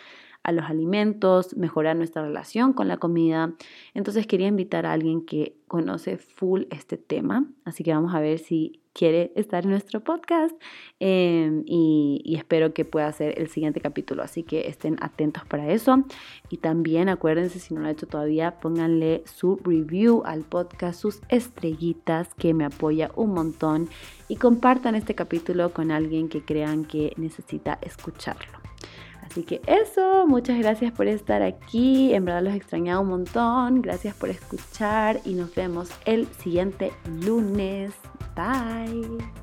a 0.43 0.51
los 0.51 0.65
alimentos, 0.65 1.55
mejorar 1.55 1.95
nuestra 1.95 2.21
relación 2.21 2.73
con 2.73 2.87
la 2.87 2.97
comida. 2.97 3.53
Entonces 3.93 4.27
quería 4.27 4.47
invitar 4.47 4.85
a 4.85 4.91
alguien 4.91 5.25
que 5.25 5.55
conoce 5.67 6.17
full 6.17 6.63
este 6.69 6.97
tema, 6.97 7.47
así 7.65 7.83
que 7.83 7.93
vamos 7.93 8.13
a 8.13 8.19
ver 8.19 8.37
si 8.39 8.79
quiere 8.93 9.31
estar 9.35 9.63
en 9.63 9.71
nuestro 9.71 10.01
podcast 10.01 10.55
em, 10.99 11.63
y, 11.65 12.21
y, 12.23 12.35
espero 12.35 12.73
que 12.73 12.85
pueda 12.85 13.11
ser 13.11 13.39
el 13.39 13.49
siguiente 13.49 13.81
capítulo, 13.81 14.21
así 14.21 14.43
que 14.43 14.67
estén 14.67 14.97
atentos 15.01 15.43
para 15.45 15.71
eso 15.71 16.03
y 16.49 16.57
también 16.57 17.09
acuérdense 17.09 17.57
si 17.59 17.73
no 17.73 17.81
lo 17.81 17.87
han 17.87 17.93
hecho 17.93 18.05
todavía, 18.05 18.59
pónganle 18.59 19.23
su 19.25 19.59
review 19.63 20.21
al 20.25 20.41
podcast, 20.41 21.01
sus 21.01 21.21
estrellitas 21.29 22.33
que 22.35 22.53
me 22.53 22.65
apoya 22.65 23.09
un 23.15 23.33
montón 23.33 23.89
y 24.27 24.35
compartan 24.35 24.93
este 24.93 25.15
capítulo 25.15 25.73
con 25.73 25.89
alguien 25.89 26.29
que 26.29 26.43
crean 26.43 26.85
que 26.85 27.13
necesita 27.17 27.79
escucharlo. 27.81 28.62
Así 29.33 29.41
que 29.41 29.61
eso, 29.65 30.27
muchas 30.27 30.59
gracias 30.59 30.91
por 30.91 31.07
estar 31.07 31.41
aquí. 31.41 32.13
En 32.13 32.23
verdad 32.23 32.43
los 32.43 32.53
extrañaba 32.53 32.99
un 32.99 33.07
montón. 33.07 33.81
Gracias 33.81 34.13
por 34.13 34.29
escuchar 34.29 35.21
y 35.25 35.33
nos 35.33 35.55
vemos 35.55 35.89
el 36.05 36.27
siguiente 36.35 36.91
lunes. 37.07 37.93
Bye. 38.35 39.42